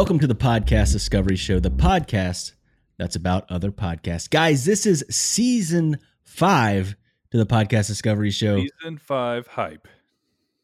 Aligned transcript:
Welcome 0.00 0.18
to 0.20 0.26
the 0.26 0.34
Podcast 0.34 0.92
Discovery 0.92 1.36
Show, 1.36 1.60
the 1.60 1.70
podcast 1.70 2.52
that's 2.96 3.16
about 3.16 3.44
other 3.50 3.70
podcasts. 3.70 4.30
Guys, 4.30 4.64
this 4.64 4.86
is 4.86 5.04
season 5.10 5.98
five 6.22 6.96
to 7.32 7.36
the 7.36 7.44
Podcast 7.44 7.88
Discovery 7.88 8.30
Show. 8.30 8.60
Season 8.60 8.96
five 8.96 9.46
hype. 9.46 9.86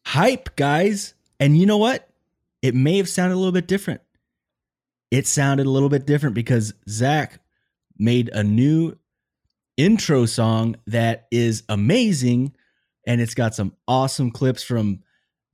Hype, 0.06 0.56
guys. 0.56 1.12
And 1.38 1.54
you 1.58 1.66
know 1.66 1.76
what? 1.76 2.08
It 2.62 2.74
may 2.74 2.96
have 2.96 3.10
sounded 3.10 3.34
a 3.34 3.36
little 3.36 3.52
bit 3.52 3.68
different. 3.68 4.00
It 5.10 5.26
sounded 5.26 5.66
a 5.66 5.70
little 5.70 5.90
bit 5.90 6.06
different 6.06 6.34
because 6.34 6.72
Zach 6.88 7.38
made 7.98 8.30
a 8.30 8.42
new 8.42 8.96
intro 9.76 10.24
song 10.24 10.76
that 10.86 11.26
is 11.30 11.62
amazing 11.68 12.54
and 13.06 13.20
it's 13.20 13.34
got 13.34 13.54
some 13.54 13.74
awesome 13.86 14.30
clips 14.30 14.62
from 14.62 15.00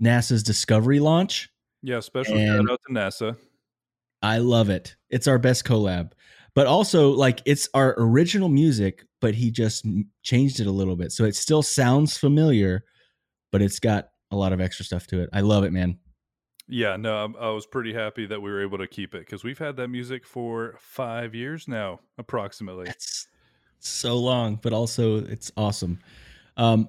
NASA's 0.00 0.44
Discovery 0.44 1.00
launch. 1.00 1.50
Yeah, 1.83 1.98
special 1.98 2.36
And- 2.36 2.69
shout 2.69 2.70
out 2.70 2.80
to 2.86 2.94
NASA. 2.94 3.36
I 4.23 4.39
love 4.39 4.70
it. 4.70 4.97
It's 5.11 5.27
our 5.27 5.39
best 5.39 5.65
collab. 5.65 6.12
But 6.55 6.67
also, 6.67 7.11
like, 7.11 7.41
it's 7.47 7.69
our 7.73 7.95
original 7.98 8.48
music, 8.48 9.05
but 9.20 9.34
he 9.34 9.51
just 9.51 9.87
changed 10.23 10.61
it 10.61 10.67
a 10.67 10.70
little 10.73 10.97
bit. 10.97 11.11
So 11.12 11.25
it 11.25 11.34
still 11.34 11.62
sounds 11.62 12.17
familiar, 12.19 12.84
but 13.51 13.62
it's 13.62 13.79
got 13.79 14.11
a 14.31 14.37
lot 14.37 14.53
of 14.53 14.61
extra 14.61 14.84
stuff 14.84 15.06
to 15.09 15.23
it. 15.23 15.31
I 15.33 15.41
love 15.41 15.64
it, 15.64 15.73
man. 15.73 15.98
Yeah, 16.69 16.97
no, 16.97 17.17
I'm- 17.17 17.37
I 17.39 17.51
was 17.51 17.67
pretty 17.67 17.92
happy 17.92 18.27
that 18.27 18.41
we 18.41 18.51
were 18.51 18.62
able 18.62 18.79
to 18.79 18.87
keep 18.87 19.14
it 19.14 19.20
because 19.20 19.42
we've 19.42 19.59
had 19.59 19.77
that 19.77 19.89
music 19.89 20.25
for 20.27 20.77
five 20.79 21.34
years 21.34 21.67
now, 21.67 22.01
approximately. 22.19 22.89
It's 22.89 23.27
so 23.79 24.17
long, 24.17 24.59
but 24.62 24.73
also 24.73 25.25
it's 25.25 25.51
awesome. 25.57 25.98
Um, 26.57 26.89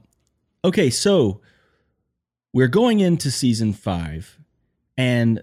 okay, 0.63 0.89
so 0.89 1.41
we're 2.53 2.67
going 2.67 2.99
into 2.99 3.31
season 3.31 3.73
five, 3.73 4.37
and 4.95 5.41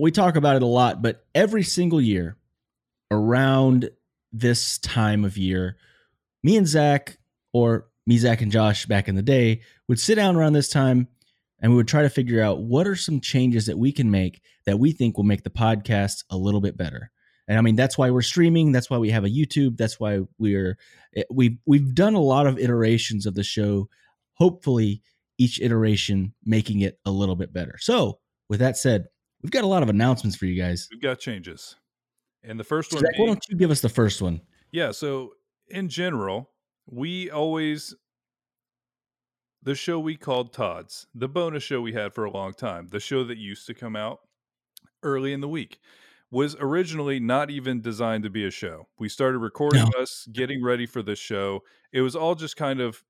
we 0.00 0.10
talk 0.10 0.36
about 0.36 0.56
it 0.56 0.62
a 0.62 0.66
lot, 0.66 1.02
but 1.02 1.24
every 1.34 1.62
single 1.62 2.00
year 2.00 2.36
around 3.10 3.90
this 4.32 4.78
time 4.78 5.24
of 5.24 5.36
year, 5.36 5.76
me 6.42 6.56
and 6.56 6.66
Zach, 6.66 7.18
or 7.52 7.88
me, 8.06 8.18
Zach, 8.18 8.40
and 8.40 8.52
Josh 8.52 8.86
back 8.86 9.08
in 9.08 9.14
the 9.14 9.22
day, 9.22 9.62
would 9.88 10.00
sit 10.00 10.14
down 10.14 10.36
around 10.36 10.52
this 10.52 10.68
time 10.68 11.08
and 11.60 11.72
we 11.72 11.76
would 11.76 11.88
try 11.88 12.02
to 12.02 12.10
figure 12.10 12.42
out 12.42 12.62
what 12.62 12.86
are 12.86 12.96
some 12.96 13.20
changes 13.20 13.66
that 13.66 13.78
we 13.78 13.92
can 13.92 14.10
make 14.10 14.40
that 14.66 14.78
we 14.78 14.92
think 14.92 15.16
will 15.16 15.24
make 15.24 15.42
the 15.42 15.50
podcast 15.50 16.24
a 16.30 16.36
little 16.36 16.60
bit 16.60 16.76
better. 16.76 17.10
And 17.48 17.58
I 17.58 17.62
mean, 17.62 17.76
that's 17.76 17.98
why 17.98 18.10
we're 18.10 18.22
streaming. 18.22 18.72
That's 18.72 18.88
why 18.88 18.98
we 18.98 19.10
have 19.10 19.24
a 19.24 19.28
YouTube. 19.28 19.76
That's 19.76 19.98
why 19.98 20.20
we're 20.38 20.78
eh, 21.16 21.24
we've 21.30 21.58
we've 21.66 21.94
done 21.94 22.14
a 22.14 22.20
lot 22.20 22.46
of 22.46 22.58
iterations 22.58 23.26
of 23.26 23.34
the 23.34 23.42
show. 23.42 23.88
Hopefully, 24.34 25.02
each 25.36 25.60
iteration 25.60 26.32
making 26.44 26.80
it 26.80 26.98
a 27.04 27.10
little 27.10 27.34
bit 27.34 27.52
better. 27.52 27.76
So, 27.78 28.20
with 28.48 28.60
that 28.60 28.76
said, 28.76 29.06
we've 29.42 29.50
got 29.50 29.64
a 29.64 29.68
lot 29.68 29.82
of 29.82 29.88
announcements 29.88 30.36
for 30.36 30.46
you 30.46 30.60
guys. 30.60 30.88
We've 30.90 31.00
got 31.00 31.18
changes. 31.18 31.76
And 32.42 32.58
the 32.58 32.64
first 32.64 32.92
one 32.92 33.02
Zach, 33.02 33.18
why 33.18 33.26
don't 33.26 33.44
you 33.48 33.56
give 33.56 33.70
us 33.70 33.80
the 33.80 33.88
first 33.88 34.22
one? 34.22 34.40
Yeah, 34.72 34.92
so 34.92 35.32
in 35.68 35.88
general, 35.88 36.50
we 36.86 37.30
always 37.30 37.94
the 39.62 39.74
show 39.74 39.98
we 39.98 40.16
called 40.16 40.52
Todd's, 40.52 41.06
the 41.14 41.28
bonus 41.28 41.62
show 41.62 41.80
we 41.80 41.92
had 41.92 42.14
for 42.14 42.24
a 42.24 42.30
long 42.30 42.54
time, 42.54 42.88
the 42.90 43.00
show 43.00 43.24
that 43.24 43.36
used 43.36 43.66
to 43.66 43.74
come 43.74 43.94
out 43.94 44.20
early 45.02 45.32
in 45.34 45.40
the 45.40 45.48
week, 45.48 45.80
was 46.30 46.56
originally 46.60 47.20
not 47.20 47.50
even 47.50 47.82
designed 47.82 48.22
to 48.22 48.30
be 48.30 48.46
a 48.46 48.50
show. 48.50 48.88
We 48.98 49.08
started 49.08 49.38
recording 49.38 49.84
us, 49.98 50.26
getting 50.32 50.62
ready 50.62 50.86
for 50.86 51.02
this 51.02 51.18
show. 51.18 51.60
It 51.92 52.00
was 52.00 52.16
all 52.16 52.34
just 52.34 52.56
kind 52.56 52.80
of 52.80 53.02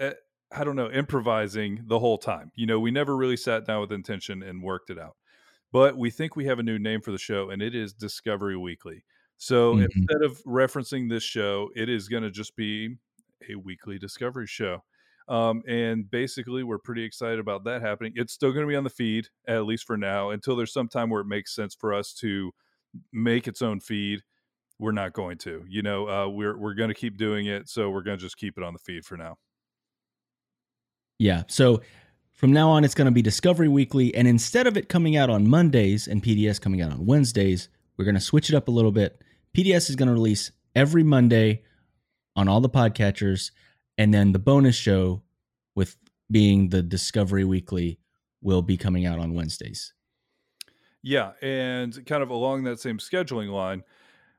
eh, 0.00 0.12
I 0.50 0.64
don't 0.64 0.76
know, 0.76 0.90
improvising 0.90 1.82
the 1.86 1.98
whole 1.98 2.18
time. 2.18 2.50
You 2.54 2.66
know, 2.66 2.80
we 2.80 2.90
never 2.90 3.16
really 3.16 3.36
sat 3.36 3.66
down 3.66 3.80
with 3.80 3.92
intention 3.92 4.42
and 4.42 4.62
worked 4.62 4.90
it 4.90 4.98
out. 4.98 5.16
But 5.72 5.96
we 5.96 6.10
think 6.10 6.36
we 6.36 6.44
have 6.46 6.58
a 6.58 6.62
new 6.62 6.78
name 6.78 7.00
for 7.00 7.12
the 7.12 7.18
show, 7.18 7.50
and 7.50 7.62
it 7.62 7.74
is 7.74 7.92
Discovery 7.94 8.56
Weekly. 8.56 9.04
So 9.38 9.76
Mhm. 9.76 10.08
instead 10.08 10.22
of 10.22 10.42
referencing 10.44 11.08
this 11.10 11.24
show, 11.24 11.70
it 11.74 11.88
is 11.88 12.08
going 12.08 12.22
to 12.22 12.30
just 12.30 12.54
be 12.56 12.98
a 13.48 13.56
weekly 13.56 13.98
Discovery 13.98 14.46
show. 14.46 14.84
Um, 15.28 15.62
and 15.66 16.10
basically, 16.10 16.62
we're 16.62 16.78
pretty 16.78 17.04
excited 17.04 17.38
about 17.38 17.64
that 17.64 17.80
happening. 17.82 18.12
It's 18.16 18.32
still 18.32 18.52
going 18.52 18.66
to 18.66 18.70
be 18.70 18.76
on 18.76 18.84
the 18.84 18.90
feed, 18.90 19.28
at 19.48 19.64
least 19.64 19.84
for 19.86 19.96
now, 19.96 20.30
until 20.30 20.56
there's 20.56 20.72
some 20.72 20.88
time 20.88 21.10
where 21.10 21.22
it 21.22 21.26
makes 21.26 21.54
sense 21.54 21.74
for 21.74 21.94
us 21.94 22.12
to 22.14 22.52
make 23.12 23.48
its 23.48 23.62
own 23.62 23.80
feed. 23.80 24.22
We're 24.78 24.92
not 24.92 25.12
going 25.14 25.38
to, 25.38 25.64
you 25.68 25.82
know, 25.82 26.08
uh, 26.08 26.28
we're 26.28 26.58
we're 26.58 26.74
going 26.74 26.88
to 26.90 26.94
keep 26.94 27.16
doing 27.18 27.46
it, 27.46 27.68
so 27.68 27.90
we're 27.90 28.02
going 28.02 28.18
to 28.18 28.22
just 28.22 28.36
keep 28.36 28.58
it 28.58 28.64
on 28.64 28.72
the 28.74 28.80
feed 28.80 29.04
for 29.06 29.16
now. 29.16 29.38
Yeah. 31.18 31.44
So 31.48 31.82
from 32.42 32.52
now 32.52 32.70
on, 32.70 32.82
it's 32.82 32.96
going 32.96 33.04
to 33.04 33.12
be 33.12 33.22
Discovery 33.22 33.68
Weekly. 33.68 34.12
And 34.16 34.26
instead 34.26 34.66
of 34.66 34.76
it 34.76 34.88
coming 34.88 35.16
out 35.16 35.30
on 35.30 35.48
Mondays 35.48 36.08
and 36.08 36.20
PDS 36.20 36.60
coming 36.60 36.82
out 36.82 36.90
on 36.90 37.06
Wednesdays, 37.06 37.68
we're 37.96 38.04
going 38.04 38.16
to 38.16 38.20
switch 38.20 38.50
it 38.50 38.56
up 38.56 38.66
a 38.66 38.72
little 38.72 38.90
bit. 38.90 39.22
PDS 39.56 39.88
is 39.88 39.94
going 39.94 40.08
to 40.08 40.12
release 40.12 40.50
every 40.74 41.04
Monday 41.04 41.62
on 42.34 42.48
all 42.48 42.60
the 42.60 42.68
podcatchers. 42.68 43.52
And 43.96 44.12
then 44.12 44.32
the 44.32 44.40
bonus 44.40 44.74
show, 44.74 45.22
with 45.76 45.96
being 46.32 46.70
the 46.70 46.82
Discovery 46.82 47.44
Weekly, 47.44 48.00
will 48.40 48.62
be 48.62 48.76
coming 48.76 49.06
out 49.06 49.20
on 49.20 49.34
Wednesdays. 49.34 49.92
Yeah, 51.00 51.34
and 51.42 52.04
kind 52.06 52.24
of 52.24 52.30
along 52.30 52.64
that 52.64 52.80
same 52.80 52.98
scheduling 52.98 53.52
line, 53.52 53.84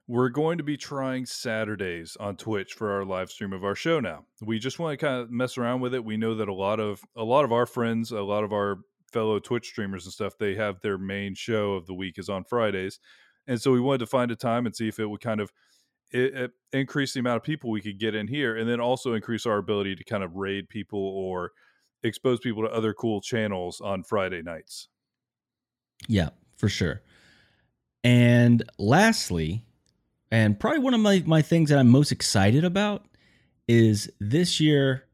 we're 0.08 0.30
going 0.30 0.58
to 0.58 0.64
be 0.64 0.78
trying 0.78 1.26
Saturdays 1.26 2.18
on 2.20 2.36
Twitch 2.36 2.74
for 2.74 2.92
our 2.92 3.06
live 3.06 3.30
stream 3.30 3.54
of 3.54 3.64
our 3.64 3.76
show 3.76 4.00
now. 4.00 4.26
We 4.42 4.60
just 4.60 4.80
want 4.80 5.00
to 5.00 5.06
kind 5.06 5.22
of 5.22 5.32
mess 5.32 5.58
around 5.58 5.82
with 5.82 5.94
it. 5.94 6.04
We 6.04 6.18
know 6.18 6.36
that 6.36 6.50
a 6.50 6.54
lot 6.54 6.80
of 6.80 7.02
a 7.16 7.24
lot 7.24 7.46
of 7.46 7.52
our 7.52 7.66
friends, 7.66 8.12
a 8.12 8.22
lot 8.22 8.44
of 8.44 8.52
our 8.52 8.80
fellow 9.12 9.40
Twitch 9.40 9.68
streamers 9.68 10.06
and 10.06 10.14
stuff, 10.14 10.34
they 10.38 10.56
have 10.56 10.82
their 10.82 10.98
main 10.98 11.36
show 11.36 11.74
of 11.74 11.86
the 11.86 11.94
week 11.94 12.18
is 12.18 12.30
on 12.30 12.44
Fridays. 12.44 13.00
And 13.48 13.62
so 13.62 13.72
we 13.72 13.80
wanted 13.80 14.00
to 14.00 14.08
find 14.08 14.32
a 14.32 14.36
time 14.36 14.66
and 14.66 14.76
see 14.76 14.88
if 14.88 15.00
it 15.00 15.06
would 15.06 15.22
kind 15.22 15.40
of 15.40 15.52
it, 16.12 16.36
it 16.36 16.52
increase 16.74 17.14
the 17.14 17.20
amount 17.20 17.38
of 17.38 17.44
people 17.44 17.72
we 17.72 17.82
could 17.82 18.00
get 18.00 18.16
in 18.16 18.28
here 18.28 18.58
and 18.58 18.70
then 18.70 18.80
also 18.80 19.14
increase 19.14 19.46
our 19.46 19.58
ability 19.58 19.96
to 19.96 20.04
kind 20.04 20.24
of 20.24 20.36
raid 20.36 20.68
people 20.68 21.00
or 21.00 21.52
expose 22.04 22.40
people 22.40 22.64
to 22.64 22.70
other 22.70 22.94
cool 22.94 23.22
channels 23.22 23.80
on 23.80 24.04
Friday 24.04 24.42
nights. 24.42 24.90
Yeah, 26.08 26.30
for 26.58 26.68
sure. 26.68 27.02
And 28.04 28.64
lastly, 28.78 29.66
and 30.34 30.60
probably 30.60 30.80
one 30.80 30.96
of 30.96 31.00
my, 31.00 31.22
my 31.28 31.44
things 31.44 31.70
that 31.70 31.78
I'm 31.78 31.90
most 31.90 32.12
excited 32.12 32.66
about 32.66 33.06
is 33.68 34.10
this 34.20 34.60
year 34.60 35.06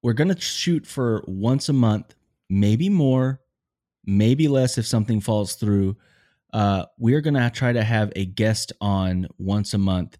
we're 0.00 0.12
going 0.12 0.32
to 0.32 0.40
shoot 0.40 0.86
for 0.86 1.24
once 1.26 1.68
a 1.68 1.72
month, 1.72 2.14
maybe 2.48 2.88
more, 2.88 3.40
maybe 4.04 4.46
less 4.46 4.78
if 4.78 4.86
something 4.86 5.20
falls 5.20 5.56
through. 5.56 5.96
Uh, 6.52 6.84
we're 6.98 7.20
going 7.20 7.34
to 7.34 7.50
try 7.50 7.72
to 7.72 7.82
have 7.82 8.12
a 8.14 8.24
guest 8.24 8.72
on 8.80 9.26
once 9.38 9.74
a 9.74 9.78
month 9.78 10.16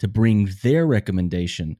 to 0.00 0.06
bring 0.06 0.50
their 0.62 0.86
recommendation. 0.86 1.78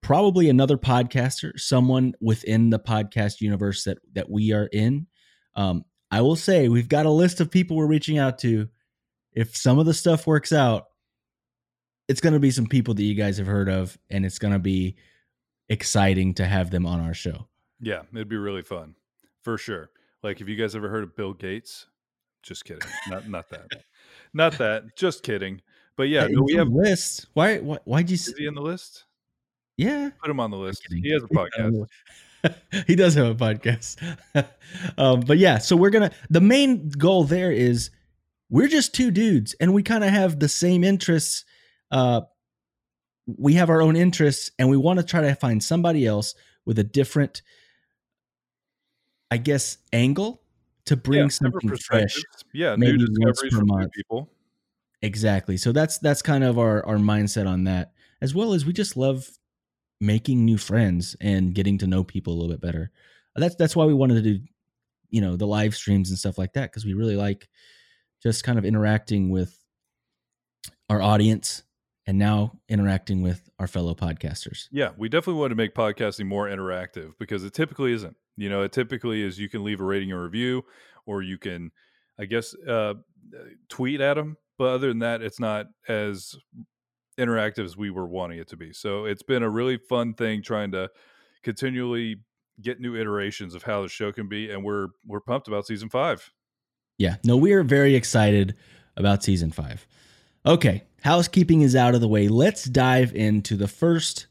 Probably 0.00 0.48
another 0.48 0.76
podcaster, 0.76 1.56
someone 1.56 2.14
within 2.20 2.70
the 2.70 2.80
podcast 2.80 3.40
universe 3.40 3.84
that 3.84 3.98
that 4.14 4.28
we 4.28 4.52
are 4.52 4.68
in. 4.72 5.06
Um, 5.54 5.84
I 6.10 6.22
will 6.22 6.34
say 6.34 6.66
we've 6.68 6.88
got 6.88 7.06
a 7.06 7.10
list 7.10 7.40
of 7.40 7.48
people 7.48 7.76
we're 7.76 7.86
reaching 7.86 8.18
out 8.18 8.38
to. 8.38 8.68
If 9.32 9.56
some 9.56 9.78
of 9.78 9.86
the 9.86 9.94
stuff 9.94 10.26
works 10.26 10.52
out, 10.52 10.86
it's 12.12 12.20
going 12.20 12.34
to 12.34 12.38
be 12.38 12.50
some 12.50 12.66
people 12.66 12.92
that 12.92 13.02
you 13.02 13.14
guys 13.14 13.38
have 13.38 13.46
heard 13.46 13.70
of, 13.70 13.96
and 14.10 14.26
it's 14.26 14.38
going 14.38 14.52
to 14.52 14.58
be 14.58 14.96
exciting 15.70 16.34
to 16.34 16.44
have 16.44 16.70
them 16.70 16.84
on 16.84 17.00
our 17.00 17.14
show. 17.14 17.48
Yeah, 17.80 18.02
it'd 18.12 18.28
be 18.28 18.36
really 18.36 18.60
fun 18.60 18.94
for 19.40 19.56
sure. 19.56 19.90
Like, 20.22 20.38
have 20.40 20.48
you 20.50 20.56
guys 20.56 20.76
ever 20.76 20.90
heard 20.90 21.02
of 21.04 21.16
Bill 21.16 21.32
Gates? 21.32 21.86
Just 22.42 22.66
kidding. 22.66 22.86
not 23.08 23.28
not 23.28 23.48
that. 23.50 23.66
Not 24.34 24.58
that. 24.58 24.96
Just 24.96 25.22
kidding. 25.22 25.60
But 25.96 26.04
yeah, 26.08 26.26
Hey, 26.26 26.34
we 26.36 26.54
have. 26.54 26.68
lists. 26.68 27.26
Why? 27.34 27.58
Why? 27.58 27.78
Why'd 27.84 28.10
you? 28.10 28.14
Is 28.14 28.28
s- 28.28 28.34
he 28.36 28.46
in 28.46 28.54
the 28.54 28.62
list? 28.62 29.04
Yeah, 29.78 30.10
Put 30.20 30.30
him 30.30 30.40
on 30.40 30.50
the 30.50 30.56
list. 30.58 30.86
He 30.90 31.10
has 31.12 31.22
a 31.22 31.28
podcast. 31.28 31.86
he 32.86 32.94
does 32.94 33.14
have 33.14 33.26
a 33.26 33.34
podcast. 33.34 33.96
um, 34.98 35.20
but 35.20 35.38
yeah, 35.38 35.58
so 35.58 35.76
we're 35.76 35.90
gonna. 35.90 36.10
The 36.30 36.40
main 36.42 36.88
goal 36.90 37.24
there 37.24 37.52
is 37.52 37.90
we're 38.50 38.68
just 38.68 38.94
two 38.94 39.10
dudes, 39.10 39.54
and 39.60 39.72
we 39.74 39.82
kind 39.82 40.02
of 40.04 40.10
have 40.10 40.40
the 40.40 40.48
same 40.48 40.82
interests. 40.84 41.44
Uh, 41.92 42.22
we 43.26 43.54
have 43.54 43.70
our 43.70 43.80
own 43.80 43.94
interests, 43.94 44.50
and 44.58 44.68
we 44.68 44.76
want 44.76 44.98
to 44.98 45.04
try 45.04 45.20
to 45.20 45.34
find 45.36 45.62
somebody 45.62 46.06
else 46.06 46.34
with 46.64 46.78
a 46.78 46.84
different, 46.84 47.42
I 49.30 49.36
guess, 49.36 49.78
angle 49.92 50.42
to 50.86 50.96
bring 50.96 51.20
Yeah, 51.20 51.28
something 51.28 51.76
fresh. 51.76 52.20
Yeah, 52.52 52.74
maybe 52.74 52.98
new 52.98 53.06
once 53.20 53.40
per 53.42 53.50
from 53.50 53.66
month. 53.66 53.92
people. 53.92 54.30
Exactly. 55.02 55.56
So 55.56 55.72
that's 55.72 55.98
that's 55.98 56.22
kind 56.22 56.42
of 56.44 56.58
our 56.58 56.84
our 56.86 56.96
mindset 56.96 57.46
on 57.46 57.64
that, 57.64 57.92
as 58.20 58.34
well 58.34 58.52
as 58.54 58.64
we 58.64 58.72
just 58.72 58.96
love 58.96 59.28
making 60.00 60.44
new 60.44 60.58
friends 60.58 61.14
and 61.20 61.54
getting 61.54 61.78
to 61.78 61.86
know 61.86 62.02
people 62.02 62.32
a 62.32 62.36
little 62.36 62.50
bit 62.50 62.60
better. 62.60 62.90
That's 63.36 63.54
that's 63.54 63.76
why 63.76 63.84
we 63.84 63.94
wanted 63.94 64.14
to 64.14 64.22
do, 64.22 64.44
you 65.10 65.20
know, 65.20 65.36
the 65.36 65.46
live 65.46 65.74
streams 65.74 66.10
and 66.10 66.18
stuff 66.18 66.38
like 66.38 66.54
that 66.54 66.70
because 66.70 66.84
we 66.84 66.94
really 66.94 67.16
like 67.16 67.48
just 68.22 68.44
kind 68.44 68.58
of 68.58 68.64
interacting 68.64 69.30
with 69.30 69.56
our 70.88 71.00
audience 71.00 71.62
and 72.06 72.18
now 72.18 72.58
interacting 72.68 73.22
with 73.22 73.48
our 73.58 73.66
fellow 73.66 73.94
podcasters. 73.94 74.68
Yeah, 74.70 74.90
we 74.96 75.08
definitely 75.08 75.40
want 75.40 75.50
to 75.50 75.56
make 75.56 75.74
podcasting 75.74 76.26
more 76.26 76.48
interactive 76.48 77.12
because 77.18 77.44
it 77.44 77.54
typically 77.54 77.92
isn't. 77.92 78.16
You 78.36 78.48
know, 78.48 78.62
it 78.62 78.72
typically 78.72 79.22
is 79.22 79.38
you 79.38 79.48
can 79.48 79.62
leave 79.62 79.80
a 79.80 79.84
rating 79.84 80.12
or 80.12 80.24
review, 80.24 80.64
or 81.06 81.22
you 81.22 81.38
can, 81.38 81.70
I 82.18 82.24
guess, 82.24 82.54
uh, 82.66 82.94
tweet 83.68 84.00
at 84.00 84.14
them. 84.14 84.36
But 84.58 84.74
other 84.74 84.88
than 84.88 85.00
that, 85.00 85.22
it's 85.22 85.40
not 85.40 85.66
as 85.88 86.34
interactive 87.18 87.64
as 87.64 87.76
we 87.76 87.90
were 87.90 88.06
wanting 88.06 88.38
it 88.38 88.48
to 88.48 88.56
be. 88.56 88.72
So 88.72 89.04
it's 89.04 89.22
been 89.22 89.42
a 89.42 89.50
really 89.50 89.76
fun 89.76 90.14
thing 90.14 90.42
trying 90.42 90.72
to 90.72 90.90
continually 91.42 92.16
get 92.60 92.80
new 92.80 92.96
iterations 92.96 93.54
of 93.54 93.62
how 93.62 93.82
the 93.82 93.88
show 93.88 94.12
can 94.12 94.28
be, 94.28 94.50
and 94.50 94.64
we're 94.64 94.88
we're 95.06 95.20
pumped 95.20 95.48
about 95.48 95.66
season 95.66 95.88
five. 95.88 96.30
Yeah, 96.98 97.16
no, 97.24 97.36
we 97.36 97.52
are 97.52 97.62
very 97.62 97.94
excited 97.94 98.54
about 98.96 99.22
season 99.22 99.50
five. 99.50 99.86
Okay, 100.44 100.82
housekeeping 101.02 101.62
is 101.62 101.76
out 101.76 101.94
of 101.94 102.00
the 102.00 102.08
way. 102.08 102.26
Let's 102.26 102.64
dive 102.64 103.14
into 103.14 103.56
the 103.56 103.68
first 103.68 104.26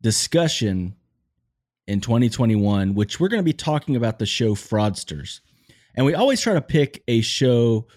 discussion 0.00 0.94
in 1.88 2.00
2021, 2.00 2.94
which 2.94 3.18
we're 3.18 3.28
going 3.28 3.40
to 3.40 3.44
be 3.44 3.52
talking 3.52 3.96
about 3.96 4.20
the 4.20 4.26
show 4.26 4.54
Fraudsters. 4.54 5.40
And 5.96 6.06
we 6.06 6.14
always 6.14 6.40
try 6.40 6.54
to 6.54 6.60
pick 6.60 7.02
a 7.08 7.20
show 7.20 7.88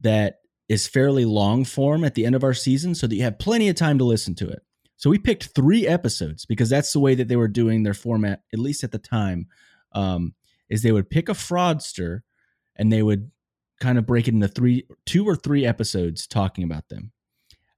that 0.00 0.40
is 0.68 0.86
fairly 0.86 1.24
long 1.24 1.64
form 1.64 2.04
at 2.04 2.14
the 2.14 2.24
end 2.24 2.36
of 2.36 2.44
our 2.44 2.54
season 2.54 2.94
so 2.94 3.08
that 3.08 3.16
you 3.16 3.24
have 3.24 3.40
plenty 3.40 3.68
of 3.68 3.74
time 3.74 3.98
to 3.98 4.04
listen 4.04 4.36
to 4.36 4.48
it. 4.48 4.62
So 4.96 5.10
we 5.10 5.18
picked 5.18 5.48
three 5.54 5.88
episodes 5.88 6.46
because 6.46 6.70
that's 6.70 6.92
the 6.92 7.00
way 7.00 7.16
that 7.16 7.26
they 7.26 7.36
were 7.36 7.48
doing 7.48 7.82
their 7.82 7.94
format, 7.94 8.42
at 8.52 8.60
least 8.60 8.84
at 8.84 8.92
the 8.92 8.98
time. 8.98 9.48
Um, 9.92 10.34
is 10.68 10.82
they 10.82 10.92
would 10.92 11.10
pick 11.10 11.28
a 11.28 11.32
fraudster 11.32 12.20
and 12.76 12.92
they 12.92 13.02
would 13.02 13.32
kind 13.80 13.98
of 13.98 14.06
break 14.06 14.28
it 14.28 14.34
into 14.34 14.48
three, 14.48 14.86
two 15.06 15.26
or 15.26 15.34
three 15.34 15.66
episodes 15.66 16.26
talking 16.26 16.64
about 16.64 16.88
them. 16.88 17.12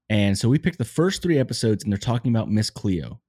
And 0.09 0.37
so 0.37 0.49
we 0.49 0.59
picked 0.59 0.79
the 0.79 0.85
first 0.85 1.23
three 1.23 1.39
episodes, 1.39 1.85
and 1.85 1.93
they're 1.93 1.99
talking 1.99 2.31
about 2.31 2.51
Miss 2.51 2.69
Cleo. 2.69 3.21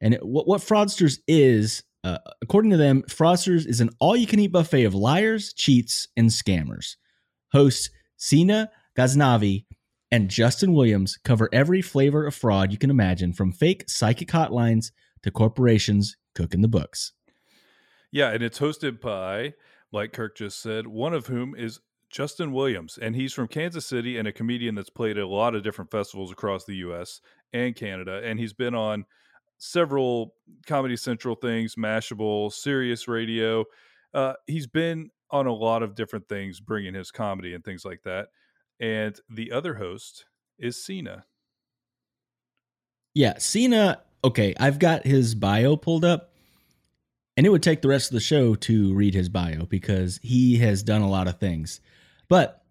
And 0.00 0.14
it, 0.14 0.24
what 0.24 0.46
what 0.46 0.60
fraudsters 0.60 1.18
is, 1.26 1.82
uh, 2.04 2.18
according 2.42 2.70
to 2.70 2.76
them, 2.76 3.02
fraudsters 3.08 3.66
is 3.66 3.80
an 3.80 3.90
all-you-can-eat 3.98 4.52
buffet 4.52 4.84
of 4.84 4.94
liars, 4.94 5.52
cheats, 5.54 6.06
and 6.16 6.28
scammers. 6.28 6.96
Hosts 7.52 7.90
Seena 8.18 8.68
Ghaznavi 8.96 9.64
and 10.10 10.28
Justin 10.28 10.74
Williams 10.74 11.18
cover 11.24 11.48
every 11.52 11.82
flavor 11.82 12.26
of 12.26 12.34
fraud 12.34 12.70
you 12.70 12.78
can 12.78 12.90
imagine, 12.90 13.32
from 13.32 13.50
fake 13.50 13.84
psychic 13.88 14.28
hotlines 14.28 14.92
to 15.22 15.30
corporations 15.30 16.16
cooking 16.34 16.60
the 16.60 16.68
books. 16.68 17.12
Yeah, 18.12 18.30
and 18.30 18.42
it's 18.42 18.60
hosted 18.60 19.00
by, 19.00 19.54
like 19.90 20.12
Kirk 20.12 20.36
just 20.36 20.60
said, 20.60 20.86
one 20.86 21.14
of 21.14 21.26
whom 21.26 21.56
is 21.56 21.80
Justin 22.14 22.52
Williams, 22.52 22.96
and 22.96 23.16
he's 23.16 23.32
from 23.32 23.48
Kansas 23.48 23.84
City 23.84 24.18
and 24.18 24.28
a 24.28 24.32
comedian 24.32 24.76
that's 24.76 24.88
played 24.88 25.18
at 25.18 25.24
a 25.24 25.28
lot 25.28 25.56
of 25.56 25.64
different 25.64 25.90
festivals 25.90 26.30
across 26.30 26.64
the 26.64 26.76
U.S. 26.76 27.20
and 27.52 27.74
Canada, 27.74 28.22
and 28.24 28.38
he's 28.38 28.52
been 28.52 28.72
on 28.72 29.04
several 29.58 30.32
Comedy 30.64 30.96
Central 30.96 31.34
things, 31.34 31.74
Mashable, 31.74 32.52
Sirius 32.52 33.08
Radio. 33.08 33.64
Uh, 34.14 34.34
he's 34.46 34.68
been 34.68 35.10
on 35.32 35.48
a 35.48 35.52
lot 35.52 35.82
of 35.82 35.96
different 35.96 36.28
things, 36.28 36.60
bringing 36.60 36.94
his 36.94 37.10
comedy 37.10 37.52
and 37.52 37.64
things 37.64 37.84
like 37.84 38.04
that. 38.04 38.28
And 38.78 39.18
the 39.28 39.50
other 39.50 39.74
host 39.74 40.24
is 40.56 40.76
Seena. 40.76 41.24
Yeah, 43.12 43.34
Seena. 43.38 43.98
Okay, 44.22 44.54
I've 44.60 44.78
got 44.78 45.04
his 45.04 45.34
bio 45.34 45.74
pulled 45.74 46.04
up, 46.04 46.30
and 47.36 47.44
it 47.44 47.50
would 47.50 47.64
take 47.64 47.82
the 47.82 47.88
rest 47.88 48.10
of 48.10 48.14
the 48.14 48.20
show 48.20 48.54
to 48.54 48.94
read 48.94 49.14
his 49.14 49.28
bio 49.28 49.66
because 49.66 50.20
he 50.22 50.58
has 50.58 50.84
done 50.84 51.02
a 51.02 51.10
lot 51.10 51.26
of 51.26 51.40
things. 51.40 51.80
But 52.28 52.62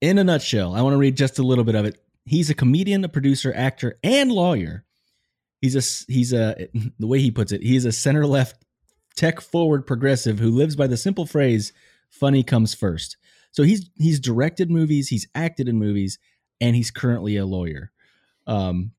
in 0.00 0.18
a 0.18 0.24
nutshell, 0.24 0.74
I 0.74 0.82
want 0.82 0.94
to 0.94 0.98
read 0.98 1.16
just 1.16 1.38
a 1.38 1.42
little 1.42 1.64
bit 1.64 1.74
of 1.74 1.84
it. 1.84 2.02
He's 2.24 2.50
a 2.50 2.54
comedian, 2.54 3.04
a 3.04 3.08
producer, 3.08 3.52
actor, 3.54 3.98
and 4.02 4.30
lawyer. 4.30 4.84
He's 5.60 5.76
a 5.76 6.12
he's 6.12 6.32
a 6.32 6.68
the 6.98 7.06
way 7.06 7.20
he 7.20 7.30
puts 7.30 7.52
it. 7.52 7.62
He's 7.62 7.84
a 7.84 7.92
center 7.92 8.26
left, 8.26 8.64
tech 9.16 9.40
forward 9.40 9.86
progressive 9.86 10.38
who 10.38 10.50
lives 10.50 10.76
by 10.76 10.86
the 10.86 10.96
simple 10.96 11.26
phrase 11.26 11.72
"funny 12.08 12.42
comes 12.42 12.74
first. 12.74 13.16
So 13.52 13.62
he's 13.62 13.90
he's 13.96 14.20
directed 14.20 14.70
movies, 14.70 15.08
he's 15.08 15.26
acted 15.34 15.68
in 15.68 15.78
movies, 15.78 16.18
and 16.60 16.76
he's 16.76 16.90
currently 16.90 17.36
a 17.36 17.46
lawyer. 17.46 17.90
Um, 18.46 18.92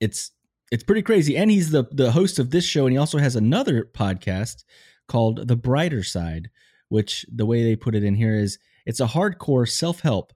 it's 0.00 0.30
it's 0.72 0.82
pretty 0.82 1.02
crazy, 1.02 1.36
and 1.36 1.50
he's 1.50 1.70
the 1.70 1.84
the 1.92 2.12
host 2.12 2.38
of 2.38 2.50
this 2.50 2.64
show, 2.64 2.86
and 2.86 2.92
he 2.92 2.98
also 2.98 3.18
has 3.18 3.36
another 3.36 3.88
podcast 3.92 4.64
called 5.06 5.46
The 5.46 5.56
Brighter 5.56 6.02
Side, 6.02 6.50
which 6.88 7.26
the 7.32 7.46
way 7.46 7.62
they 7.62 7.76
put 7.76 7.94
it 7.94 8.02
in 8.02 8.14
here 8.14 8.34
is 8.34 8.58
it's 8.86 9.00
a 9.00 9.06
hardcore 9.06 9.68
self 9.68 10.00
help 10.00 10.32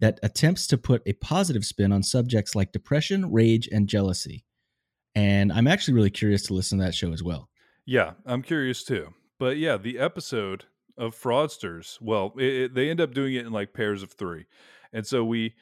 that 0.00 0.18
attempts 0.22 0.66
to 0.68 0.78
put 0.78 1.02
a 1.06 1.12
positive 1.14 1.64
spin 1.64 1.92
on 1.92 2.02
subjects 2.02 2.54
like 2.54 2.72
depression, 2.72 3.30
rage, 3.30 3.68
and 3.70 3.88
jealousy. 3.88 4.44
And 5.14 5.52
I'm 5.52 5.66
actually 5.66 5.94
really 5.94 6.10
curious 6.10 6.42
to 6.44 6.54
listen 6.54 6.78
to 6.78 6.84
that 6.84 6.94
show 6.94 7.12
as 7.12 7.22
well. 7.22 7.48
Yeah, 7.84 8.12
I'm 8.24 8.42
curious 8.42 8.84
too. 8.84 9.12
But 9.38 9.56
yeah, 9.56 9.76
the 9.76 9.98
episode 9.98 10.64
of 10.96 11.16
fraudsters. 11.16 12.00
Well, 12.00 12.34
it, 12.38 12.44
it, 12.44 12.74
they 12.74 12.90
end 12.90 13.00
up 13.00 13.14
doing 13.14 13.34
it 13.34 13.46
in 13.46 13.52
like 13.52 13.72
pairs 13.72 14.02
of 14.02 14.12
three, 14.12 14.46
and 14.92 15.06
so 15.06 15.24
we 15.24 15.54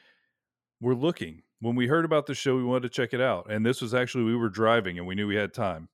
were 0.80 0.94
looking 0.94 1.42
when 1.60 1.76
we 1.76 1.86
heard 1.86 2.04
about 2.04 2.26
the 2.26 2.34
show. 2.34 2.56
We 2.56 2.64
wanted 2.64 2.82
to 2.82 2.88
check 2.90 3.14
it 3.14 3.20
out, 3.20 3.50
and 3.50 3.64
this 3.64 3.80
was 3.80 3.94
actually 3.94 4.24
we 4.24 4.36
were 4.36 4.48
driving 4.48 4.98
and 4.98 5.06
we 5.06 5.14
knew 5.14 5.26
we 5.26 5.36
had 5.36 5.54
time, 5.54 5.88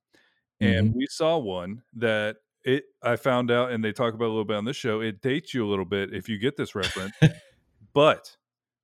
and 0.59 0.89
mm-hmm. 0.89 0.97
we 0.97 1.07
saw 1.07 1.37
one 1.37 1.83
that 1.93 2.37
it. 2.65 2.85
I 3.01 3.15
found 3.15 3.51
out, 3.51 3.71
and 3.71 3.83
they 3.83 3.91
talk 3.91 4.13
about 4.13 4.25
a 4.25 4.33
little 4.33 4.45
bit 4.45 4.57
on 4.57 4.65
this 4.65 4.75
show. 4.75 4.99
It 4.99 5.21
dates 5.21 5.53
you 5.53 5.65
a 5.65 5.69
little 5.69 5.85
bit 5.85 6.13
if 6.13 6.27
you 6.27 6.37
get 6.37 6.57
this 6.57 6.75
reference, 6.75 7.15
but 7.93 8.37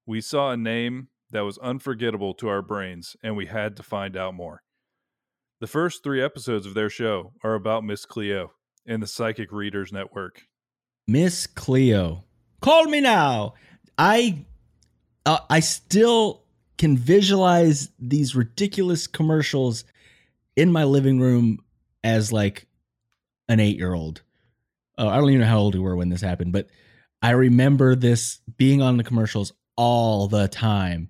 we 0.05 0.21
saw 0.21 0.51
a 0.51 0.57
name 0.57 1.09
that 1.31 1.41
was 1.41 1.57
unforgettable 1.59 2.33
to 2.35 2.47
our 2.47 2.61
brains, 2.61 3.15
and 3.23 3.35
we 3.35 3.47
had 3.47 3.75
to 3.77 3.83
find 3.83 4.15
out 4.15 4.33
more. 4.33 4.61
The 5.59 5.67
first 5.67 6.03
three 6.03 6.21
episodes 6.21 6.65
of 6.65 6.73
their 6.73 6.89
show 6.89 7.33
are 7.43 7.53
about 7.53 7.83
Miss 7.83 8.05
Cleo 8.05 8.53
and 8.85 9.01
the 9.01 9.07
Psychic 9.07 9.51
Readers 9.51 9.91
Network. 9.91 10.43
Miss 11.07 11.47
Cleo. 11.47 12.23
Call 12.61 12.85
me 12.85 13.01
now. 13.01 13.53
I 13.97 14.45
uh, 15.25 15.39
I 15.49 15.59
still 15.59 16.43
can 16.77 16.97
visualize 16.97 17.89
these 17.99 18.35
ridiculous 18.35 19.05
commercials 19.05 19.83
in 20.55 20.71
my 20.71 20.83
living 20.83 21.19
room 21.19 21.59
as 22.03 22.31
like 22.31 22.67
an 23.51 23.59
8-year-old. 23.59 24.21
Uh, 24.97 25.07
I 25.07 25.17
don't 25.17 25.29
even 25.29 25.41
know 25.41 25.47
how 25.47 25.59
old 25.59 25.75
we 25.75 25.81
were 25.81 25.95
when 25.95 26.09
this 26.09 26.21
happened, 26.21 26.53
but 26.53 26.67
I 27.21 27.31
remember 27.31 27.95
this 27.95 28.39
being 28.57 28.81
on 28.81 28.97
the 28.97 29.03
commercials 29.03 29.53
all 29.75 30.27
the 30.27 30.47
time. 30.47 31.09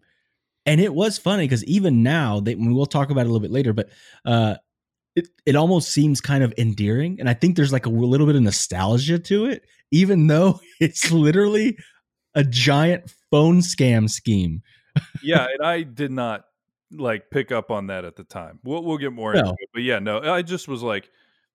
And 0.65 0.79
it 0.79 0.93
was 0.93 1.17
funny 1.17 1.45
because 1.45 1.63
even 1.65 2.03
now, 2.03 2.39
they, 2.39 2.55
we'll 2.55 2.85
talk 2.85 3.09
about 3.09 3.21
it 3.21 3.29
a 3.29 3.31
little 3.31 3.39
bit 3.39 3.51
later, 3.51 3.73
but 3.73 3.89
uh, 4.25 4.55
it, 5.15 5.27
it 5.45 5.55
almost 5.55 5.89
seems 5.89 6.21
kind 6.21 6.43
of 6.43 6.53
endearing. 6.57 7.19
And 7.19 7.29
I 7.29 7.33
think 7.33 7.55
there's 7.55 7.73
like 7.73 7.85
a 7.85 7.89
little 7.89 8.27
bit 8.27 8.35
of 8.35 8.41
nostalgia 8.41 9.17
to 9.19 9.45
it 9.45 9.63
even 9.91 10.27
though 10.27 10.59
it's 10.79 11.11
literally 11.11 11.77
a 12.33 12.43
giant 12.43 13.13
phone 13.29 13.59
scam 13.59 14.09
scheme. 14.09 14.63
yeah, 15.23 15.47
and 15.53 15.65
I 15.65 15.83
did 15.83 16.11
not 16.11 16.45
like 16.91 17.29
pick 17.29 17.51
up 17.51 17.71
on 17.71 17.87
that 17.87 18.03
at 18.03 18.15
the 18.15 18.23
time. 18.23 18.59
We'll 18.63 18.83
we'll 18.83 18.97
get 18.97 19.13
more 19.13 19.33
into 19.33 19.49
it. 19.49 19.69
But 19.73 19.83
yeah, 19.83 19.99
no, 19.99 20.19
I 20.19 20.41
just 20.41 20.67
was 20.67 20.81
like 20.81 21.09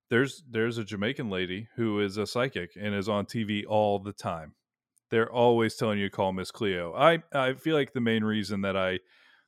there's 0.09 0.43
there's 0.49 0.77
a 0.77 0.83
Jamaican 0.83 1.29
lady 1.29 1.67
who 1.75 1.99
is 1.99 2.17
a 2.17 2.27
psychic 2.27 2.71
and 2.79 2.93
is 2.95 3.09
on 3.09 3.25
TV 3.25 3.63
all 3.67 3.99
the 3.99 4.13
time. 4.13 4.53
They're 5.09 5.31
always 5.31 5.75
telling 5.75 5.99
you 5.99 6.09
to 6.09 6.15
call 6.15 6.33
Miss 6.33 6.51
Cleo. 6.51 6.93
I 6.93 7.23
I 7.33 7.53
feel 7.53 7.75
like 7.75 7.93
the 7.93 8.01
main 8.01 8.23
reason 8.23 8.61
that 8.61 8.77
I 8.77 8.99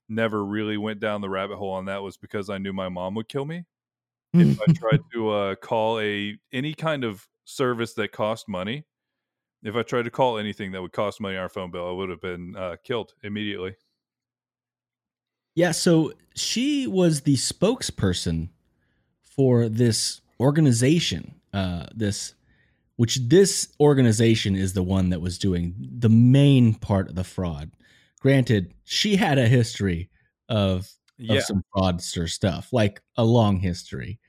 never 0.07 0.43
really 0.43 0.77
went 0.77 0.99
down 0.99 1.21
the 1.21 1.29
rabbit 1.29 1.57
hole 1.57 1.71
on 1.71 1.85
that 1.85 2.01
was 2.01 2.17
because 2.17 2.49
I 2.49 2.57
knew 2.57 2.73
my 2.73 2.89
mom 2.89 3.15
would 3.15 3.29
kill 3.29 3.45
me 3.45 3.65
if 4.33 4.59
I 4.61 4.65
tried 4.73 5.01
to 5.13 5.29
uh, 5.29 5.55
call 5.55 5.99
a 5.99 6.37
any 6.51 6.73
kind 6.73 7.03
of 7.03 7.27
service 7.45 7.93
that 7.95 8.11
cost 8.11 8.47
money, 8.47 8.85
if 9.63 9.75
I 9.75 9.83
tried 9.83 10.03
to 10.03 10.11
call 10.11 10.37
anything 10.37 10.71
that 10.71 10.81
would 10.81 10.93
cost 10.93 11.19
money 11.19 11.35
on 11.35 11.43
our 11.43 11.49
phone 11.49 11.71
bill, 11.71 11.87
I 11.87 11.91
would 11.91 12.09
have 12.09 12.21
been 12.21 12.55
uh, 12.55 12.77
killed 12.83 13.13
immediately. 13.23 13.75
Yeah, 15.55 15.71
so 15.71 16.13
she 16.35 16.87
was 16.87 17.21
the 17.21 17.35
spokesperson 17.35 18.49
for 19.23 19.67
this 19.67 20.21
organization. 20.39 21.35
Uh, 21.53 21.85
this, 21.95 22.35
which 22.97 23.15
this 23.27 23.73
organization 23.79 24.55
is 24.55 24.73
the 24.73 24.83
one 24.83 25.09
that 25.09 25.21
was 25.21 25.39
doing 25.39 25.73
the 25.79 26.09
main 26.09 26.73
part 26.73 27.09
of 27.09 27.15
the 27.15 27.23
fraud. 27.23 27.71
Granted, 28.19 28.73
she 28.83 29.15
had 29.15 29.37
a 29.37 29.47
history 29.47 30.09
of, 30.49 30.81
of 30.81 30.89
yeah. 31.17 31.39
some 31.39 31.63
fraudster 31.73 32.29
stuff, 32.29 32.73
like 32.73 33.01
a 33.15 33.23
long 33.23 33.57
history, 33.57 34.19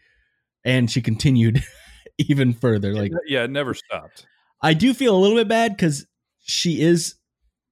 and 0.65 0.91
she 0.91 1.03
continued 1.03 1.63
even 2.19 2.53
further. 2.53 2.95
Like, 2.95 3.13
yeah, 3.27 3.45
it 3.45 3.51
never 3.51 3.75
stopped. 3.75 4.27
I 4.63 4.75
do 4.75 4.95
feel 4.95 5.17
a 5.17 5.19
little 5.19 5.37
bit 5.37 5.49
bad 5.49 5.77
because 5.77 6.07
she 6.39 6.81
is 6.81 7.17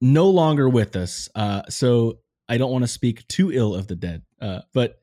no 0.01 0.29
longer 0.29 0.67
with 0.67 0.95
us. 0.95 1.29
Uh, 1.33 1.63
so 1.69 2.19
I 2.47 2.57
don't 2.57 2.71
want 2.71 2.83
to 2.83 2.87
speak 2.87 3.27
too 3.27 3.51
ill 3.51 3.75
of 3.75 3.87
the 3.87 3.95
dead. 3.95 4.23
Uh, 4.41 4.61
but 4.73 4.97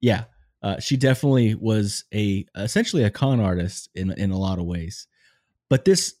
yeah, 0.00 0.24
uh, 0.62 0.78
she 0.78 0.96
definitely 0.96 1.54
was 1.54 2.04
a 2.14 2.46
essentially 2.56 3.02
a 3.04 3.10
con 3.10 3.40
artist 3.40 3.88
in 3.94 4.12
in 4.12 4.30
a 4.30 4.38
lot 4.38 4.58
of 4.58 4.64
ways. 4.64 5.06
But 5.68 5.84
this 5.84 6.14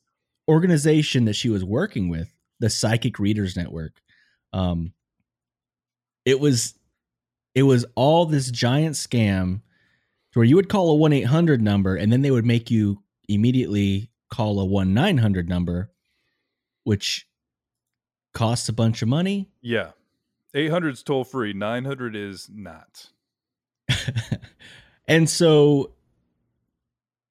organization 0.48 1.26
that 1.26 1.34
she 1.34 1.48
was 1.48 1.64
working 1.64 2.08
with, 2.08 2.32
the 2.58 2.70
Psychic 2.70 3.18
Readers 3.18 3.56
Network, 3.56 4.00
um, 4.52 4.92
it 6.24 6.40
was 6.40 6.74
it 7.54 7.62
was 7.62 7.84
all 7.94 8.26
this 8.26 8.50
giant 8.50 8.96
scam 8.96 9.60
to 10.32 10.38
where 10.38 10.44
you 10.44 10.56
would 10.56 10.68
call 10.70 10.96
a 10.96 11.10
1-800 11.10 11.60
number 11.60 11.96
and 11.96 12.10
then 12.10 12.22
they 12.22 12.30
would 12.30 12.46
make 12.46 12.70
you 12.70 13.02
immediately 13.28 14.10
call 14.30 14.60
a 14.60 14.66
1-900 14.66 15.46
number 15.46 15.90
which 16.84 17.28
costs 18.32 18.68
a 18.68 18.72
bunch 18.72 19.02
of 19.02 19.08
money 19.08 19.50
Yeah. 19.60 19.90
800 20.54 20.94
is 20.94 21.02
toll 21.02 21.24
free. 21.24 21.52
900 21.52 22.14
is 22.14 22.48
not. 22.52 23.08
and 25.08 25.28
so 25.28 25.92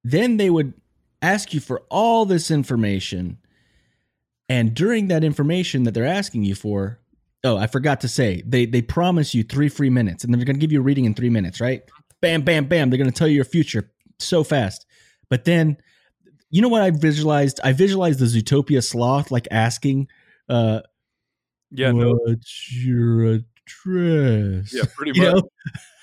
then 0.04 0.38
they 0.38 0.50
would 0.50 0.74
ask 1.22 1.54
you 1.54 1.60
for 1.60 1.84
all 1.90 2.26
this 2.26 2.50
information. 2.52 3.38
And 4.50 4.74
during 4.74 5.08
that 5.08 5.24
information 5.24 5.84
that 5.84 5.94
they're 5.94 6.06
asking 6.06 6.44
you 6.44 6.56
for 6.56 7.00
oh 7.44 7.58
i 7.58 7.68
forgot 7.68 8.02
to 8.02 8.08
say 8.08 8.44
they 8.46 8.66
they 8.66 8.82
promise 8.82 9.34
you 9.34 9.44
three 9.44 9.70
free 9.70 9.90
minutes 9.90 10.24
and 10.24 10.34
they're 10.34 10.46
going 10.46 10.56
to 10.56 10.60
give 10.60 10.72
you 10.72 10.80
a 10.80 10.84
reading 10.84 11.06
in 11.06 11.14
three 11.14 11.30
minutes 11.30 11.60
right? 11.60 11.82
Bam 12.22 12.42
bam 12.44 12.66
bam 12.66 12.90
they're 12.90 12.98
going 12.98 13.10
to 13.10 13.16
tell 13.18 13.28
you 13.28 13.36
your 13.36 13.46
future 13.46 13.92
so 14.20 14.44
fast. 14.44 14.86
But 15.30 15.46
then 15.46 15.78
you 16.50 16.62
know 16.62 16.68
what 16.70 16.82
i 16.82 16.92
visualized? 16.92 17.60
I 17.64 17.72
visualized 17.72 18.20
the 18.20 18.26
zootopia 18.26 18.84
sloth 18.84 19.32
like 19.32 19.48
asking 19.52 20.08
uh 20.50 20.82
Yeah, 21.72 21.92
no, 21.94 22.20
your 22.70 23.40
address 23.68 24.74
yeah, 24.74 24.84
pretty 24.96 25.12
you 25.16 25.24
much. 25.24 25.36
know 25.36 25.50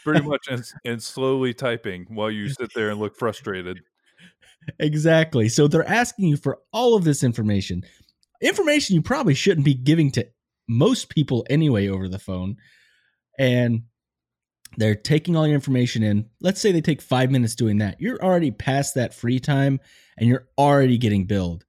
Pretty 0.05 0.23
much, 0.27 0.47
and, 0.49 0.65
and 0.85 1.03
slowly 1.03 1.53
typing 1.53 2.07
while 2.09 2.31
you 2.31 2.49
sit 2.49 2.73
there 2.75 2.91
and 2.91 2.99
look 2.99 3.17
frustrated. 3.17 3.81
Exactly. 4.79 5.49
So 5.49 5.69
they're 5.69 5.89
asking 5.89 6.29
you 6.29 6.37
for 6.37 6.59
all 6.73 6.95
of 6.95 7.05
this 7.05 7.23
information. 7.23 7.85
Information 8.41 8.97
you 8.97 9.03
probably 9.03 9.35
shouldn't 9.35 9.65
be 9.65 9.75
giving 9.75 10.11
to 10.13 10.27
most 10.69 11.09
people 11.09 11.47
anyway 11.51 11.89
over 11.89 12.09
the 12.09 12.19
phone. 12.19 12.57
And 13.39 13.83
they're 14.77 14.95
taking 14.95 15.37
all 15.37 15.47
your 15.47 15.55
information 15.55 16.03
in. 16.03 16.27
Let's 16.41 16.61
say 16.61 16.73
they 16.73 16.81
take 16.81 17.01
five 17.03 17.31
minutes 17.31 17.55
doing 17.55 17.79
that. 17.79 18.01
You're 18.01 18.23
already 18.23 18.51
past 18.51 18.95
that 18.95 19.15
free 19.15 19.41
time 19.41 19.81
and 20.19 20.29
you're 20.29 20.49
already 20.57 20.99
getting 20.99 21.25
billed. 21.25 21.65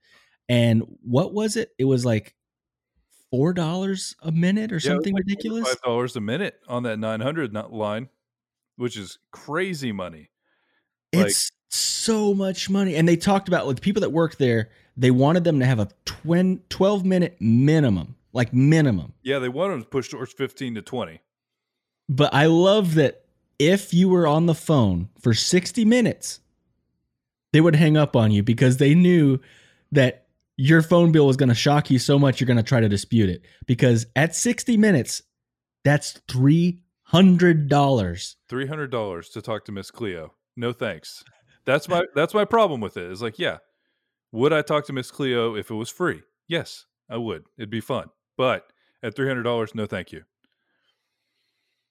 And 0.47 0.83
what 1.01 1.33
was 1.33 1.55
it? 1.55 1.71
It 1.77 1.85
was 1.85 2.05
like 2.05 2.35
$4 3.33 4.15
a 4.23 4.31
minute 4.31 4.71
or 4.71 4.75
Yeah, 4.75 4.91
something 4.91 5.13
like 5.13 5.23
ridiculous. 5.25 5.67
Five 5.67 5.81
dollars 5.81 6.15
a 6.15 6.21
minute 6.21 6.59
on 6.67 6.83
that 6.83 6.97
900 6.97 7.53
not- 7.53 7.73
line, 7.73 8.09
which 8.75 8.97
is 8.97 9.19
crazy 9.31 9.91
money. 9.91 10.29
like- 11.13 11.27
it's 11.27 11.51
so 11.69 12.33
much 12.35 12.69
money. 12.69 12.95
And 12.95 13.07
they 13.07 13.15
talked 13.17 13.47
about 13.47 13.65
like 13.67 13.81
people 13.81 14.01
that 14.01 14.11
work 14.11 14.37
there, 14.37 14.69
they 14.95 15.11
wanted 15.11 15.43
them 15.43 15.59
to 15.59 15.65
have 15.65 15.79
a 15.79 15.89
20, 16.05 16.61
12 16.69 17.03
minute 17.05 17.35
minimum, 17.39 18.15
like 18.33 18.53
minimum. 18.53 19.13
Yeah, 19.23 19.39
they 19.39 19.49
wanted 19.49 19.73
them 19.73 19.83
to 19.83 19.89
push 19.89 20.09
towards 20.09 20.33
15 20.33 20.75
to 20.75 20.81
20. 20.81 21.21
But 22.07 22.33
I 22.33 22.45
love 22.45 22.95
that 22.95 23.25
if 23.57 23.93
you 23.93 24.07
were 24.09 24.27
on 24.27 24.45
the 24.45 24.55
phone 24.55 25.09
for 25.19 25.33
60 25.33 25.83
minutes, 25.85 26.39
they 27.53 27.61
would 27.61 27.75
hang 27.75 27.97
up 27.97 28.15
on 28.15 28.31
you 28.31 28.43
because 28.43 28.77
they 28.77 28.93
knew 28.95 29.39
that 29.91 30.25
your 30.59 30.81
phone 30.81 31.13
bill 31.13 31.25
was 31.25 31.37
going 31.37 31.47
to 31.47 31.55
shock 31.55 31.89
you 31.89 31.97
so 31.97 32.19
much 32.19 32.41
you're 32.41 32.45
going 32.45 32.57
to 32.57 32.63
try 32.63 32.81
to 32.81 32.89
dispute 32.89 33.29
it. 33.29 33.43
Because 33.65 34.05
at 34.17 34.35
60 34.35 34.75
minutes, 34.75 35.21
that's 35.85 36.19
$300. 36.27 36.79
$300 37.09 39.31
to 39.31 39.41
talk 39.41 39.63
to 39.65 39.71
Miss 39.71 39.89
Cleo. 39.89 40.33
No 40.57 40.73
thanks. 40.73 41.23
That's 41.65 41.87
my 41.87 42.03
that's 42.13 42.33
my 42.33 42.43
problem 42.43 42.81
with 42.81 42.97
it. 42.97 43.09
Is 43.09 43.21
like, 43.21 43.39
yeah, 43.39 43.59
would 44.33 44.51
I 44.51 44.61
talk 44.61 44.85
to 44.87 44.93
Miss 44.93 45.11
Cleo 45.11 45.55
if 45.55 45.71
it 45.71 45.75
was 45.75 45.89
free? 45.89 46.23
Yes, 46.47 46.85
I 47.09 47.15
would. 47.15 47.45
It'd 47.57 47.69
be 47.69 47.79
fun. 47.79 48.09
But 48.35 48.65
at 49.01 49.15
$300, 49.15 49.75
no 49.75 49.85
thank 49.85 50.11
you. 50.11 50.23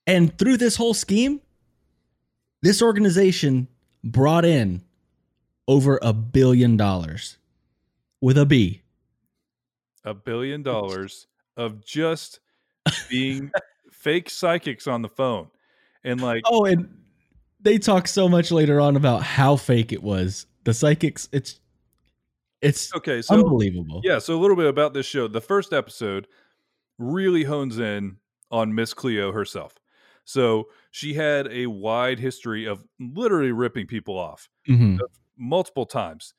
And 0.06 0.36
through 0.36 0.58
this 0.58 0.76
whole 0.76 0.94
scheme, 0.94 1.40
this 2.60 2.82
organization 2.82 3.68
brought 4.04 4.44
in 4.44 4.82
over 5.66 5.98
a 6.02 6.12
billion 6.12 6.76
dollars 6.76 7.38
with 8.20 8.38
a 8.38 8.46
B. 8.46 8.82
A 10.04 10.14
billion 10.14 10.62
dollars 10.62 11.26
of 11.56 11.84
just 11.84 12.40
being 13.10 13.50
fake 13.90 14.30
psychics 14.30 14.86
on 14.86 15.02
the 15.02 15.08
phone. 15.08 15.48
And 16.04 16.20
like 16.20 16.42
Oh, 16.46 16.64
and 16.64 16.88
they 17.60 17.78
talk 17.78 18.06
so 18.06 18.28
much 18.28 18.50
later 18.50 18.80
on 18.80 18.96
about 18.96 19.22
how 19.22 19.56
fake 19.56 19.92
it 19.92 20.02
was. 20.02 20.46
The 20.64 20.72
psychics, 20.74 21.28
it's 21.32 21.60
it's 22.60 22.92
okay, 22.94 23.22
so 23.22 23.34
unbelievable. 23.36 24.00
Yeah, 24.04 24.18
so 24.18 24.34
a 24.36 24.40
little 24.40 24.56
bit 24.56 24.66
about 24.66 24.92
this 24.94 25.06
show. 25.06 25.28
The 25.28 25.40
first 25.40 25.72
episode 25.72 26.26
really 26.98 27.44
hones 27.44 27.78
in 27.78 28.16
on 28.50 28.74
Miss 28.74 28.92
Cleo 28.94 29.30
herself. 29.32 29.74
So 30.24 30.68
she 30.90 31.14
had 31.14 31.48
a 31.52 31.66
wide 31.66 32.18
history 32.18 32.66
of 32.66 32.84
literally 32.98 33.52
ripping 33.52 33.86
people 33.86 34.18
off 34.18 34.48
Mhm. 34.68 34.98
multiple 35.36 35.86
times. 35.86 36.34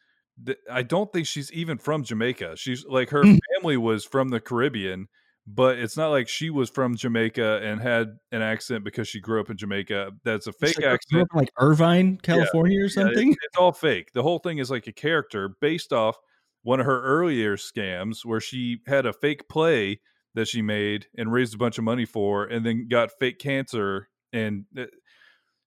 I 0.72 0.84
don't 0.84 1.12
think 1.12 1.28
she's 1.28 1.52
even 1.52 1.78
from 1.78 2.04
Jamaica. 2.04 2.56
She's 2.58 2.86
like 2.86 3.10
her 3.10 3.24
Mm. 3.24 3.40
family 3.56 3.78
was 3.78 4.06
from 4.06 4.30
the 4.30 4.40
Caribbean, 4.40 5.08
but 5.46 5.78
it's 5.80 5.98
not 5.98 6.10
like 6.10 6.28
she 6.28 6.50
was 6.50 6.70
from 6.70 6.96
Jamaica 6.96 7.62
and 7.64 7.82
had 7.82 8.18
an 8.32 8.42
accent 8.42 8.84
because 8.84 9.08
she 9.08 9.20
grew 9.20 9.42
up 9.42 9.50
in 9.50 9.58
Jamaica. 9.58 10.12
That's 10.24 10.48
a 10.48 10.54
fake 10.54 10.78
like, 10.78 10.86
accent. 10.86 11.28
like 11.34 11.52
Irvine, 11.58 12.18
California, 12.22 12.80
or 12.80 12.84
Yeah, 12.84 12.90
something. 12.90 13.30
it's, 13.30 13.38
it's 13.44 13.58
all 13.58 13.72
fake. 13.72 14.12
The 14.14 14.24
whole 14.24 14.40
thing 14.40 14.60
is 14.60 14.70
like 14.72 14.88
a 14.88 14.92
character 14.94 15.56
based 15.60 15.92
off 15.92 16.18
one 16.64 16.80
of 16.80 16.86
her 16.86 17.02
earlier 17.04 17.58
scams 17.58 18.26
where 18.26 18.42
she 18.42 18.80
had 18.86 19.06
a 19.06 19.14
fake 19.14 19.48
play 19.50 20.02
that 20.36 20.48
she 20.48 20.62
made 20.62 21.08
and 21.18 21.32
raised 21.32 21.56
a 21.56 21.58
bunch 21.58 21.78
of 21.78 21.84
money 21.84 22.06
for 22.06 22.46
and 22.46 22.66
then 22.66 22.88
got 22.88 23.10
fake 23.20 23.40
cancer 23.40 24.10
and 24.32 24.66
uh, 24.78 24.86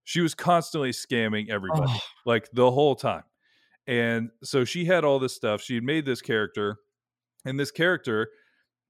she 0.05 0.21
was 0.21 0.35
constantly 0.35 0.91
scamming 0.91 1.49
everybody 1.51 1.83
Oh, 1.89 2.01
like 2.25 2.49
the 2.53 2.71
whole 2.71 2.95
time. 2.95 3.25
And 3.87 4.31
so 4.43 4.65
she 4.65 4.85
had 4.85 5.05
all 5.05 5.19
this 5.19 5.35
stuff. 5.35 5.61
She 5.61 5.75
had 5.77 5.85
made 5.85 6.05
this 6.07 6.23
character 6.23 6.79
and 7.45 7.59
this 7.59 7.71
character 7.71 8.29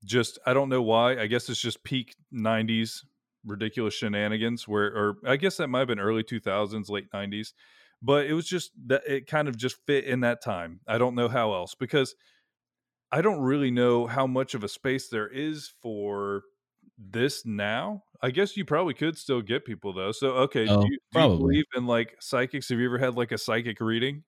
just 0.04 0.38
I 0.46 0.54
don't 0.54 0.68
know 0.68 0.82
why. 0.82 1.18
I 1.20 1.26
guess 1.26 1.48
it's 1.48 1.60
just 1.60 1.84
peak 1.84 2.16
90s 2.30 3.04
ridiculous 3.44 3.94
shenanigans 3.94 4.68
where 4.68 4.86
or 4.86 5.16
I 5.26 5.36
guess 5.36 5.56
that 5.56 5.68
might 5.68 5.80
have 5.80 5.88
been 5.88 6.00
early 6.00 6.22
2000s, 6.24 6.90
late 6.90 7.10
90s. 7.10 7.54
But 8.02 8.26
it 8.26 8.34
was 8.34 8.46
just 8.48 8.72
that 8.88 9.02
it 9.06 9.26
kind 9.28 9.48
of 9.48 9.56
just 9.56 9.76
fit 9.86 10.04
in 10.04 10.20
that 10.20 10.42
time. 10.42 10.80
I 10.88 10.98
don't 10.98 11.14
know 11.14 11.28
how 11.28 11.54
else 11.54 11.74
because 11.74 12.14
I 13.10 13.20
don't 13.22 13.40
really 13.40 13.70
know 13.70 14.06
how 14.06 14.26
much 14.26 14.54
of 14.54 14.64
a 14.64 14.68
space 14.68 15.08
there 15.08 15.28
is 15.28 15.72
for 15.82 16.42
this 16.98 17.44
now. 17.44 18.04
I 18.22 18.30
guess 18.30 18.56
you 18.56 18.64
probably 18.64 18.94
could 18.94 19.18
still 19.18 19.42
get 19.42 19.64
people 19.64 19.92
though. 19.92 20.12
So 20.12 20.30
okay, 20.48 20.68
Oh, 20.68 20.76
do, 20.80 20.86
you, 20.88 20.98
do 21.12 21.20
you 21.20 21.28
probably. 21.28 21.36
believe 21.36 21.64
in 21.76 21.86
like 21.86 22.16
psychics? 22.20 22.68
Have 22.70 22.78
you 22.78 22.86
ever 22.86 22.98
had 22.98 23.16
like 23.16 23.32
a 23.32 23.38
psychic 23.38 23.80
reading? 23.80 24.24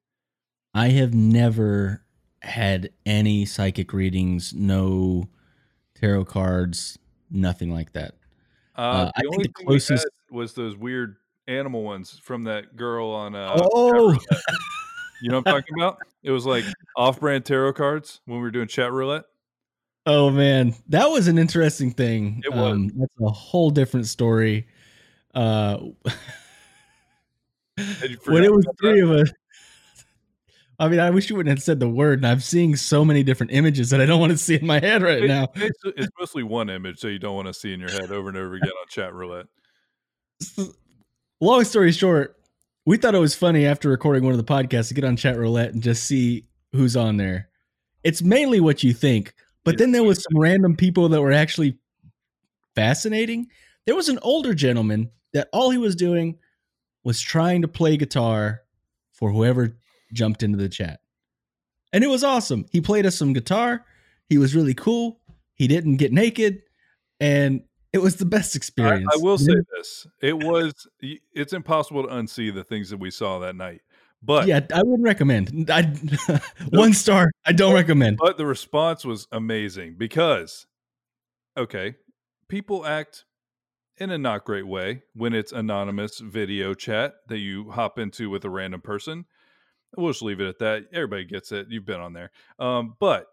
I 0.75 0.89
have 0.89 1.15
never 1.15 2.03
had 2.43 2.91
any 3.07 3.47
psychic 3.47 3.93
readings, 3.93 4.53
no 4.53 5.29
tarot 5.95 6.25
cards, 6.27 6.99
nothing 7.31 7.73
like 7.73 7.93
that. 7.93 8.15
Uh, 8.77 8.81
Uh, 8.81 9.13
I 9.15 9.21
the 9.23 9.23
think 9.23 9.35
only 9.35 9.45
the 9.47 9.53
thing 9.59 9.67
closest- 9.67 10.07
was 10.31 10.53
those 10.55 10.77
weird 10.77 11.17
animal 11.47 11.83
ones 11.85 12.19
from 12.23 12.45
that 12.45 12.77
girl 12.77 13.09
on. 13.11 13.35
Uh, 13.37 13.53
oh, 13.57 14.13
you 15.23 15.31
know 15.31 15.39
what 15.39 15.49
I'm 15.49 15.55
talking 15.61 15.75
about? 15.79 15.99
It 16.23 16.31
was 16.33 16.45
like 16.45 16.65
off-brand 16.97 17.45
tarot 17.45 17.75
cards 17.75 18.21
when 18.25 18.39
we 18.39 18.43
were 18.43 18.51
doing 18.51 18.67
chat 18.67 18.91
roulette. 18.93 19.25
oh 20.07 20.29
man, 20.31 20.75
that 20.89 21.07
was 21.07 21.29
an 21.29 21.39
interesting 21.39 21.93
thing. 21.93 22.43
It 22.45 22.51
was. 22.53 22.73
Um, 22.73 22.89
that's 22.97 23.13
a 23.23 23.31
whole 23.31 23.71
different 23.71 24.07
story. 24.07 24.67
Uh, 25.35 25.79
when 28.27 28.45
it 28.45 28.53
was 28.53 28.67
three 28.81 29.01
that? 29.01 29.05
of 29.09 29.11
us. 29.21 29.33
I 30.79 30.89
mean, 30.89 30.99
I 31.01 31.11
wish 31.11 31.31
you 31.31 31.37
wouldn't 31.37 31.57
have 31.57 31.63
said 31.63 31.79
the 31.81 31.89
word. 31.89 32.19
And 32.21 32.27
I'm 32.27 32.41
seeing 32.41 32.75
so 32.77 33.05
many 33.05 33.23
different 33.23 33.53
images 33.53 33.91
that 33.91 34.01
I 34.01 34.07
don't 34.07 34.21
want 34.21 34.33
to 34.33 34.39
see 34.39 34.57
in 34.57 34.67
my 34.67 34.81
head 34.81 35.03
right 35.03 35.23
It- 35.23 35.29
now. 35.29 35.49
it's, 35.55 35.79
it's 35.85 36.09
mostly 36.19 36.43
one 36.43 36.69
image, 36.71 36.99
so 36.99 37.09
you 37.09 37.19
don't 37.19 37.37
want 37.37 37.49
to 37.49 37.55
see 37.55 37.73
in 37.73 37.81
your 37.81 37.91
head 37.91 38.11
over 38.11 38.29
and 38.29 38.37
over 38.39 38.55
again 38.55 38.71
on 38.71 38.87
chat 38.89 39.13
roulette. 39.15 39.47
long 41.41 41.65
story 41.65 41.93
short, 41.93 42.37
we 42.87 42.97
thought 42.97 43.15
it 43.15 43.19
was 43.19 43.35
funny 43.35 43.67
after 43.67 43.89
recording 43.89 44.25
one 44.25 44.33
of 44.33 44.39
the 44.39 44.45
podcasts 44.53 44.89
to 44.89 44.95
get 44.95 45.05
on 45.05 45.17
chat 45.17 45.37
roulette 45.37 45.73
and 45.73 45.83
just 45.83 46.05
see 46.05 46.45
who's 46.73 46.97
on 46.97 47.17
there. 47.17 47.49
It's 48.03 48.23
mainly 48.23 48.61
what 48.61 48.83
you 48.83 48.93
think, 48.93 49.35
but 49.65 49.79
then 49.79 49.93
there 49.93 50.03
was 50.05 50.23
some 50.23 50.39
random 50.39 50.77
people 50.77 51.09
that 51.09 51.23
were 51.23 51.33
actually 51.33 51.79
fascinating. 52.75 53.47
There 53.87 53.95
was 53.95 54.09
an 54.09 54.19
older 54.23 54.55
gentleman 54.55 55.11
that 55.33 55.49
all 55.53 55.71
he 55.71 55.79
was 55.79 55.97
doing 55.97 56.39
was 57.05 57.21
trying 57.21 57.63
to 57.63 57.69
play 57.69 57.97
guitar 57.97 58.63
for 59.13 59.31
whoever 59.31 59.77
jumped 60.15 60.43
into 60.43 60.57
the 60.57 60.71
chat. 60.71 61.01
And 61.93 62.03
it 62.03 62.09
was 62.09 62.25
awesome. 62.25 62.65
He 62.73 62.81
played 62.81 63.05
us 63.05 63.17
some 63.17 63.35
guitar. 63.35 63.85
He 64.29 64.39
was 64.39 64.55
really 64.55 64.75
cool. 64.75 65.21
He 65.55 65.69
didn't 65.69 65.97
get 65.97 66.13
naked 66.13 66.63
and 67.21 67.63
it 67.93 68.03
was 68.03 68.17
the 68.17 68.25
best 68.25 68.57
experience. 68.57 69.09
I 69.13 69.19
will 69.19 69.39
say 69.39 69.55
this: 69.77 70.07
it 70.21 70.43
was. 70.43 70.75
It's 71.01 71.53
impossible 71.53 72.03
to 72.03 72.09
unsee 72.09 72.53
the 72.53 72.65
things 72.65 72.91
that 72.91 72.99
we 72.99 73.11
saw 73.11 73.39
that 73.39 73.55
night. 73.55 73.83
But 74.21 74.49
yeah, 74.49 74.61
I 74.75 74.83
wouldn't 74.83 75.05
recommend. 75.05 75.71
I 75.71 75.83
one 76.71 76.93
star. 76.93 77.31
I 77.45 77.53
don't 77.53 77.75
recommend. 77.75 78.17
but 78.17 78.37
the 78.37 78.47
response 78.47 79.05
was 79.05 79.29
amazing 79.31 79.95
because, 79.97 80.67
okay, 81.57 81.95
people 82.49 82.85
act 82.85 83.27
in 83.97 84.11
a 84.11 84.19
not 84.19 84.45
great 84.45 84.67
way 84.67 85.03
when 85.15 85.33
it's 85.33 85.53
anonymous 85.53 86.19
video 86.19 86.75
chat 86.75 87.15
that 87.29 87.39
you 87.39 87.71
hop 87.71 87.97
into 87.99 88.29
with 88.29 88.45
a 88.45 88.51
random 88.51 88.81
person. 88.81 89.27
We'll 89.97 90.13
just 90.13 90.23
leave 90.23 90.41
it 90.41 90.49
at 90.49 90.59
that. 90.59 90.85
Everybody 90.93 91.25
gets 91.25 91.53
it. 91.53 91.67
You've 91.71 91.87
been 91.87 92.01
on 92.01 92.13
there. 92.13 92.31
Um, 92.59 92.97
but 92.99 93.27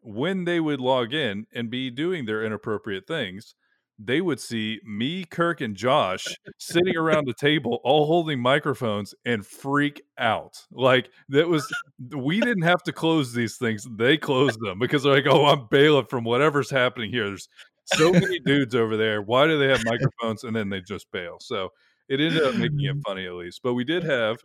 when 0.00 0.44
they 0.44 0.60
would 0.60 0.80
log 0.80 1.14
in 1.14 1.46
and 1.54 1.70
be 1.70 1.90
doing 1.90 2.24
their 2.24 2.44
inappropriate 2.44 3.06
things, 3.06 3.54
they 3.98 4.20
would 4.20 4.40
see 4.40 4.80
me, 4.84 5.24
Kirk, 5.24 5.60
and 5.60 5.76
Josh 5.76 6.26
sitting 6.58 6.96
around 6.96 7.26
the 7.26 7.34
table, 7.34 7.80
all 7.84 8.06
holding 8.06 8.40
microphones 8.40 9.14
and 9.24 9.46
freak 9.46 10.02
out. 10.18 10.56
Like 10.72 11.10
that 11.28 11.48
was, 11.48 11.72
we 12.16 12.40
didn't 12.40 12.64
have 12.64 12.82
to 12.84 12.92
close 12.92 13.32
these 13.32 13.56
things; 13.56 13.86
they 13.96 14.16
closed 14.16 14.58
them 14.60 14.78
because 14.78 15.02
they're 15.04 15.14
like, 15.14 15.26
"Oh, 15.28 15.46
I'm 15.46 15.68
bailiff 15.70 16.08
from 16.08 16.24
whatever's 16.24 16.70
happening 16.70 17.10
here." 17.10 17.26
There's 17.28 17.48
so 17.94 18.12
many 18.12 18.40
dudes 18.40 18.74
over 18.74 18.96
there. 18.96 19.22
Why 19.22 19.46
do 19.46 19.58
they 19.58 19.68
have 19.68 19.84
microphones? 19.84 20.44
And 20.44 20.56
then 20.56 20.68
they 20.68 20.80
just 20.80 21.10
bail. 21.12 21.36
So 21.40 21.70
it 22.08 22.20
ended 22.20 22.42
up 22.42 22.54
making 22.54 22.80
it 22.80 22.96
funny 23.06 23.26
at 23.26 23.34
least. 23.34 23.60
But 23.62 23.74
we 23.74 23.84
did 23.84 24.02
have 24.04 24.38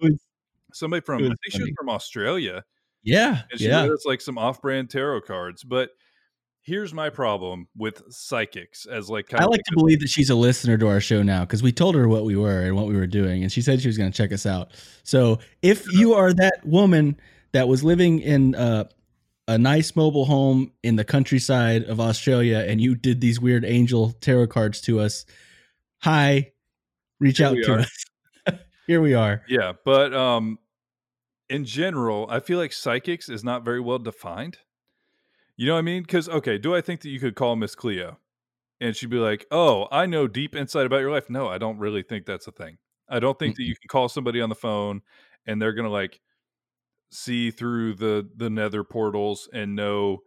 somebody 0.73 1.01
from, 1.01 1.23
I 1.23 1.27
think 1.27 1.37
she 1.49 1.61
was 1.61 1.71
from 1.77 1.89
Australia. 1.89 2.63
Yeah, 3.03 3.43
And 3.51 3.59
she 3.59 3.67
yeah. 3.67 3.85
us 3.85 4.05
like 4.05 4.21
some 4.21 4.37
off-brand 4.37 4.89
tarot 4.89 5.21
cards. 5.21 5.63
But 5.63 5.91
here's 6.61 6.93
my 6.93 7.09
problem 7.09 7.67
with 7.77 8.03
psychics 8.09 8.85
as 8.85 9.09
like 9.09 9.29
kind 9.29 9.41
I 9.41 9.47
like 9.47 9.63
to 9.63 9.75
believe 9.75 10.01
that 10.01 10.09
she's 10.09 10.29
a 10.29 10.35
listener 10.35 10.77
to 10.77 10.87
our 10.89 10.99
show 10.99 11.23
now 11.23 11.45
because 11.45 11.63
we 11.63 11.71
told 11.71 11.95
her 11.95 12.09
what 12.09 12.25
we 12.25 12.35
were 12.35 12.63
and 12.63 12.75
what 12.75 12.87
we 12.87 12.95
were 12.95 13.07
doing, 13.07 13.43
and 13.43 13.51
she 13.51 13.61
said 13.61 13.81
she 13.81 13.87
was 13.87 13.97
going 13.97 14.11
to 14.11 14.17
check 14.17 14.33
us 14.33 14.45
out. 14.45 14.71
So 15.03 15.39
if 15.61 15.89
you 15.93 16.13
are 16.13 16.33
that 16.33 16.65
woman 16.65 17.17
that 17.53 17.69
was 17.69 17.83
living 17.83 18.19
in 18.19 18.55
uh, 18.55 18.85
a 19.47 19.57
nice 19.57 19.95
mobile 19.95 20.25
home 20.25 20.73
in 20.83 20.97
the 20.97 21.05
countryside 21.05 21.83
of 21.83 22.01
Australia 22.01 22.65
and 22.67 22.81
you 22.81 22.95
did 22.95 23.21
these 23.21 23.39
weird 23.39 23.63
angel 23.63 24.11
tarot 24.19 24.47
cards 24.47 24.81
to 24.81 24.99
us, 24.99 25.25
hi, 26.01 26.51
reach 27.21 27.37
Here 27.37 27.47
out 27.47 27.55
to 27.63 27.73
are. 27.75 27.79
us. 27.79 28.05
Here 28.87 29.01
we 29.01 29.13
are. 29.13 29.43
Yeah, 29.47 29.73
but 29.85 30.13
um 30.13 30.59
in 31.49 31.65
general, 31.65 32.27
I 32.29 32.39
feel 32.39 32.57
like 32.57 32.73
psychics 32.73 33.29
is 33.29 33.43
not 33.43 33.63
very 33.63 33.79
well 33.79 33.99
defined. 33.99 34.57
You 35.55 35.67
know 35.67 35.73
what 35.73 35.79
I 35.79 35.83
mean? 35.83 36.05
Cuz 36.05 36.29
okay, 36.29 36.57
do 36.57 36.73
I 36.75 36.81
think 36.81 37.01
that 37.01 37.09
you 37.09 37.19
could 37.19 37.35
call 37.35 37.55
Miss 37.55 37.75
Cleo 37.75 38.19
and 38.79 38.95
she'd 38.95 39.09
be 39.09 39.17
like, 39.17 39.45
"Oh, 39.51 39.87
I 39.91 40.05
know 40.05 40.27
deep 40.27 40.55
insight 40.55 40.85
about 40.85 40.99
your 41.01 41.11
life." 41.11 41.29
No, 41.29 41.47
I 41.47 41.57
don't 41.57 41.79
really 41.79 42.03
think 42.03 42.25
that's 42.25 42.47
a 42.47 42.51
thing. 42.51 42.77
I 43.09 43.19
don't 43.19 43.37
think 43.39 43.55
that 43.55 43.63
you 43.63 43.75
can 43.75 43.87
call 43.87 44.09
somebody 44.09 44.41
on 44.41 44.49
the 44.49 44.55
phone 44.55 45.01
and 45.45 45.61
they're 45.61 45.73
going 45.73 45.85
to 45.85 45.91
like 45.91 46.21
see 47.09 47.51
through 47.51 47.95
the 47.95 48.29
the 48.35 48.49
nether 48.49 48.83
portals 48.83 49.49
and 49.53 49.75
know 49.75 50.19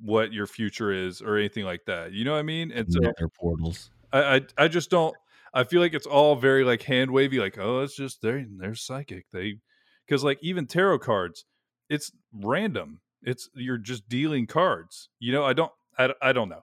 what 0.00 0.32
your 0.32 0.46
future 0.46 0.90
is 0.90 1.20
or 1.20 1.36
anything 1.36 1.64
like 1.64 1.84
that. 1.86 2.12
You 2.12 2.24
know 2.24 2.32
what 2.32 2.38
I 2.38 2.42
mean? 2.42 2.72
And 2.72 2.90
so 2.90 2.98
Nether 3.00 3.28
portals. 3.28 3.90
I, 4.12 4.36
I 4.36 4.40
I 4.58 4.68
just 4.68 4.90
don't. 4.90 5.14
I 5.54 5.64
feel 5.64 5.80
like 5.80 5.94
it's 5.94 6.06
all 6.06 6.36
very 6.36 6.64
like 6.64 6.82
hand 6.82 7.10
wavy, 7.10 7.38
like 7.38 7.58
oh, 7.58 7.80
it's 7.80 7.96
just 7.96 8.22
they're 8.22 8.44
they're 8.58 8.74
psychic. 8.74 9.26
They 9.32 9.58
because 10.06 10.24
like 10.24 10.38
even 10.42 10.66
tarot 10.66 11.00
cards, 11.00 11.44
it's 11.88 12.10
random. 12.32 13.00
It's 13.22 13.48
you're 13.54 13.78
just 13.78 14.08
dealing 14.08 14.46
cards. 14.46 15.08
You 15.18 15.32
know, 15.32 15.44
I 15.44 15.52
don't 15.52 15.72
I, 15.98 16.10
I 16.20 16.32
don't 16.32 16.48
know. 16.48 16.62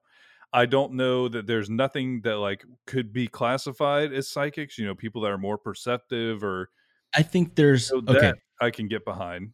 I 0.51 0.65
don't 0.65 0.93
know 0.93 1.27
that 1.27 1.45
there's 1.45 1.69
nothing 1.69 2.21
that 2.21 2.37
like 2.37 2.63
could 2.87 3.13
be 3.13 3.27
classified 3.27 4.11
as 4.11 4.29
psychics. 4.29 4.77
You 4.77 4.87
know, 4.87 4.95
people 4.95 5.21
that 5.21 5.31
are 5.31 5.37
more 5.37 5.57
perceptive 5.57 6.43
or 6.43 6.69
I 7.13 7.21
think 7.21 7.55
there's 7.55 7.87
so 7.87 7.97
okay. 7.97 8.13
that 8.13 8.35
I 8.61 8.71
can 8.71 8.87
get 8.87 9.05
behind. 9.05 9.51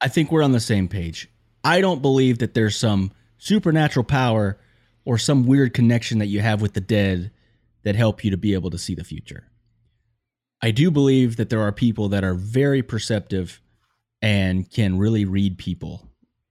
I 0.00 0.08
think 0.08 0.30
we're 0.30 0.42
on 0.42 0.52
the 0.52 0.60
same 0.60 0.88
page. 0.88 1.30
I 1.64 1.80
don't 1.80 2.02
believe 2.02 2.38
that 2.38 2.54
there's 2.54 2.76
some 2.76 3.12
supernatural 3.38 4.04
power 4.04 4.58
or 5.04 5.18
some 5.18 5.46
weird 5.46 5.74
connection 5.74 6.18
that 6.18 6.26
you 6.26 6.40
have 6.40 6.60
with 6.60 6.74
the 6.74 6.80
dead 6.80 7.32
that 7.86 7.94
help 7.94 8.24
you 8.24 8.32
to 8.32 8.36
be 8.36 8.52
able 8.52 8.68
to 8.68 8.78
see 8.78 8.96
the 8.96 9.04
future. 9.04 9.44
I 10.60 10.72
do 10.72 10.90
believe 10.90 11.36
that 11.36 11.50
there 11.50 11.60
are 11.60 11.70
people 11.70 12.08
that 12.08 12.24
are 12.24 12.34
very 12.34 12.82
perceptive 12.82 13.62
and 14.20 14.68
can 14.68 14.98
really 14.98 15.24
read 15.24 15.56
people 15.56 16.10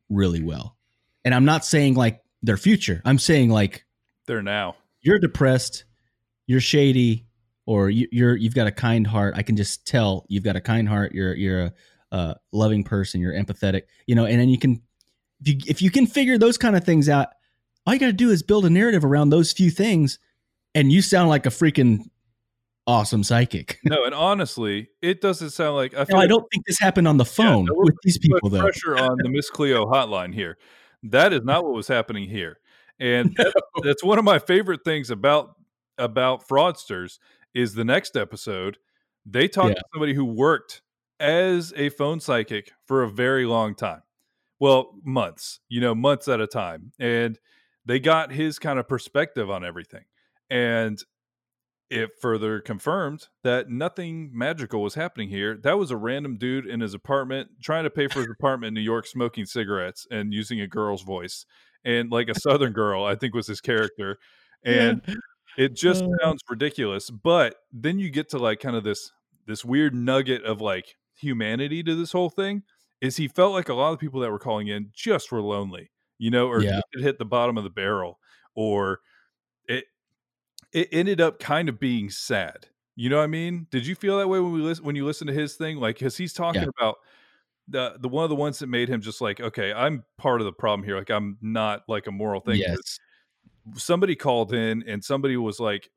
really 0.10 0.42
well. 0.42 0.78
And 1.26 1.36
I'm 1.36 1.44
not 1.44 1.66
saying 1.66 1.96
like 1.96 2.22
their 2.42 2.56
future. 2.56 3.02
I'm 3.04 3.20
saying 3.20 3.50
like 3.50 3.84
There 4.28 4.42
now. 4.42 4.78
you're 5.02 5.20
depressed, 5.20 5.84
you're 6.48 6.62
shady, 6.62 7.28
or 7.66 7.90
you, 7.90 8.08
you're 8.14 8.38
you've 8.38 8.56
got 8.56 8.68
a 8.68 8.72
kind 8.72 9.06
heart. 9.06 9.34
I 9.36 9.42
can 9.42 9.58
just 9.58 9.86
tell 9.86 10.26
you've 10.30 10.46
got 10.46 10.56
a 10.56 10.62
kind 10.62 10.88
heart. 10.88 11.12
You're 11.14 11.36
you're 11.36 11.62
a, 11.64 11.74
a 12.12 12.36
loving 12.54 12.86
person. 12.86 13.20
You're 13.20 13.34
empathetic. 13.34 13.82
You 14.08 14.16
know, 14.16 14.26
and 14.26 14.40
then 14.40 14.48
you 14.48 14.58
can 14.58 14.82
if 15.42 15.48
you 15.50 15.58
if 15.68 15.82
you 15.82 15.92
can 15.92 16.08
figure 16.08 16.38
those 16.38 16.58
kind 16.58 16.78
of 16.78 16.86
things 16.86 17.10
out, 17.10 17.28
all 17.86 17.94
you 17.94 18.00
got 18.00 18.06
to 18.06 18.14
do 18.14 18.30
is 18.30 18.42
build 18.42 18.66
a 18.66 18.70
narrative 18.70 19.04
around 19.04 19.32
those 19.32 19.52
few 19.52 19.70
things, 19.70 20.18
and 20.76 20.92
you 20.92 21.02
sound 21.02 21.30
like 21.30 21.46
a 21.48 21.50
freaking 21.50 22.02
awesome 22.86 23.24
psychic. 23.24 23.80
No, 23.86 24.04
and 24.06 24.14
honestly, 24.14 24.90
it 25.02 25.22
doesn't 25.22 25.50
sound 25.52 25.76
like 25.76 25.96
I 25.98 26.06
No, 26.10 26.20
I 26.20 26.28
don't 26.28 26.46
think 26.52 26.66
this 26.68 26.78
happened 26.80 27.08
on 27.08 27.18
the 27.18 27.26
phone 27.26 27.66
no, 27.66 27.74
with 27.76 27.96
these 28.04 28.18
people 28.20 28.50
though. 28.50 28.60
pressure 28.62 28.96
on 28.98 29.18
the 29.24 29.30
Miss 29.30 29.50
Cleo 29.50 29.86
hotline 29.86 30.34
here. 30.34 30.58
That 31.04 31.34
is 31.34 31.42
not 31.44 31.64
what 31.64 31.74
was 31.74 31.88
happening 31.88 32.30
here, 32.30 32.60
and 33.00 33.34
that- 33.38 33.54
that's 33.84 34.04
one 34.04 34.20
of 34.20 34.26
my 34.26 34.38
favorite 34.40 34.82
things 34.84 35.10
about 35.10 35.56
about 35.98 36.48
fraudsters. 36.48 37.18
Is 37.54 37.74
the 37.74 37.86
next 37.86 38.18
episode 38.18 38.78
they 39.26 39.48
talk 39.48 39.70
Yeah. 39.70 39.76
to 39.76 39.84
somebody 39.94 40.14
who 40.14 40.26
worked 40.26 40.82
as 41.20 41.74
a 41.78 41.88
phone 41.90 42.20
psychic 42.20 42.74
for 42.86 43.02
a 43.02 43.10
very 43.10 43.46
long 43.46 43.74
time, 43.76 44.02
well, 44.60 44.92
months, 45.06 45.62
you 45.70 45.80
know, 45.80 45.96
months 45.96 46.28
at 46.28 46.42
a 46.42 46.48
time, 46.48 46.92
and 47.00 47.40
they 47.86 48.00
got 48.00 48.32
his 48.34 48.60
kind 48.60 48.78
of 48.78 48.88
perspective 48.90 49.50
on 49.50 49.64
everything, 49.64 50.04
and 50.50 51.00
it 51.90 52.10
further 52.20 52.60
confirmed 52.62 53.28
that 53.44 53.70
nothing 53.70 54.32
magical 54.34 54.82
was 54.82 54.96
happening 54.96 55.30
here. 55.30 55.56
That 55.56 55.78
was 55.78 55.92
a 55.92 55.98
random 55.98 56.38
dude 56.38 56.66
in 56.66 56.80
his 56.82 56.94
apartment 56.96 57.50
trying 57.62 57.84
to 57.84 57.92
pay 57.92 58.08
for 58.08 58.20
his 58.20 58.30
apartment 58.32 58.70
in 58.70 58.74
New 58.74 58.82
York, 58.82 59.06
smoking 59.06 59.46
cigarettes 59.46 60.08
and 60.10 60.34
using 60.34 60.60
a 60.60 60.68
girl's 60.68 61.04
voice. 61.04 61.46
And 61.84 62.12
like 62.12 62.28
a 62.28 62.40
Southern 62.40 62.74
girl, 62.74 63.04
I 63.06 63.14
think 63.16 63.36
was 63.36 63.46
his 63.48 63.62
character. 63.62 64.18
And 64.64 65.04
it 65.58 65.76
just 65.76 66.04
Uh. 66.04 66.10
sounds 66.24 66.42
ridiculous. 66.50 67.12
But 67.12 67.58
then 67.72 68.00
you 68.00 68.10
get 68.10 68.30
to 68.30 68.40
like 68.40 68.60
kind 68.60 68.76
of 68.76 68.84
this 68.84 69.12
this 69.46 69.64
weird 69.64 69.94
nugget 69.94 70.44
of 70.44 70.60
like 70.62 70.96
humanity 71.14 71.84
to 71.84 71.96
this 71.96 72.12
whole 72.14 72.32
thing. 72.32 72.64
Is 73.00 73.18
he 73.18 73.28
felt 73.28 73.54
like 73.54 73.70
a 73.70 73.76
lot 73.76 73.94
of 73.94 74.00
people 74.00 74.20
that 74.22 74.32
were 74.32 74.40
calling 74.40 74.68
in 74.68 74.90
just 74.92 75.32
were 75.32 75.42
lonely, 75.42 75.92
you 76.18 76.32
know, 76.32 76.48
or 76.48 76.64
Yeah. 76.64 76.82
hit 76.96 77.20
the 77.20 77.26
bottom 77.26 77.58
of 77.60 77.64
the 77.64 77.70
barrel, 77.70 78.20
or 78.56 79.02
it 80.76 80.90
ended 80.92 81.22
up 81.22 81.40
kind 81.40 81.70
of 81.70 81.80
being 81.80 82.10
sad. 82.10 82.68
You 82.98 83.10
know 83.10 83.18
what 83.18 83.24
I 83.24 83.28
mean? 83.28 83.68
Did 83.72 83.88
you 83.88 83.96
feel 83.96 84.18
that 84.20 84.28
way 84.28 84.40
when 84.40 84.52
we 84.52 84.60
listen 84.62 84.86
when 84.86 84.96
you 84.96 85.06
listen 85.06 85.28
to 85.28 85.34
his 85.34 85.56
thing? 85.56 85.78
Like, 85.78 85.96
because 85.96 86.18
he's 86.18 86.34
talking 86.34 86.64
Yeah. 86.64 86.70
about 86.78 86.98
the 87.68 87.96
the 88.00 88.10
one 88.10 88.24
of 88.26 88.30
the 88.30 88.36
ones 88.36 88.60
that 88.60 88.68
made 88.68 88.90
him 88.90 89.02
just 89.02 89.22
like, 89.22 89.40
okay, 89.40 89.74
I'm 89.74 90.04
part 90.18 90.42
of 90.42 90.46
the 90.46 90.54
problem 90.54 90.86
here. 90.86 90.98
Like, 90.98 91.10
I'm 91.10 91.38
not 91.42 91.84
like 91.88 92.08
a 92.08 92.12
moral 92.12 92.42
thing. 92.42 92.58
Yes. 92.58 93.00
Somebody 93.76 94.16
called 94.16 94.54
in 94.54 94.84
and 94.88 95.04
somebody 95.04 95.38
was 95.38 95.60
like 95.60 95.90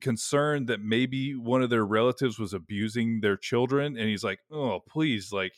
concerned 0.00 0.68
that 0.68 0.80
maybe 0.80 1.34
one 1.34 1.62
of 1.62 1.70
their 1.70 1.86
relatives 1.86 2.38
was 2.38 2.52
abusing 2.52 3.20
their 3.20 3.36
children, 3.36 3.96
and 3.96 4.08
he's 4.08 4.24
like, 4.24 4.40
oh, 4.50 4.80
please, 4.88 5.32
like, 5.32 5.54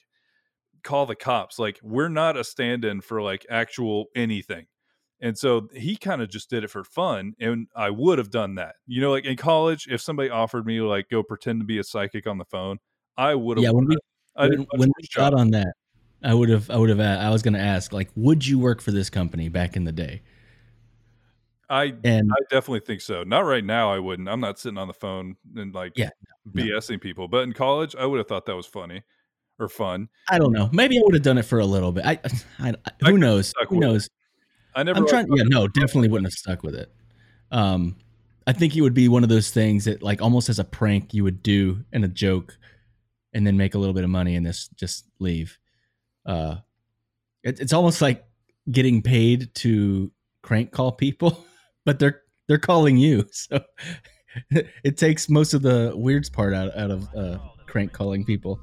call 0.85 1.07
the 1.07 1.17
cops. 1.17 1.59
Like, 1.59 1.81
we're 1.83 2.09
not 2.09 2.37
a 2.37 2.45
stand-in 2.45 3.01
for 3.01 3.21
like 3.23 3.45
actual 3.51 4.07
anything. 4.15 4.67
And 5.21 5.37
so 5.37 5.69
he 5.75 5.97
kind 5.97 6.21
of 6.21 6.29
just 6.29 6.51
did 6.51 6.63
it 6.63 6.69
for 6.69 6.85
fun. 6.85 7.35
And 7.41 7.69
I 7.75 7.91
would 7.91 8.19
have 8.19 8.31
done 8.31 8.57
that. 8.57 8.77
You 8.87 9.01
know, 9.01 9.11
like 9.11 9.25
in 9.25 9.37
college, 9.37 9.87
if 9.91 10.01
somebody 10.01 10.29
offered 10.29 10.67
me 10.67 10.81
like 10.81 11.09
go 11.09 11.23
pretend 11.23 11.61
to 11.61 11.65
be 11.65 11.79
a 11.79 11.85
psychic 11.85 12.27
on 12.27 12.39
the 12.39 12.45
phone, 12.45 12.79
I 13.17 13.35
would 13.35 13.59
have. 13.59 13.65
Yeah, 13.65 13.71
when 13.71 13.87
we 13.87 13.97
I 14.37 14.49
when, 14.49 14.67
when 14.77 14.93
we 15.01 15.09
got 15.15 15.33
on 15.33 15.51
that, 15.53 15.75
I 16.23 16.35
would 16.35 16.49
have, 16.49 16.71
I 16.71 16.77
would 16.77 16.91
have, 16.91 17.01
I 17.01 17.31
was 17.31 17.43
going 17.43 17.55
to 17.55 17.61
ask, 17.61 17.93
like, 17.93 18.11
would 18.17 18.47
you 18.47 18.59
work 18.59 18.81
for 18.81 18.91
this 18.91 19.09
company 19.11 19.49
back 19.49 19.77
in 19.77 19.85
the 19.85 19.93
day? 19.93 20.23
I 21.69 21.95
And 22.05 22.31
I 22.31 22.37
definitely 22.51 22.81
think 22.81 23.01
so. 23.01 23.25
Not 23.25 23.41
right 23.41 23.65
now. 23.65 23.93
I 23.93 23.99
wouldn't. 23.99 24.29
I'm 24.29 24.41
not 24.41 24.59
sitting 24.59 24.79
on 24.79 24.87
the 24.87 24.95
phone 24.95 25.37
and 25.57 25.75
like 25.75 25.93
Yeah, 25.97 26.11
no. 26.53 26.63
BSing 26.63 27.01
people. 27.01 27.27
But 27.29 27.43
in 27.43 27.53
college, 27.53 27.97
I 27.99 28.07
would 28.07 28.19
have 28.19 28.29
thought 28.29 28.47
that 28.47 28.55
was 28.55 28.67
funny 28.67 29.03
or 29.59 29.69
fun. 29.69 30.09
I 30.31 30.39
don't 30.39 30.53
know. 30.53 30.69
Maybe 30.73 30.97
I 30.99 31.03
would 31.03 31.15
have 31.15 31.25
done 31.25 31.39
it 31.39 31.45
for 31.45 31.59
a 31.59 31.67
little 31.67 31.91
bit. 31.91 32.07
I, 32.07 32.21
I, 32.61 32.69
I 32.71 32.75
I 33.05 33.11
who 33.11 33.19
knows? 33.19 33.53
Who 33.69 33.81
knows? 33.81 34.09
I 34.77 34.83
never. 34.83 34.99
I'm 34.99 35.09
trying. 35.09 35.27
Yeah, 35.35 35.45
no, 35.47 35.67
definitely 35.67 36.09
wouldn't 36.09 36.27
have 36.27 36.39
stuck 36.39 36.63
with 36.63 36.75
it. 36.75 36.93
Um, 37.51 37.97
I 38.47 38.53
think 38.53 38.77
it 38.77 38.83
would 38.83 38.95
be 38.95 39.09
one 39.09 39.23
of 39.23 39.29
those 39.29 39.51
things 39.51 39.87
that, 39.87 40.03
like, 40.03 40.21
almost 40.21 40.49
as 40.49 40.59
a 40.59 40.65
prank, 40.65 41.15
you 41.15 41.25
would 41.25 41.43
do 41.43 41.83
and 41.93 42.05
a 42.05 42.09
joke, 42.09 42.57
and 43.33 43.47
then 43.47 43.57
make 43.57 43.75
a 43.75 43.79
little 43.79 43.95
bit 43.95 44.05
of 44.05 44.11
money 44.11 44.37
and 44.37 44.45
this 44.45 44.69
just 44.77 45.07
leave. 45.19 45.59
Uh, 46.27 46.57
it, 47.43 47.59
it's 47.59 47.73
almost 47.73 48.03
like 48.03 48.25
getting 48.71 49.01
paid 49.01 49.53
to 49.55 50.13
crank 50.43 50.73
call 50.73 50.93
people, 50.93 51.45
but 51.87 51.99
they're 51.99 52.21
they're 52.47 52.59
calling 52.59 52.99
you, 52.99 53.27
so 53.33 53.61
it 54.85 54.99
takes 54.99 55.31
most 55.31 55.55
of 55.55 55.63
the 55.63 55.93
weirds 55.97 56.29
part 56.29 56.53
out 56.53 56.77
out 56.77 56.91
of 56.91 57.09
uh, 57.17 57.39
crank 57.67 57.93
calling 57.93 58.27
people. 58.27 58.61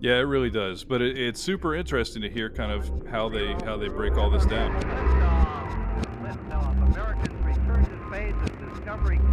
Yeah, 0.00 0.18
it 0.18 0.22
really 0.22 0.50
does. 0.50 0.84
But 0.84 1.02
it, 1.02 1.18
it's 1.18 1.40
super 1.40 1.74
interesting 1.74 2.22
to 2.22 2.30
hear 2.30 2.50
kind 2.50 2.72
of 2.72 2.90
how 3.10 3.28
they 3.28 3.52
how 3.64 3.76
they 3.76 3.88
break 3.88 4.16
all 4.16 4.30
this 4.30 4.46
down. 4.46 5.23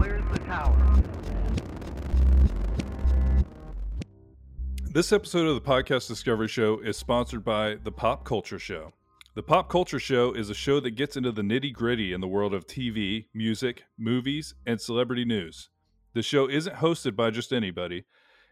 Clears 0.01 0.23
the 0.31 0.39
tower. 0.39 1.03
This 4.83 5.13
episode 5.13 5.45
of 5.45 5.53
the 5.53 5.61
Podcast 5.61 6.07
Discovery 6.07 6.47
Show 6.47 6.79
is 6.79 6.97
sponsored 6.97 7.45
by 7.45 7.75
The 7.75 7.91
Pop 7.91 8.25
Culture 8.25 8.57
Show. 8.57 8.93
The 9.35 9.43
Pop 9.43 9.69
Culture 9.69 9.99
Show 9.99 10.33
is 10.33 10.49
a 10.49 10.55
show 10.55 10.79
that 10.79 10.95
gets 10.95 11.17
into 11.17 11.31
the 11.31 11.43
nitty 11.43 11.71
gritty 11.71 12.13
in 12.13 12.19
the 12.19 12.27
world 12.27 12.55
of 12.55 12.65
TV, 12.65 13.27
music, 13.35 13.83
movies, 13.95 14.55
and 14.65 14.81
celebrity 14.81 15.23
news. 15.23 15.69
The 16.15 16.23
show 16.23 16.49
isn't 16.49 16.77
hosted 16.77 17.15
by 17.15 17.29
just 17.29 17.53
anybody. 17.53 18.05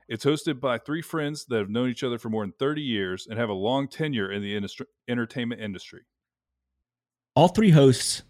It's 0.07 0.25
hosted 0.25 0.59
by 0.59 0.77
three 0.77 1.01
friends 1.01 1.45
that 1.45 1.57
have 1.57 1.69
known 1.69 1.89
each 1.89 2.03
other 2.03 2.19
for 2.19 2.29
more 2.29 2.43
than 2.43 2.53
30 2.59 2.83
years 2.83 3.25
and 3.27 3.39
have 3.39 3.49
a 3.49 3.53
long 3.53 3.87
tenure 3.87 4.31
in 4.31 4.43
the 4.43 4.55
industry, 4.55 4.85
entertainment 5.07 5.61
industry. 5.61 6.01
All 7.33 7.47
three 7.47 7.71
hosts, 7.71 8.21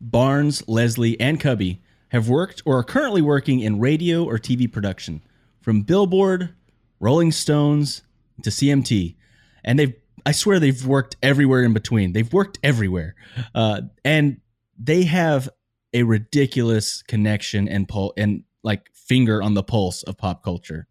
Barnes, 0.00 0.62
Leslie, 0.68 1.18
and 1.18 1.40
Cubby, 1.40 1.82
have 2.10 2.28
worked 2.28 2.62
or 2.64 2.78
are 2.78 2.84
currently 2.84 3.22
working 3.22 3.60
in 3.60 3.78
radio 3.80 4.24
or 4.24 4.38
TV 4.38 4.70
production, 4.70 5.22
from 5.60 5.82
Billboard, 5.82 6.54
Rolling 7.00 7.32
Stones, 7.32 8.02
to 8.42 8.50
CMT. 8.50 9.16
And 9.64 9.78
they've, 9.78 9.94
I 10.24 10.32
swear, 10.32 10.60
they've 10.60 10.86
worked 10.86 11.16
everywhere 11.22 11.62
in 11.62 11.72
between. 11.72 12.12
They've 12.12 12.32
worked 12.32 12.58
everywhere. 12.62 13.14
Uh, 13.54 13.82
and 14.04 14.40
they 14.78 15.04
have 15.04 15.48
a 15.92 16.02
ridiculous 16.02 17.02
connection 17.02 17.68
and 17.68 17.88
pull 17.88 18.12
and 18.16 18.44
like 18.62 18.90
finger 18.94 19.42
on 19.42 19.54
the 19.54 19.62
pulse 19.62 20.02
of 20.02 20.16
pop 20.16 20.42
culture. 20.42 20.86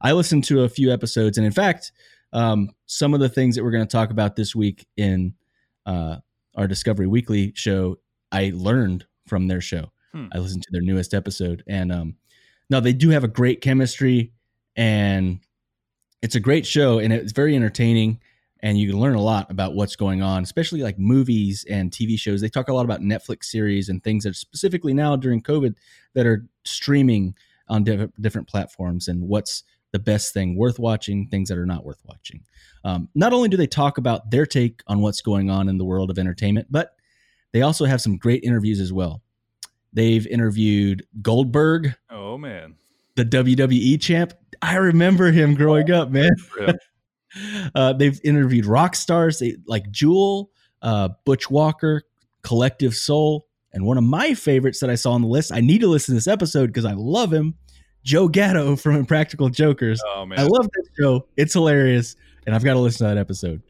I 0.00 0.12
listened 0.12 0.44
to 0.44 0.62
a 0.62 0.68
few 0.68 0.92
episodes, 0.92 1.38
and 1.38 1.46
in 1.46 1.52
fact, 1.52 1.92
um, 2.32 2.70
some 2.86 3.14
of 3.14 3.20
the 3.20 3.28
things 3.28 3.54
that 3.54 3.62
we're 3.62 3.70
going 3.70 3.86
to 3.86 3.92
talk 3.92 4.10
about 4.10 4.36
this 4.36 4.54
week 4.54 4.86
in 4.96 5.34
uh, 5.86 6.16
our 6.56 6.66
Discovery 6.66 7.06
Weekly 7.06 7.52
show, 7.54 7.98
I 8.32 8.52
learned 8.54 9.06
from 9.26 9.48
their 9.48 9.60
show. 9.60 9.91
Hmm. 10.12 10.26
I 10.32 10.38
listened 10.38 10.62
to 10.62 10.70
their 10.72 10.82
newest 10.82 11.14
episode, 11.14 11.62
and 11.66 11.90
um, 11.92 12.16
no, 12.70 12.80
they 12.80 12.92
do 12.92 13.10
have 13.10 13.24
a 13.24 13.28
great 13.28 13.60
chemistry, 13.60 14.32
and 14.76 15.40
it's 16.20 16.34
a 16.34 16.40
great 16.40 16.66
show, 16.66 16.98
and 16.98 17.12
it's 17.12 17.32
very 17.32 17.56
entertaining, 17.56 18.20
and 18.60 18.78
you 18.78 18.90
can 18.90 19.00
learn 19.00 19.14
a 19.14 19.20
lot 19.20 19.50
about 19.50 19.74
what's 19.74 19.96
going 19.96 20.22
on, 20.22 20.42
especially 20.42 20.82
like 20.82 20.98
movies 20.98 21.64
and 21.68 21.90
TV 21.90 22.18
shows. 22.18 22.40
They 22.40 22.48
talk 22.48 22.68
a 22.68 22.74
lot 22.74 22.84
about 22.84 23.00
Netflix 23.00 23.44
series 23.44 23.88
and 23.88 24.02
things 24.02 24.24
that 24.24 24.30
are 24.30 24.34
specifically 24.34 24.94
now 24.94 25.16
during 25.16 25.42
COVID 25.42 25.74
that 26.14 26.26
are 26.26 26.46
streaming 26.64 27.34
on 27.68 27.84
diff- 27.84 28.10
different 28.20 28.48
platforms, 28.48 29.08
and 29.08 29.22
what's 29.22 29.64
the 29.92 29.98
best 29.98 30.32
thing 30.32 30.56
worth 30.56 30.78
watching, 30.78 31.28
things 31.28 31.48
that 31.48 31.58
are 31.58 31.66
not 31.66 31.84
worth 31.84 32.00
watching. 32.06 32.42
Um, 32.84 33.08
not 33.14 33.32
only 33.32 33.48
do 33.48 33.56
they 33.56 33.66
talk 33.66 33.98
about 33.98 34.30
their 34.30 34.46
take 34.46 34.82
on 34.86 35.00
what's 35.00 35.20
going 35.20 35.50
on 35.50 35.68
in 35.68 35.78
the 35.78 35.84
world 35.84 36.10
of 36.10 36.18
entertainment, 36.18 36.68
but 36.70 36.96
they 37.52 37.62
also 37.62 37.84
have 37.84 38.00
some 38.00 38.16
great 38.16 38.42
interviews 38.42 38.80
as 38.80 38.92
well. 38.92 39.22
They've 39.92 40.26
interviewed 40.26 41.06
Goldberg, 41.20 41.94
Oh, 42.10 42.38
man. 42.38 42.76
the 43.16 43.24
WWE 43.24 44.00
champ. 44.00 44.32
I 44.62 44.76
remember 44.76 45.30
him 45.32 45.54
growing 45.54 45.90
up, 45.90 46.10
man. 46.10 46.30
Uh, 47.74 47.94
they've 47.94 48.20
interviewed 48.24 48.66
rock 48.66 48.94
stars 48.94 49.38
they, 49.38 49.56
like 49.66 49.90
Jewel, 49.90 50.50
uh, 50.82 51.08
Butch 51.24 51.50
Walker, 51.50 52.02
Collective 52.42 52.94
Soul, 52.94 53.46
and 53.72 53.86
one 53.86 53.96
of 53.96 54.04
my 54.04 54.34
favorites 54.34 54.80
that 54.80 54.90
I 54.90 54.96
saw 54.96 55.12
on 55.12 55.22
the 55.22 55.28
list. 55.28 55.50
I 55.50 55.62
need 55.62 55.80
to 55.80 55.86
listen 55.86 56.12
to 56.12 56.16
this 56.16 56.26
episode 56.26 56.66
because 56.66 56.84
I 56.84 56.92
love 56.92 57.32
him. 57.32 57.54
Joe 58.04 58.28
Gatto 58.28 58.76
from 58.76 58.96
Impractical 58.96 59.48
Jokers. 59.48 60.02
Oh, 60.06 60.26
man. 60.26 60.40
I 60.40 60.42
love 60.42 60.68
this 60.76 60.88
show. 61.00 61.26
It's 61.38 61.54
hilarious, 61.54 62.16
and 62.44 62.54
I've 62.54 62.64
got 62.64 62.74
to 62.74 62.80
listen 62.80 63.08
to 63.08 63.14
that 63.14 63.18
episode. 63.18 63.62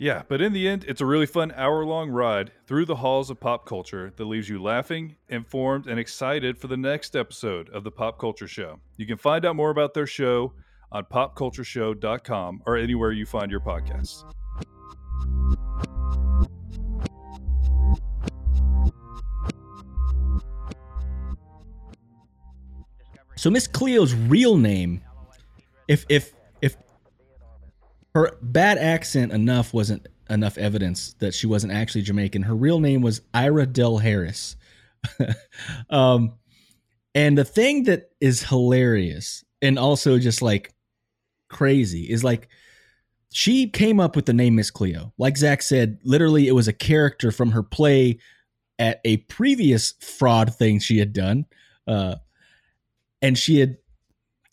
Yeah, 0.00 0.22
but 0.28 0.40
in 0.40 0.54
the 0.54 0.66
end, 0.66 0.86
it's 0.88 1.02
a 1.02 1.06
really 1.06 1.26
fun 1.26 1.52
hour 1.54 1.84
long 1.84 2.08
ride 2.08 2.52
through 2.66 2.86
the 2.86 2.96
halls 2.96 3.28
of 3.28 3.38
pop 3.38 3.66
culture 3.66 4.14
that 4.16 4.24
leaves 4.24 4.48
you 4.48 4.60
laughing, 4.60 5.16
informed, 5.28 5.86
and 5.88 6.00
excited 6.00 6.56
for 6.56 6.68
the 6.68 6.76
next 6.78 7.14
episode 7.14 7.68
of 7.68 7.84
the 7.84 7.90
Pop 7.90 8.18
Culture 8.18 8.48
Show. 8.48 8.80
You 8.96 9.06
can 9.06 9.18
find 9.18 9.44
out 9.44 9.56
more 9.56 9.68
about 9.68 9.92
their 9.92 10.06
show 10.06 10.54
on 10.90 11.04
popcultureshow.com 11.04 12.62
or 12.64 12.78
anywhere 12.78 13.12
you 13.12 13.26
find 13.26 13.50
your 13.50 13.60
podcasts. 13.60 14.24
So 23.36 23.50
Miss 23.50 23.66
Cleo's 23.66 24.14
real 24.14 24.56
name, 24.56 25.02
if 25.88 26.06
if 26.08 26.32
if 26.32 26.32
her 28.14 28.36
bad 28.42 28.78
accent 28.78 29.32
enough 29.32 29.72
wasn't 29.72 30.06
enough 30.28 30.58
evidence 30.58 31.14
that 31.14 31.34
she 31.34 31.46
wasn't 31.46 31.72
actually 31.72 32.02
Jamaican, 32.02 32.42
her 32.42 32.54
real 32.54 32.80
name 32.80 33.02
was 33.02 33.20
Ira 33.34 33.66
Dell 33.66 33.98
Harris. 33.98 34.56
um, 35.90 36.34
and 37.14 37.36
the 37.36 37.44
thing 37.44 37.84
that 37.84 38.10
is 38.20 38.42
hilarious 38.42 39.44
and 39.60 39.78
also 39.78 40.18
just 40.18 40.42
like 40.42 40.72
crazy 41.48 42.04
is 42.10 42.22
like 42.22 42.48
she 43.32 43.68
came 43.68 44.00
up 44.00 44.16
with 44.16 44.26
the 44.26 44.32
name 44.32 44.56
Miss 44.56 44.70
Cleo. 44.70 45.12
Like 45.18 45.36
Zach 45.36 45.62
said, 45.62 45.98
literally 46.04 46.48
it 46.48 46.52
was 46.52 46.68
a 46.68 46.72
character 46.72 47.30
from 47.30 47.52
her 47.52 47.62
play 47.62 48.18
at 48.78 49.00
a 49.04 49.18
previous 49.18 49.94
fraud 50.00 50.54
thing 50.54 50.78
she 50.78 50.98
had 50.98 51.12
done. 51.12 51.46
Uh, 51.86 52.16
and 53.22 53.36
she 53.36 53.60
had 53.60 53.76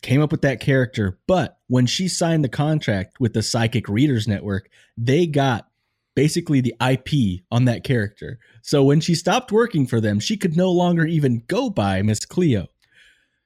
came 0.01 0.21
up 0.21 0.31
with 0.31 0.41
that 0.41 0.59
character 0.59 1.19
but 1.27 1.57
when 1.67 1.85
she 1.85 2.07
signed 2.07 2.43
the 2.43 2.49
contract 2.49 3.19
with 3.19 3.33
the 3.33 3.41
psychic 3.41 3.89
readers 3.89 4.27
network 4.27 4.69
they 4.97 5.25
got 5.25 5.67
basically 6.15 6.61
the 6.61 6.73
ip 6.89 7.09
on 7.51 7.65
that 7.65 7.83
character. 7.83 8.39
So 8.63 8.83
when 8.83 9.01
she 9.01 9.13
stopped 9.13 9.51
working 9.51 9.85
for 9.85 10.01
them 10.01 10.19
she 10.19 10.35
could 10.37 10.57
no 10.57 10.71
longer 10.71 11.05
even 11.05 11.43
go 11.47 11.69
by 11.69 12.01
miss 12.01 12.25
cleo. 12.25 12.67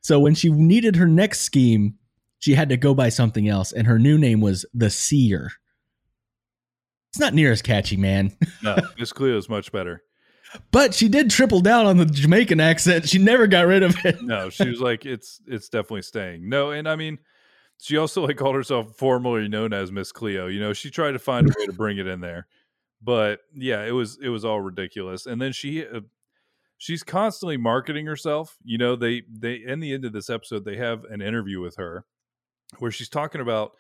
So 0.02 0.20
when 0.20 0.36
she 0.36 0.50
needed 0.50 0.96
her 0.96 1.08
next 1.08 1.42
scheme 1.42 1.96
she 2.40 2.56
had 2.56 2.70
to 2.70 2.78
go 2.78 2.94
by 2.94 3.10
something 3.10 3.48
else 3.48 3.72
and 3.72 3.88
her 3.88 4.00
new 4.00 4.18
name 4.18 4.42
was 4.42 4.66
the 4.74 4.90
seer. 4.90 5.52
It's 7.12 7.20
not 7.20 7.34
near 7.34 7.52
as 7.52 7.62
catchy 7.62 7.98
man. 7.98 8.32
No, 8.64 8.78
Miss 8.98 9.12
Cleo 9.12 9.38
is 9.38 9.50
much 9.50 9.72
better. 9.72 10.04
But 10.72 10.94
she 10.94 11.08
did 11.08 11.30
triple 11.30 11.62
down 11.62 11.86
on 11.86 11.98
the 11.98 12.06
jamaican 12.06 12.60
accent 12.60 13.08
she 13.08 13.18
never 13.18 13.48
got 13.48 13.66
rid 13.66 13.84
of 13.84 13.96
it 14.06 14.22
No, 14.22 14.50
she 14.50 14.68
was 14.70 14.80
like, 14.80 15.06
it's 15.06 15.42
it's 15.48 15.70
definitely 15.70 16.04
staying. 16.04 16.48
No, 16.50 16.72
and 16.72 16.88
I 16.88 16.96
mean, 16.96 17.20
she 17.80 17.98
also 17.98 18.26
like 18.26 18.38
called 18.38 18.56
herself 18.56 18.96
formerly 18.98 19.48
known 19.48 19.74
as 19.74 19.92
Miss 19.92 20.12
Cleo. 20.12 20.48
You 20.48 20.60
know, 20.60 20.74
she 20.74 20.90
tried 20.92 21.14
to 21.14 21.20
find 21.20 21.48
a 21.48 21.54
way 21.58 21.66
to 21.66 21.74
bring 21.74 21.98
it 21.98 22.08
in 22.08 22.22
there, 22.22 22.48
but 23.02 23.40
yeah, 23.54 23.84
it 23.84 23.92
was 23.92 24.20
it 24.22 24.30
was 24.30 24.46
all 24.46 24.62
ridiculous. 24.62 25.26
And 25.26 25.42
then 25.42 25.52
she 25.52 25.86
uh, 25.86 26.02
she's 26.78 27.04
constantly 27.04 27.58
marketing 27.58 28.06
herself. 28.06 28.58
You 28.64 28.78
know, 28.78 28.96
they 28.96 29.24
they 29.30 29.56
in 29.56 29.80
the 29.80 29.94
end 29.94 30.06
of 30.06 30.14
this 30.14 30.30
episode 30.30 30.66
they 30.66 30.78
have 30.78 31.04
an 31.06 31.22
interview 31.22 31.60
with 31.60 31.78
her 31.78 32.06
where 32.80 32.92
she's 32.92 33.10
talking 33.10 33.42
about 33.42 33.74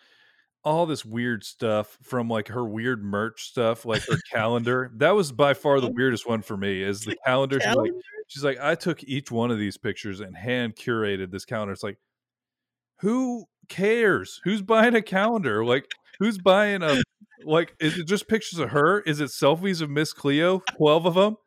all 0.63 0.86
this 0.86 1.04
weird 1.04 1.43
stuff 1.43 1.97
from 2.04 2.30
like 2.30 2.50
her 2.50 2.63
weird 2.63 3.04
merch 3.04 3.50
stuff, 3.50 3.86
like 3.86 4.04
her 4.04 4.17
calendar. 4.32 4.91
That 4.95 5.12
was 5.12 5.32
by 5.32 5.54
far 5.54 5.80
the 5.80 5.91
weirdest 5.95 6.28
one 6.28 6.41
for 6.41 6.56
me. 6.56 6.84
Is 6.84 7.02
the 7.02 7.17
calendar? 7.26 7.60
She's 7.60 7.76
like, 7.76 7.91
she's 8.28 8.43
like, 8.43 8.60
I 8.62 8.76
took 8.76 9.04
each 9.04 9.32
one 9.32 9.52
of 9.52 9.58
these 9.58 9.78
pictures 9.78 10.19
and 10.19 10.36
hand 10.36 10.76
curated 10.76 11.32
this 11.32 11.45
calendar. 11.45 11.74
It's 11.74 11.84
like, 11.84 11.97
who 13.00 13.45
cares? 13.69 14.39
Who's 14.43 14.62
buying 14.62 14.95
a 14.95 15.02
calendar? 15.02 15.65
Like, 15.65 15.91
who's 16.19 16.38
buying 16.38 16.84
a 16.84 17.02
like? 17.43 17.76
Is 17.80 17.97
it 17.97 18.08
just 18.08 18.28
pictures 18.28 18.60
of 18.60 18.69
her? 18.69 19.02
Is 19.02 19.19
it 19.19 19.30
selfies 19.30 19.82
of 19.82 19.89
Miss 19.89 20.13
Cleo? 20.13 20.62
Twelve 20.78 21.06
of 21.06 21.15
them. 21.15 21.38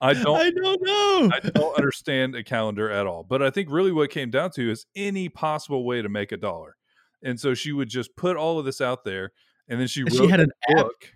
I 0.00 0.12
don't. 0.12 0.36
I 0.36 0.50
don't 0.50 0.82
know. 0.82 1.30
I 1.32 1.40
don't 1.40 1.78
understand 1.78 2.34
a 2.34 2.42
calendar 2.42 2.90
at 2.90 3.06
all. 3.06 3.22
But 3.22 3.42
I 3.42 3.50
think 3.50 3.70
really 3.70 3.92
what 3.92 4.02
it 4.02 4.10
came 4.10 4.30
down 4.30 4.50
to 4.52 4.70
is 4.70 4.86
any 4.94 5.28
possible 5.28 5.84
way 5.84 6.02
to 6.02 6.08
make 6.08 6.32
a 6.32 6.36
dollar. 6.36 6.76
And 7.26 7.38
so 7.40 7.54
she 7.54 7.72
would 7.72 7.88
just 7.88 8.14
put 8.16 8.36
all 8.36 8.58
of 8.58 8.64
this 8.64 8.80
out 8.80 9.04
there, 9.04 9.32
and 9.68 9.80
then 9.80 9.88
she 9.88 10.02
wrote 10.04 10.12
she 10.14 10.28
had 10.28 10.40
a 10.40 10.44
an 10.44 10.50
app. 10.70 10.76
book. 10.76 11.12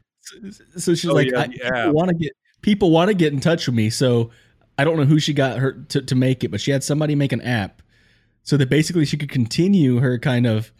So 0.76 0.94
she's 0.94 1.08
Oh, 1.08 1.14
like, 1.14 1.28
yeah, 1.30 1.86
I, 1.86 1.88
want 1.90 2.08
to 2.08 2.14
get 2.14 2.32
people 2.62 2.90
want 2.90 3.08
to 3.08 3.14
get 3.14 3.32
in 3.32 3.40
touch 3.40 3.66
with 3.66 3.74
me. 3.76 3.90
So 3.90 4.30
I 4.76 4.84
don't 4.84 4.96
know 4.96 5.04
who 5.04 5.18
she 5.20 5.32
got 5.32 5.58
her 5.58 5.72
to, 5.90 6.02
to 6.02 6.14
make 6.14 6.42
it, 6.44 6.50
but 6.50 6.60
she 6.60 6.70
had 6.72 6.82
somebody 6.84 7.14
make 7.14 7.32
an 7.32 7.40
app 7.42 7.80
so 8.42 8.56
that 8.56 8.68
basically 8.68 9.04
she 9.04 9.16
could 9.16 9.30
continue 9.30 9.98
her 10.00 10.18
kind 10.18 10.46
of 10.46 10.72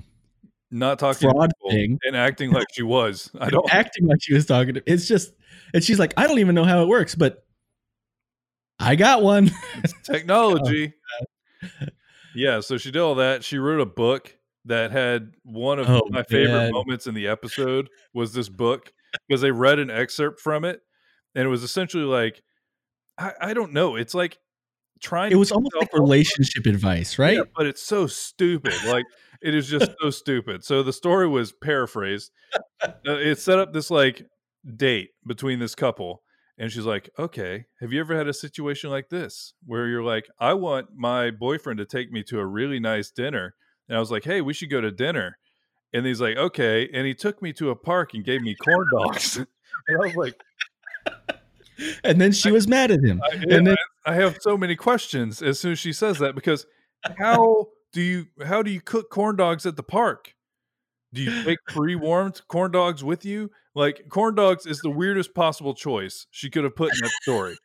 Not 0.70 0.98
talking 0.98 1.30
Fraud 1.30 1.50
thing. 1.70 1.98
and 2.04 2.16
acting 2.16 2.50
like 2.52 2.66
she 2.72 2.82
was. 2.82 3.30
I 3.40 3.50
don't. 3.50 3.72
acting 3.72 4.06
like 4.06 4.18
she 4.20 4.34
was 4.34 4.46
talking 4.46 4.74
to. 4.74 4.82
It's 4.86 5.06
just, 5.06 5.32
and 5.72 5.82
she's 5.84 5.98
like, 5.98 6.12
I 6.16 6.26
don't 6.26 6.38
even 6.40 6.54
know 6.54 6.64
how 6.64 6.82
it 6.82 6.88
works, 6.88 7.14
but 7.14 7.44
I 8.78 8.96
got 8.96 9.22
one. 9.22 9.50
technology. 10.04 10.92
yeah, 12.34 12.60
so 12.60 12.76
she 12.78 12.90
did 12.90 13.00
all 13.00 13.14
that. 13.16 13.44
She 13.44 13.58
wrote 13.58 13.80
a 13.80 13.86
book 13.86 14.36
that 14.64 14.90
had 14.90 15.33
one 15.42 15.79
of 15.79 15.88
Oh, 15.88 16.03
my 16.11 16.23
favorite 16.23 16.53
man. 16.53 16.73
moments 16.73 17.07
in 17.07 17.14
the 17.14 17.27
episode 17.29 17.88
was 18.12 18.33
this 18.33 18.49
book 18.49 18.92
because 19.27 19.40
they 19.40 19.51
read 19.51 19.79
an 19.79 19.90
excerpt 19.90 20.40
from 20.40 20.64
it, 20.64 20.81
and 21.35 21.44
it 21.46 21.49
was 21.49 21.62
essentially 21.62 22.05
like, 22.05 22.42
I, 23.18 23.33
I 23.40 23.55
don't 23.55 23.73
know. 23.73 23.96
It's 23.96 24.14
like 24.14 24.38
trying. 25.01 25.33
It 25.33 25.37
was 25.37 25.51
almost 25.53 25.75
like 25.79 25.92
relationship 25.94 26.66
advice, 26.66 27.18
right? 27.18 27.37
Yeah, 27.37 27.42
but 27.57 27.66
it's 27.66 27.83
so 27.83 28.07
stupid. 28.07 28.75
Like 28.87 29.05
it 29.42 29.55
is 29.55 29.68
just 29.68 29.90
so 30.01 30.11
stupid. 30.11 30.64
So 30.64 30.83
the 30.83 30.92
story 30.92 31.27
was 31.29 31.53
paraphrased. 31.53 32.31
Uh, 32.83 32.92
it 33.07 33.38
set 33.38 33.59
up 33.59 33.73
this 33.73 33.90
like 33.90 34.27
date 34.77 35.11
between 35.27 35.59
this 35.59 35.75
couple, 35.75 36.23
And 36.59 36.70
she's 36.70 36.85
like, 36.85 37.09
okay, 37.18 37.64
have 37.81 37.90
you 37.90 38.01
ever 38.01 38.14
had 38.14 38.29
a 38.29 38.35
situation 38.35 38.90
like 38.90 39.09
this 39.09 39.55
where 39.64 39.87
you're 39.88 40.03
like, 40.03 40.27
I 40.38 40.53
want 40.53 40.88
my 40.94 41.31
boyfriend 41.31 41.79
to 41.79 41.87
take 41.87 42.12
me 42.12 42.23
to 42.25 42.38
a 42.38 42.44
really 42.46 42.79
nice 42.79 43.11
dinner? 43.11 43.55
And 43.90 43.96
I 43.96 44.00
was 44.00 44.12
like, 44.12 44.22
hey, 44.22 44.40
we 44.40 44.55
should 44.55 44.70
go 44.70 44.81
to 44.81 44.92
dinner. 44.92 45.37
And 45.92 46.07
he's 46.07 46.20
like, 46.20 46.37
okay. 46.37 46.88
And 46.94 47.09
he 47.09 47.12
took 47.12 47.42
me 47.42 47.53
to 47.55 47.70
a 47.70 47.76
park 47.76 48.14
and 48.14 48.24
gave 48.24 48.40
me 48.40 48.55
corn 48.55 48.87
dogs. 48.92 49.37
and 49.37 49.46
I 49.88 50.07
was 50.07 50.14
like, 50.14 50.40
And 52.05 52.20
then 52.20 52.31
she 52.31 52.53
was 52.53 52.68
mad 52.68 52.92
at 52.92 53.03
him. 53.03 53.20
I, 53.20 53.35
And 53.50 53.66
then 53.66 53.76
I 54.07 54.14
have 54.14 54.37
so 54.42 54.57
many 54.57 54.76
questions 54.76 55.42
as 55.42 55.59
soon 55.59 55.72
as 55.72 55.81
she 55.81 55.92
says 55.92 56.18
that 56.18 56.37
because 56.37 56.66
how 57.18 57.66
do 57.92 58.00
you 58.00 58.26
how 58.44 58.62
do 58.62 58.70
you 58.70 58.81
cook 58.81 59.11
corn 59.11 59.35
dogs 59.35 59.66
at 59.66 59.74
the 59.74 59.83
park? 59.83 60.35
Do 61.12 61.22
you 61.22 61.42
take 61.42 61.59
pre-warmed 61.66 62.42
corn 62.46 62.70
dogs 62.70 63.03
with 63.03 63.24
you? 63.24 63.50
Like 63.74 64.09
corn 64.09 64.37
dogs 64.37 64.66
is 64.66 64.79
the 64.79 64.90
weirdest 64.90 65.35
possible 65.35 65.74
choice 65.74 66.26
she 66.31 66.48
could 66.48 66.62
have 66.62 66.76
put 66.76 66.92
in 66.92 66.98
that 67.03 67.11
story. 67.22 67.57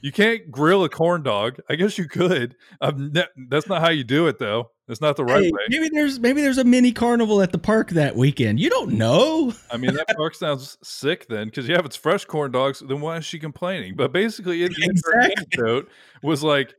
You 0.00 0.12
can't 0.12 0.50
grill 0.50 0.84
a 0.84 0.88
corn 0.88 1.22
dog. 1.22 1.58
I 1.68 1.74
guess 1.74 1.98
you 1.98 2.06
could. 2.06 2.54
Ne- 2.96 3.24
that's 3.48 3.66
not 3.66 3.80
how 3.80 3.90
you 3.90 4.04
do 4.04 4.28
it 4.28 4.38
though. 4.38 4.70
That's 4.86 5.00
not 5.00 5.16
the 5.16 5.24
right 5.24 5.44
hey, 5.44 5.50
way. 5.50 5.60
maybe 5.70 5.88
there's 5.88 6.20
maybe 6.20 6.42
there's 6.42 6.58
a 6.58 6.64
mini 6.64 6.92
carnival 6.92 7.40
at 7.40 7.52
the 7.52 7.58
park 7.58 7.90
that 7.90 8.16
weekend. 8.16 8.60
You 8.60 8.68
don't 8.68 8.92
know. 8.92 9.54
I 9.70 9.78
mean, 9.78 9.94
that 9.94 10.08
park 10.16 10.34
sounds 10.34 10.76
sick 10.82 11.26
then, 11.28 11.46
because 11.46 11.66
yeah, 11.66 11.78
if 11.78 11.86
it's 11.86 11.96
fresh 11.96 12.26
corn 12.26 12.52
dogs, 12.52 12.80
then 12.86 13.00
why 13.00 13.16
is 13.16 13.24
she 13.24 13.38
complaining? 13.38 13.94
But 13.96 14.12
basically, 14.12 14.58
the 14.68 14.74
Exactly. 14.82 15.34
anecdote 15.36 15.88
was 16.22 16.42
like, 16.42 16.74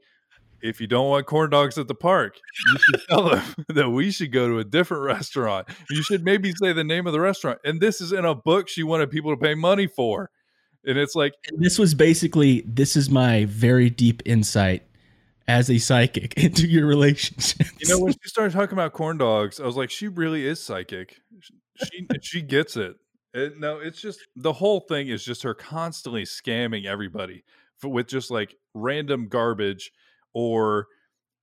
if 0.62 0.80
you 0.80 0.86
don't 0.86 1.10
want 1.10 1.26
corn 1.26 1.50
dogs 1.50 1.80
at 1.80 1.88
the 1.88 1.96
park, 1.96 2.40
you 2.72 2.78
should 2.80 3.02
tell 3.10 3.30
them 3.30 3.44
that 3.70 3.90
we 3.90 4.12
should 4.12 4.32
go 4.32 4.48
to 4.48 4.60
a 4.60 4.64
different 4.64 5.04
restaurant. 5.04 5.68
You 5.90 6.04
should 6.04 6.24
maybe 6.24 6.52
say 6.62 6.74
the 6.74 6.84
name 6.84 7.08
of 7.08 7.14
the 7.14 7.20
restaurant. 7.20 7.60
And 7.66 7.82
this 7.82 8.02
is 8.02 8.12
in 8.12 8.24
a 8.24 8.36
book 8.36 8.68
she 8.70 8.84
wanted 8.84 9.10
people 9.10 9.32
to 9.32 9.38
pay 9.38 9.56
money 9.56 9.88
for. 9.88 10.30
And 10.86 10.98
it's 11.00 11.16
like, 11.16 11.34
This 11.58 11.80
was 11.80 11.96
basically 11.96 12.64
this 12.68 12.96
is 12.96 13.10
my 13.10 13.46
very 13.46 13.90
deep 13.90 14.22
insight 14.26 14.84
as 15.48 15.70
a 15.70 15.78
psychic 15.78 16.34
into 16.38 16.68
your 16.68 16.86
relationship. 16.88 17.68
you 17.80 17.88
know, 17.88 18.00
when 18.00 18.14
she 18.24 18.30
started 18.30 18.54
talking 18.54 18.74
about 18.74 18.94
corn 18.94 19.18
dogs, 19.18 19.60
I 19.60 19.66
was 19.66 19.76
like, 19.76 19.90
she 19.90 20.08
really 20.08 20.46
is 20.46 20.62
psychic. 20.62 21.18
She 21.84 22.08
she 22.22 22.42
gets 22.42 22.76
it. 22.78 22.96
It- 23.34 23.60
no, 23.60 23.80
it's 23.80 24.02
just 24.02 24.20
the 24.36 24.54
whole 24.54 24.80
thing 24.80 25.08
is 25.10 25.24
just 25.24 25.44
her 25.44 25.54
constantly 25.54 26.24
scamming 26.24 26.86
everybody 26.86 27.44
for, 27.78 27.90
with 27.90 28.08
just 28.08 28.32
like 28.32 28.56
random 28.74 29.28
garbage 29.28 29.92
or 30.34 30.88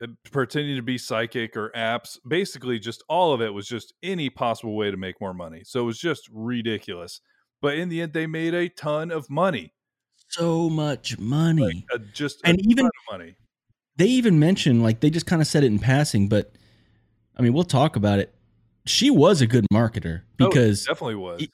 uh, 0.03 0.07
pretending 0.31 0.77
to 0.77 0.83
be 0.83 0.99
psychic 0.99 1.57
or 1.57 1.71
apps. 1.77 2.19
Basically, 2.27 2.79
just 2.79 3.05
all 3.09 3.33
of 3.35 3.41
it 3.43 3.53
was 3.55 3.69
just 3.69 3.93
any 4.03 4.31
possible 4.31 4.75
way 4.75 4.91
to 4.91 4.97
make 4.97 5.21
more 5.21 5.35
money. 5.35 5.63
So 5.65 5.81
it 5.81 5.85
was 5.85 5.99
just 5.99 6.29
ridiculous. 6.33 7.21
But 7.61 7.75
in 7.79 7.89
the 7.91 8.01
end, 8.01 8.13
they 8.15 8.27
made 8.27 8.55
a 8.55 8.69
ton 8.69 9.11
of 9.13 9.31
money. 9.31 9.73
so 10.29 10.69
much 10.71 11.19
money. 11.19 11.85
Uh, 11.95 11.99
just 12.13 12.41
And 12.45 12.59
a 12.59 12.63
even- 12.63 12.77
ton 12.79 12.87
of 12.87 13.19
money. 13.19 13.37
They 13.97 14.07
even 14.07 14.39
mentioned 14.39 14.83
like 14.83 15.01
they 15.01 15.11
just 15.11 15.27
kind 15.27 15.41
of 15.43 15.49
said 15.49 15.65
it 15.65 15.69
in 15.69 15.79
passing, 15.79 16.29
but 16.29 16.53
I 17.37 17.43
mean, 17.43 17.53
we'll 17.53 17.65
talk 17.65 17.97
about 17.97 18.19
it. 18.19 18.35
She 18.87 19.11
was 19.11 19.41
a 19.41 19.47
good 19.47 19.67
marketer 19.73 20.23
Oh, 20.41 20.49
because 20.49 20.85
definitely 20.87 21.15
was. 21.17 21.47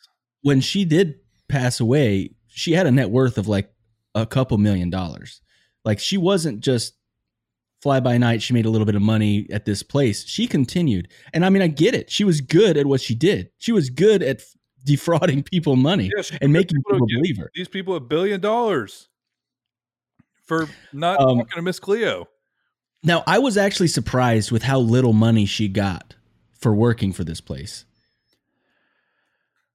when 0.42 0.61
she 0.61 0.85
did 0.85 1.16
pass 1.48 1.79
away, 1.81 2.31
she 2.48 2.72
had 2.72 2.87
a 2.87 2.90
net 2.90 3.11
worth 3.11 3.38
of 3.38 3.48
like 3.48 3.72
a 4.14 4.24
couple 4.27 4.57
million 4.59 4.90
dollars. 4.90 5.40
Like 5.85 5.98
she 5.98 6.16
wasn't 6.16 6.61
just 6.61 6.94
fly 7.83 8.01
by 8.01 8.18
night. 8.18 8.42
She 8.42 8.55
made 8.55 8.66
a 8.66 8.70
little 8.70 8.87
bit 8.87 8.94
of 8.96 9.03
money 9.03 9.46
at 9.51 9.64
this 9.64 9.83
place. 9.83 10.24
She 10.27 10.46
continued, 10.46 11.09
and 11.33 11.44
I 11.44 11.51
mean, 11.51 11.62
I 11.62 11.68
get 11.68 11.94
it. 11.94 12.11
She 12.11 12.24
was 12.24 12.40
good 12.40 12.77
at 12.77 12.87
what 12.87 13.01
she 13.01 13.14
did. 13.14 13.51
She 13.59 13.72
was 13.72 13.90
good 13.90 14.22
at 14.22 14.42
defrauding 14.85 15.42
people 15.42 15.77
money 15.77 16.11
and 16.40 16.53
making 16.53 16.79
people 16.79 16.92
people 16.92 17.07
believe 17.09 17.37
her. 17.37 17.51
these 17.55 17.68
people 17.68 17.94
a 17.94 18.01
billion 18.01 18.40
dollars 18.40 19.09
for 20.49 20.69
not 20.93 21.21
Um, 21.21 21.39
talking 21.39 21.57
to 21.57 21.63
Miss 21.63 21.79
Cleo. 21.79 22.29
Now, 23.05 23.23
I 23.27 23.39
was 23.39 23.57
actually 23.57 23.89
surprised 23.89 24.51
with 24.51 24.65
how 24.65 24.81
little 24.81 25.13
money 25.13 25.47
she 25.47 25.69
got 25.69 26.17
for 26.53 26.75
working 26.75 27.13
for 27.13 27.23
this 27.23 27.41
place. 27.41 27.85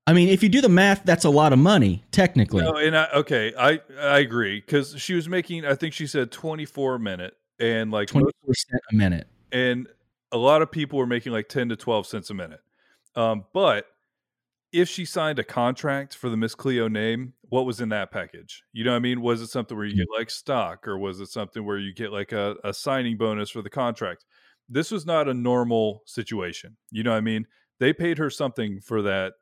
I 0.06 0.12
mean, 0.12 0.28
if 0.28 0.44
you 0.44 0.50
do 0.50 0.60
the 0.60 0.68
math, 0.68 1.04
that's 1.06 1.24
a 1.24 1.30
lot 1.30 1.54
of 1.54 1.60
money, 1.60 2.04
technically. 2.12 2.62
No, 2.64 2.76
and 2.76 2.98
I 2.98 3.08
okay, 3.14 3.54
I 3.58 3.80
I 3.98 4.20
agree 4.20 4.60
because 4.60 4.96
she 5.00 5.14
was 5.14 5.30
making. 5.30 5.66
I 5.66 5.76
think 5.76 5.94
she 5.94 6.08
said 6.08 6.30
twenty 6.30 6.66
four 6.66 6.96
a 6.96 7.00
minute, 7.00 7.38
and 7.58 7.90
like 7.90 8.10
twenty 8.10 8.30
four 8.44 8.54
cent 8.54 8.82
a 8.92 8.96
minute. 8.96 9.28
and 9.54 9.88
a 10.34 10.38
lot 10.38 10.62
of 10.62 10.70
people 10.72 11.00
were 11.00 11.06
making 11.06 11.32
like 11.32 11.48
ten 11.48 11.70
to 11.70 11.78
twelve 11.78 12.06
cents 12.06 12.30
a 12.30 12.34
minute. 12.34 12.60
Um, 13.16 13.46
but 13.54 13.86
if 14.74 14.90
she 14.90 15.06
signed 15.06 15.40
a 15.40 15.44
contract 15.44 16.18
for 16.18 16.30
the 16.30 16.36
Miss 16.36 16.54
Cleo 16.54 16.90
name, 16.90 17.34
what 17.54 17.68
was 17.68 17.80
in 17.80 17.90
that 17.90 18.10
package? 18.10 18.64
You 18.74 18.84
know 18.84 18.90
what 18.94 18.96
I 18.96 19.00
mean? 19.00 19.22
Was 19.22 19.40
it 19.40 19.48
something 19.48 19.78
where 19.78 19.86
you 19.86 19.96
get 19.96 20.08
like 20.18 20.32
stock, 20.32 20.88
or 20.88 20.98
was 20.98 21.20
it 21.20 21.28
something 21.28 21.64
where 21.64 21.78
you 21.78 21.94
get 21.94 22.12
like 22.12 22.32
a, 22.32 22.56
a 22.64 22.74
signing 22.74 23.16
bonus 23.16 23.52
for 23.52 23.62
the 23.62 23.70
contract? 23.70 24.26
This 24.68 24.90
was 24.90 25.06
not 25.06 25.28
a 25.30 25.36
normal 25.36 26.02
situation. 26.08 26.78
You 26.90 27.04
know 27.04 27.12
what 27.12 27.18
I 27.18 27.22
mean? 27.22 27.46
They 27.80 27.94
paid 27.94 28.18
her 28.18 28.32
something 28.32 28.80
for 28.82 29.04
that 29.04 29.34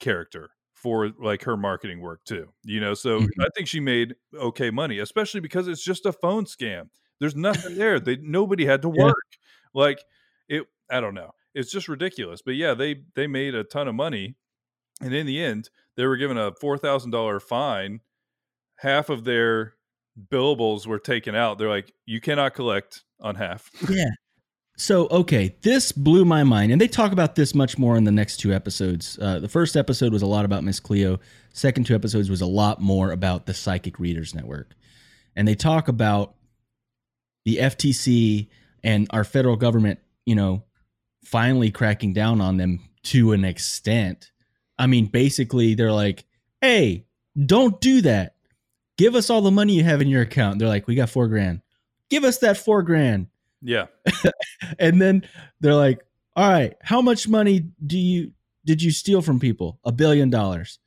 character 0.00 0.48
for 0.72 1.10
like 1.20 1.42
her 1.42 1.58
marketing 1.58 2.00
work 2.00 2.24
too. 2.24 2.54
You 2.64 2.80
know, 2.80 2.94
so 2.94 3.20
Mhm. 3.20 3.28
I 3.38 3.48
think 3.54 3.68
she 3.68 3.80
made 3.80 4.14
okay 4.34 4.70
money, 4.70 4.98
especially 4.98 5.40
because 5.40 5.68
it's 5.68 5.84
just 5.84 6.06
a 6.06 6.12
phone 6.12 6.46
scam. 6.46 6.88
There's 7.20 7.36
nothing 7.36 7.74
there. 7.76 8.00
They 8.00 8.16
nobody 8.16 8.64
had 8.64 8.80
to 8.80 8.88
Yeah. 8.96 9.04
work. 9.04 9.26
Like 9.74 10.00
it 10.48 10.64
I 10.90 11.02
don't 11.02 11.12
know. 11.14 11.32
It's 11.54 11.70
just 11.70 11.86
ridiculous. 11.86 12.40
But 12.40 12.54
yeah, 12.54 12.72
they 12.72 13.04
they 13.14 13.26
made 13.26 13.54
a 13.54 13.62
ton 13.64 13.88
of 13.88 13.94
money 13.94 14.36
and 15.00 15.14
in 15.14 15.26
the 15.26 15.40
end, 15.40 15.70
they 15.98 16.06
were 16.06 16.16
given 16.16 16.38
a 16.38 16.52
$4,000 16.52 17.42
fine. 17.42 18.00
Half 18.76 19.10
of 19.10 19.24
their 19.24 19.74
billables 20.32 20.86
were 20.86 20.98
taken 20.98 21.34
out. 21.34 21.58
They're 21.58 21.68
like, 21.68 21.92
"You 22.06 22.20
cannot 22.20 22.54
collect 22.54 23.02
on 23.20 23.34
half." 23.34 23.68
Yeah. 23.90 24.10
So, 24.76 25.08
okay, 25.08 25.56
this 25.62 25.90
blew 25.90 26.24
my 26.24 26.44
mind. 26.44 26.70
And 26.70 26.80
they 26.80 26.86
talk 26.86 27.10
about 27.10 27.34
this 27.34 27.52
much 27.52 27.78
more 27.78 27.96
in 27.96 28.04
the 28.04 28.12
next 28.12 28.36
two 28.36 28.54
episodes. 28.54 29.18
Uh, 29.20 29.40
the 29.40 29.48
first 29.48 29.76
episode 29.76 30.12
was 30.12 30.22
a 30.22 30.26
lot 30.26 30.44
about 30.44 30.62
Miss 30.62 30.78
Cleo, 30.78 31.18
second 31.52 31.84
two 31.84 31.94
episodes 31.94 32.30
was 32.30 32.40
a 32.40 32.46
lot 32.46 32.80
more 32.80 33.10
about 33.10 33.46
the 33.46 33.54
Psychic 33.54 33.98
Readers 33.98 34.34
Network. 34.34 34.74
And 35.34 35.46
they 35.46 35.56
talk 35.56 35.88
about 35.88 36.34
the 37.44 37.56
FTC 37.56 38.48
and 38.84 39.08
our 39.10 39.24
federal 39.24 39.56
government, 39.56 39.98
you 40.24 40.36
know, 40.36 40.62
finally 41.24 41.70
cracking 41.70 42.12
down 42.12 42.40
on 42.40 42.56
them 42.56 42.80
to 43.04 43.32
an 43.32 43.44
extent. 43.44 44.30
I 44.78 44.86
mean, 44.86 45.06
basically, 45.06 45.74
they're 45.74 45.92
like, 45.92 46.24
hey, 46.60 47.06
don't 47.46 47.80
do 47.80 48.00
that. 48.02 48.34
Give 48.96 49.14
us 49.14 49.30
all 49.30 49.40
the 49.40 49.50
money 49.50 49.74
you 49.74 49.84
have 49.84 50.00
in 50.00 50.08
your 50.08 50.22
account. 50.22 50.58
They're 50.58 50.68
like, 50.68 50.86
we 50.86 50.94
got 50.94 51.10
four 51.10 51.28
grand. 51.28 51.62
Give 52.10 52.24
us 52.24 52.38
that 52.38 52.56
four 52.56 52.82
grand. 52.82 53.28
Yeah. 53.62 53.86
And 54.78 55.00
then 55.00 55.26
they're 55.60 55.74
like, 55.74 56.04
all 56.36 56.48
right, 56.48 56.76
how 56.82 57.00
much 57.00 57.26
money 57.26 57.64
do 57.84 57.98
you 57.98 58.32
did 58.64 58.82
you 58.82 58.90
steal 58.90 59.22
from 59.22 59.40
people? 59.40 59.78
A 59.84 59.92
billion 59.92 60.30
dollars. 60.30 60.78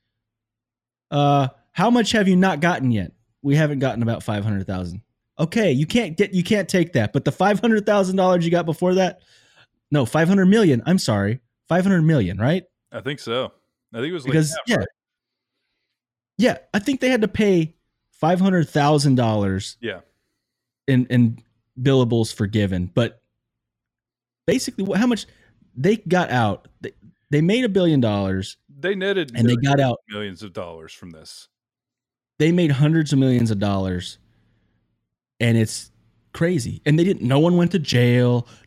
Uh, 1.09 1.47
how 1.71 1.89
much 1.89 2.11
have 2.11 2.27
you 2.27 2.35
not 2.35 2.59
gotten 2.59 2.91
yet? 2.91 3.11
We 3.41 3.55
haven't 3.55 3.79
gotten 3.79 4.03
about 4.03 4.23
five 4.23 4.43
hundred 4.43 4.67
thousand. 4.67 5.01
Okay, 5.39 5.71
you 5.71 5.85
can't 5.85 6.15
get 6.15 6.33
you 6.33 6.43
can't 6.43 6.69
take 6.69 6.93
that. 6.93 7.11
But 7.11 7.25
the 7.25 7.31
five 7.31 7.59
hundred 7.59 7.85
thousand 7.85 8.17
dollars 8.17 8.45
you 8.45 8.51
got 8.51 8.65
before 8.65 8.93
that, 8.95 9.21
no, 9.89 10.05
five 10.05 10.27
hundred 10.27 10.45
million. 10.45 10.83
I'm 10.85 10.99
sorry, 10.99 11.39
five 11.67 11.83
hundred 11.83 12.03
million, 12.03 12.37
right? 12.37 12.63
I 12.91 13.01
think 13.01 13.19
so. 13.19 13.51
I 13.93 13.97
think 13.97 14.09
it 14.11 14.13
was 14.13 14.23
like 14.23 14.31
Because 14.33 14.49
half, 14.51 14.59
yeah, 14.67 14.75
right? 14.77 14.87
yeah, 16.37 16.57
I 16.73 16.79
think 16.79 16.99
they 17.01 17.09
had 17.09 17.21
to 17.21 17.27
pay 17.27 17.75
five 18.11 18.39
hundred 18.39 18.69
thousand 18.69 19.15
dollars 19.15 19.77
Yeah. 19.81 19.99
in 20.87 21.05
in 21.07 21.39
billables 21.79 22.33
forgiven, 22.33 22.91
but 22.93 23.21
basically, 24.47 24.85
how 24.97 25.07
much 25.07 25.25
they 25.75 25.97
got 25.97 26.29
out? 26.31 26.67
They, 26.81 26.91
they 27.29 27.41
made 27.41 27.63
a 27.65 27.69
billion 27.69 27.99
dollars 28.01 28.57
They 28.79 28.95
netted 28.95 29.31
and 29.35 29.47
they 29.47 29.55
got 29.55 29.79
out. 29.79 29.99
millions 30.09 30.43
of 30.43 30.53
dollars 30.53 30.93
from 30.93 31.11
this. 31.11 31.47
They 32.39 32.51
made 32.51 32.71
hundreds 32.71 33.13
of 33.13 33.19
millions 33.19 33.51
of 33.51 33.59
dollars, 33.59 34.17
and 35.39 35.57
it's 35.57 35.91
crazy. 36.33 36.81
And 36.85 36.97
they 36.97 37.03
didn't. 37.03 37.21
No 37.27 37.39
one 37.39 37.55
went 37.57 37.71
to 37.71 37.79
jail. 37.79 38.47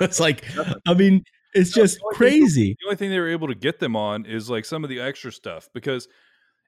it's 0.00 0.18
like, 0.18 0.44
I 0.88 0.94
mean, 0.94 1.22
it's 1.54 1.70
just 1.72 1.96
the 1.98 2.00
thing- 2.00 2.16
crazy. 2.16 2.76
The 2.80 2.86
only 2.86 2.96
thing 2.96 3.10
they 3.10 3.18
were 3.20 3.28
able 3.30 3.48
to 3.48 3.54
get 3.54 3.78
them 3.80 3.96
on 3.96 4.26
is 4.26 4.48
like 4.50 4.64
some 4.64 4.84
of 4.84 4.90
the 4.90 5.00
extra 5.00 5.30
stuff 5.32 5.68
because, 5.74 6.08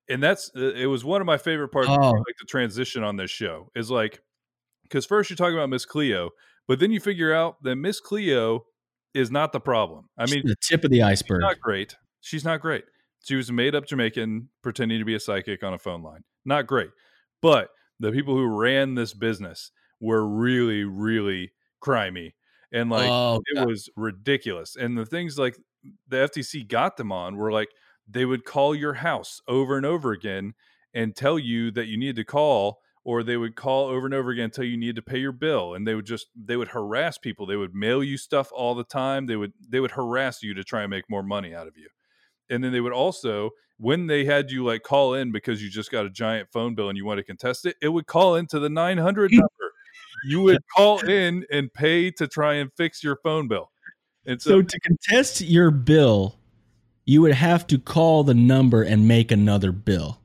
and 0.09 0.23
that's 0.23 0.51
uh, 0.57 0.73
it 0.75 0.87
was 0.87 1.05
one 1.05 1.21
of 1.21 1.27
my 1.27 1.39
favorite 1.39 1.69
parts. 1.69 1.89
of 1.89 1.99
Oh. 1.99 2.11
like 2.11 2.37
the 2.41 2.47
transition 2.49 3.03
on 3.03 3.17
this 3.17 3.31
show 3.31 3.71
is 3.75 3.91
like 3.91 4.21
because 4.83 5.07
first 5.07 5.31
you're 5.31 5.37
talking 5.37 5.55
about 5.57 5.71
Miss 5.71 5.85
Cleo, 5.87 6.31
but 6.69 6.79
then 6.79 6.91
you 6.91 7.01
figure 7.01 7.33
out 7.33 7.63
that 7.63 7.77
Miss 7.77 8.01
Cleo 8.01 8.65
is 9.15 9.31
not 9.31 9.53
the 9.53 9.61
problem. 9.61 10.09
I 10.19 10.27
mean, 10.27 10.43
the 10.45 10.57
tip 10.61 10.85
of 10.85 10.91
the 10.91 10.99
she's 10.99 11.05
iceberg. 11.05 11.41
not 11.41 11.61
great. 11.61 11.97
She's 12.21 12.45
not 12.45 12.61
great. 12.61 12.85
She 13.25 13.37
was 13.37 13.49
a 13.49 13.53
made 13.53 13.75
up 13.75 13.87
Jamaican 13.87 14.49
pretending 14.63 14.99
to 14.99 15.05
be 15.05 15.15
a 15.15 15.21
psychic 15.21 15.63
on 15.63 15.73
a 15.73 15.79
phone 15.79 16.03
line. 16.03 16.25
Not 16.45 16.67
great. 16.67 16.91
But 17.41 17.71
the 18.01 18.13
people 18.13 18.35
who 18.35 18.47
ran 18.47 18.97
this 18.97 19.15
business 19.15 19.71
were 20.01 20.27
really, 20.29 20.85
really 20.85 21.53
crimey. 21.83 22.33
And 22.75 22.91
like 22.91 23.09
oh, 23.09 23.41
it 23.47 23.67
was 23.67 23.89
ridiculous. 23.97 24.77
And 24.77 24.99
the 24.99 25.07
things 25.07 25.39
like 25.39 25.57
the 26.09 26.17
FTC 26.17 26.69
got 26.69 26.97
them 26.97 27.13
on 27.13 27.37
were 27.37 27.53
like 27.53 27.71
they 28.09 28.25
would 28.25 28.45
call 28.45 28.75
your 28.75 28.95
house 28.95 29.41
over 29.49 29.77
and 29.77 29.87
over 29.87 30.13
again 30.13 30.55
and 30.93 31.17
tell 31.17 31.39
you 31.39 31.71
that 31.71 31.87
you 31.87 31.97
needed 31.97 32.17
to 32.17 32.25
call 32.25 32.81
or 33.05 33.23
they 33.23 33.37
would 33.37 33.55
call 33.55 33.87
over 33.87 34.07
and 34.07 34.15
over 34.15 34.31
again 34.31 34.47
until 34.47 34.65
you 34.65 34.77
needed 34.77 34.97
to 34.97 35.03
pay 35.03 35.19
your 35.19 35.33
bill 35.33 35.75
and 35.75 35.87
they 35.87 35.95
would 35.95 36.07
just 36.07 36.27
they 36.35 36.57
would 36.57 36.69
harass 36.69 37.19
people 37.19 37.47
they 37.47 37.57
would 37.57 37.75
mail 37.75 38.03
you 38.03 38.17
stuff 38.17 38.51
all 38.53 38.75
the 38.75 38.85
time 38.85 39.27
they 39.27 39.37
would 39.37 39.53
they 39.69 39.81
would 39.81 39.93
harass 39.93 40.43
you 40.43 40.55
to 40.55 40.65
try 40.65 40.83
and 40.83 40.91
make 40.91 41.09
more 41.09 41.23
money 41.23 41.55
out 41.55 41.67
of 41.67 41.77
you 41.77 41.89
and 42.51 42.63
then 42.63 42.73
they 42.73 42.81
would 42.81 42.93
also 42.93 43.51
when 43.79 44.07
they 44.07 44.25
had 44.25 44.51
you 44.51 44.65
like 44.65 44.83
call 44.83 45.15
in 45.15 45.33
because 45.33 45.63
you 45.63 45.71
just 45.71 45.91
got 45.91 46.07
a 46.07 46.11
giant 46.11 46.49
phone 46.53 46.75
bill 46.75 46.89
and 46.89 46.97
you 46.97 47.05
want 47.05 47.19
to 47.19 47.25
contest 47.25 47.67
it 47.67 47.77
it 47.83 47.89
would 47.89 48.07
call 48.07 48.35
into 48.35 48.59
the 48.59 48.71
900 48.71 49.31
number 49.33 49.73
you 50.27 50.41
would 50.43 50.59
call 50.77 51.01
in 51.01 51.45
and 51.51 51.73
pay 51.73 52.11
to 52.13 52.27
try 52.27 52.55
and 52.55 52.71
fix 52.77 53.03
your 53.03 53.17
phone 53.23 53.49
bill 53.49 53.71
and 54.27 54.41
so, 54.41 54.51
So 54.51 54.63
to 54.63 54.81
contest 54.81 55.41
your 55.43 55.71
bill, 55.71 56.39
you 57.05 57.21
would 57.23 57.35
have 57.35 57.67
to 57.69 57.79
call 57.79 58.25
the 58.25 58.35
number 58.35 58.83
and 58.83 59.07
make 59.07 59.31
another 59.31 59.71
bill. 59.73 60.21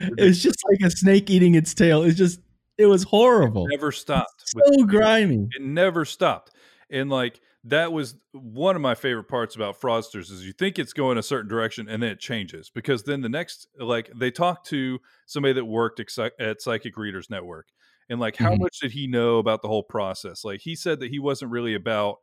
It's 0.00 0.40
just 0.42 0.58
like 0.70 0.80
a 0.80 0.90
snake 0.90 1.28
eating 1.30 1.54
its 1.54 1.74
tail. 1.74 2.02
It's 2.02 2.16
just 2.16 2.40
it 2.76 2.86
was 2.86 3.02
horrible. 3.02 3.66
never 3.68 3.90
stopped 3.90 4.44
with 4.54 4.64
So 4.76 4.84
grimy. 4.84 5.48
it 5.50 5.62
never 5.62 6.04
stopped 6.04 6.52
and 6.90 7.10
like 7.10 7.40
that 7.64 7.92
was 7.92 8.14
one 8.32 8.76
of 8.76 8.82
my 8.82 8.94
favorite 8.94 9.28
parts 9.28 9.56
about 9.56 9.80
fraudsters 9.80 10.30
is 10.30 10.46
you 10.46 10.52
think 10.52 10.78
it's 10.78 10.92
going 10.92 11.18
a 11.18 11.22
certain 11.22 11.48
direction 11.48 11.88
and 11.88 12.00
then 12.02 12.10
it 12.10 12.20
changes 12.20 12.70
because 12.72 13.02
then 13.02 13.20
the 13.20 13.28
next 13.28 13.66
like 13.80 14.10
they 14.14 14.30
talked 14.30 14.66
to 14.68 15.00
somebody 15.26 15.52
that 15.54 15.64
worked 15.64 16.00
at 16.38 16.62
psychic 16.62 16.96
readers 16.96 17.28
network 17.28 17.66
and 18.10 18.18
like 18.20 18.36
how 18.36 18.50
Mhm. 18.52 18.60
much 18.60 18.78
did 18.80 18.90
he 18.92 19.06
know 19.06 19.38
about 19.38 19.62
the 19.62 19.68
whole 19.68 19.82
process 19.82 20.44
like 20.44 20.60
he 20.60 20.74
said 20.74 21.00
that 21.00 21.10
he 21.10 21.18
wasn't 21.18 21.50
really 21.50 21.74
about 21.74 22.16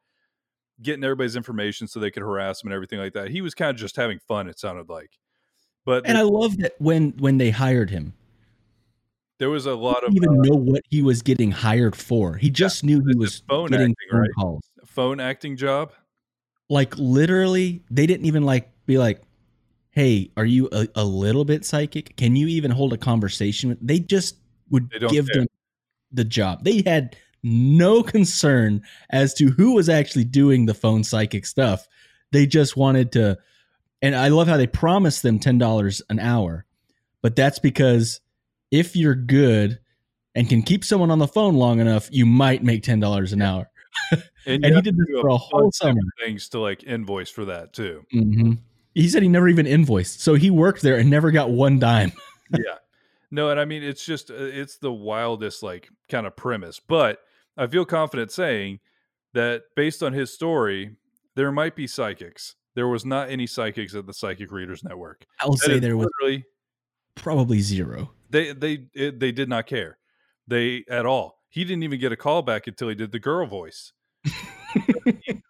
getting 0.82 1.04
everybody's 1.04 1.36
information 1.36 1.88
so 1.88 2.00
they 2.00 2.12
could 2.12 2.24
harass 2.24 2.62
him 2.64 2.68
and 2.68 2.74
everything 2.74 3.00
like 3.00 3.14
that 3.14 3.30
he 3.30 3.42
was 3.42 3.54
kind 3.56 3.70
of 3.72 3.78
just 3.78 3.96
having 3.96 4.20
fun 4.28 4.48
it 4.50 4.60
sounded 4.60 4.90
like 4.90 5.12
but 5.86 6.06
And 6.08 6.18
I 6.18 6.24
love 6.24 6.58
that 6.58 6.74
when 6.80 7.12
when 7.18 7.38
they 7.38 7.52
hired 7.52 7.90
him, 7.92 8.14
there 9.38 9.50
was 9.50 9.66
a 9.66 9.76
lot 9.76 10.04
of 10.04 10.14
even 10.16 10.30
uh, 10.30 10.44
know 10.44 10.56
what 10.56 10.82
he 10.90 11.02
was 11.02 11.22
getting 11.22 11.52
hired 11.52 11.96
for. 11.96 12.36
He 12.38 12.50
just 12.50 12.84
knew 12.84 13.04
he 13.08 13.16
was 13.16 13.44
phone 13.48 13.70
getting 13.70 13.92
acting, 13.92 13.96
phone 14.12 14.22
right? 14.22 14.30
calls. 14.36 14.64
phone 14.86 15.20
acting 15.20 15.56
job 15.58 15.94
Like 16.70 16.98
literally, 16.98 17.84
they 17.92 18.08
didn't 18.08 18.26
even 18.26 18.44
like 18.44 18.72
be 18.88 18.98
like, 18.98 19.22
"Hey, 19.92 20.32
are 20.36 20.46
you 20.46 20.68
a, 20.72 20.88
a 20.96 21.06
little 21.06 21.46
bit 21.46 21.64
psychic? 21.66 22.16
Can 22.18 22.36
you 22.36 22.48
even 22.48 22.72
hold 22.72 22.94
a 22.94 22.98
conversation?" 22.98 23.78
They 23.82 24.00
just 24.00 24.38
would 24.72 24.90
They 24.90 25.00
give 25.08 25.28
care. 25.28 25.42
them 25.42 25.48
the 26.16 26.24
job. 26.26 26.64
They 26.64 26.82
had 26.86 27.16
no 27.44 28.02
concern 28.04 28.82
as 29.10 29.34
to 29.36 29.52
who 29.52 29.74
was 29.76 29.90
actually 29.90 30.24
doing 30.26 30.66
the 30.66 30.74
phone 30.74 31.04
psychic 31.04 31.46
stuff. 31.46 31.88
They 32.32 32.46
just 32.46 32.76
wanted 32.76 33.12
to, 33.14 33.38
and 34.02 34.16
I 34.16 34.30
love 34.30 34.48
how 34.48 34.58
they 34.58 34.68
promised 34.68 35.22
them 35.24 35.40
ten 35.40 35.58
dollars 35.58 36.02
an 36.10 36.20
hour, 36.20 36.66
but 37.22 37.36
that's 37.36 37.60
because 37.60 38.20
if 38.72 38.96
you're 38.96 39.16
good 39.16 39.80
and 40.34 40.50
can 40.50 40.62
keep 40.64 40.84
someone 40.84 41.12
on 41.12 41.20
the 41.20 41.28
phone 41.28 41.56
long 41.56 41.80
enough, 41.80 42.10
you 42.12 42.26
might 42.26 42.64
make 42.64 42.84
ten 42.84 43.00
dollars 43.00 43.32
an 43.32 43.42
hour. 43.42 43.70
and, 44.12 44.66
And 44.66 44.76
he 44.76 44.82
did 44.82 44.98
this 44.98 45.08
for 45.22 45.30
a 45.30 45.38
whole 45.38 45.72
summer. 45.72 46.02
things 46.22 46.50
to 46.50 46.60
like 46.60 46.84
invoice 46.84 47.30
for 47.30 47.46
that 47.46 47.72
too 47.74 48.06
hmm 48.12 48.54
He 48.94 49.08
said 49.08 49.24
he 49.24 49.30
never 49.30 49.48
even 49.48 49.66
invoiced, 49.66 50.20
so 50.22 50.34
he 50.34 50.50
worked 50.50 50.82
there 50.82 50.98
and 50.98 51.10
never 51.10 51.32
got 51.32 51.50
one 51.52 51.80
dime. 51.80 52.12
yeah 52.52 52.76
no 53.36 53.50
and 53.50 53.60
i 53.60 53.66
mean 53.66 53.84
it's 53.84 54.04
just 54.06 54.32
uh, 54.32 54.36
it's 54.36 54.78
the 54.78 54.92
wildest 54.92 55.62
like 55.62 55.90
kind 56.10 56.26
of 56.26 56.36
premise 56.36 56.80
but 56.80 57.20
i 57.58 57.68
feel 57.68 57.86
confident 57.86 58.32
saying 58.32 58.80
that 59.34 59.64
based 59.76 60.02
on 60.02 60.14
his 60.14 60.34
story 60.34 60.96
there 61.36 61.52
might 61.52 61.76
be 61.76 61.86
psychics. 61.86 62.56
There 62.76 62.88
was 62.88 63.04
not 63.06 63.30
any 63.30 63.46
psychics 63.46 63.94
at 63.94 64.06
the 64.08 64.14
psychic 64.14 64.54
readers 64.54 64.84
network. 64.86 65.26
I 65.42 65.46
will 65.48 65.56
That 65.56 65.60
say 65.66 65.80
there 65.80 65.98
was 65.98 66.08
probably 67.16 67.60
zero. 67.60 68.12
they 68.30 68.54
they 68.54 68.86
it, 68.94 69.20
they 69.20 69.34
did 69.34 69.50
not 69.50 69.68
care. 69.68 69.98
They 70.48 70.86
at 70.90 71.06
all. 71.06 71.40
He 71.50 71.64
didn't 71.66 71.84
even 71.84 72.00
get 72.00 72.12
a 72.14 72.16
call 72.18 72.42
back 72.42 72.68
until 72.68 72.88
he 72.90 72.96
did 72.96 73.12
the 73.12 73.20
girl 73.20 73.46
voice. 73.46 73.92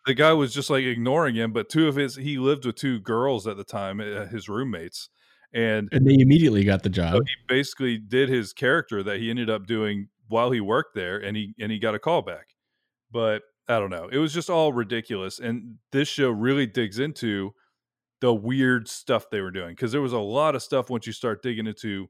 The 0.05 0.13
guy 0.13 0.33
was 0.33 0.53
just 0.53 0.69
like 0.69 0.83
ignoring 0.83 1.33
him 1.35 1.51
but 1.51 1.67
two 1.67 1.87
of 1.87 1.95
his 1.95 2.15
he 2.15 2.37
lived 2.37 2.63
with 2.65 2.75
two 2.75 2.99
girls 2.99 3.47
at 3.47 3.57
the 3.57 3.63
time 3.63 3.99
uh, 3.99 4.27
his 4.27 4.47
roommates 4.47 5.09
and 5.55 5.89
And 5.91 6.05
they 6.05 6.17
immediately 6.19 6.63
got 6.63 6.83
the 6.83 6.89
job. 6.89 7.13
So 7.15 7.21
he 7.23 7.33
basically 7.47 7.97
did 7.97 8.29
his 8.29 8.53
character 8.53 9.01
that 9.03 9.19
he 9.19 9.29
ended 9.31 9.49
up 9.49 9.65
doing 9.65 10.09
while 10.27 10.51
he 10.51 10.59
worked 10.61 10.93
there, 10.95 11.17
and 11.17 11.35
he 11.37 11.53
and 11.59 11.71
he 11.71 11.79
got 11.79 11.95
a 11.95 11.99
call 11.99 12.21
back. 12.21 12.49
But 13.11 13.41
I 13.67 13.79
don't 13.79 13.89
know. 13.89 14.07
It 14.11 14.17
was 14.19 14.33
just 14.33 14.49
all 14.49 14.73
ridiculous, 14.73 15.39
and 15.39 15.77
this 15.91 16.07
show 16.07 16.29
really 16.29 16.67
digs 16.67 16.99
into 16.99 17.51
the 18.21 18.33
weird 18.33 18.87
stuff 18.87 19.29
they 19.31 19.41
were 19.41 19.51
doing 19.51 19.69
because 19.69 19.91
there 19.91 20.01
was 20.01 20.13
a 20.13 20.19
lot 20.19 20.55
of 20.55 20.61
stuff 20.63 20.89
once 20.89 21.05
you 21.07 21.13
start 21.13 21.41
digging 21.43 21.67
into 21.67 22.07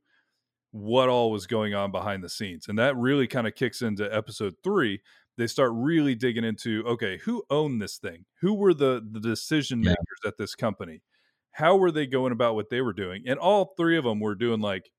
what 0.71 1.09
all 1.09 1.31
was 1.31 1.47
going 1.47 1.73
on 1.73 1.91
behind 1.91 2.23
the 2.23 2.29
scenes, 2.29 2.67
and 2.67 2.77
that 2.79 2.95
really 2.97 3.27
kind 3.27 3.47
of 3.47 3.55
kicks 3.55 3.81
into 3.81 4.13
episode 4.13 4.53
three. 4.63 5.01
They 5.37 5.47
start 5.47 5.71
really 5.73 6.15
digging 6.15 6.43
into 6.45 6.83
okay, 6.87 7.17
who 7.25 7.43
owned 7.49 7.81
this 7.81 7.97
thing? 7.97 8.25
Who 8.41 8.53
were 8.53 8.73
the 8.73 9.05
the 9.11 9.19
decision 9.19 9.81
Yeah. 9.83 9.89
makers 9.91 10.19
at 10.25 10.37
this 10.37 10.55
company? 10.55 11.01
How 11.55 11.77
were 11.77 11.91
they 11.91 12.05
going 12.05 12.31
about 12.33 12.55
what 12.55 12.69
they 12.69 12.81
were 12.81 12.91
doing? 12.93 13.23
And 13.27 13.39
all 13.39 13.73
three 13.77 13.97
of 13.97 14.03
them 14.03 14.19
were 14.19 14.35
doing 14.35 14.59
like 14.59 14.89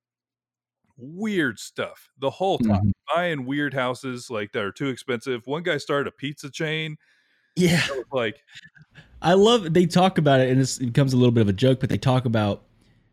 weird 0.97 1.59
stuff 1.59 2.09
the 2.19 2.31
whole 2.31 2.59
time, 2.59 2.87
Mhm. 2.87 2.93
buying 3.15 3.45
weird 3.45 3.75
houses 3.75 4.31
like 4.31 4.53
that 4.53 4.63
are 4.65 4.73
too 4.73 4.89
expensive. 4.89 5.47
One 5.47 5.63
guy 5.63 5.77
started 5.77 6.07
a 6.09 6.13
pizza 6.13 6.51
chain. 6.51 6.97
Yeah. 7.57 7.83
Like, 8.13 8.37
I 9.21 9.35
love 9.35 9.75
they 9.75 9.85
talk 9.87 10.17
about 10.19 10.41
it 10.41 10.51
and 10.51 10.61
it's, 10.61 10.79
it 10.79 10.87
becomes 10.87 11.13
a 11.13 11.17
little 11.19 11.33
bit 11.33 11.43
of 11.43 11.49
a 11.49 11.53
joke, 11.53 11.81
but 11.81 11.91
they 11.91 11.99
talk 11.99 12.25
about 12.25 12.65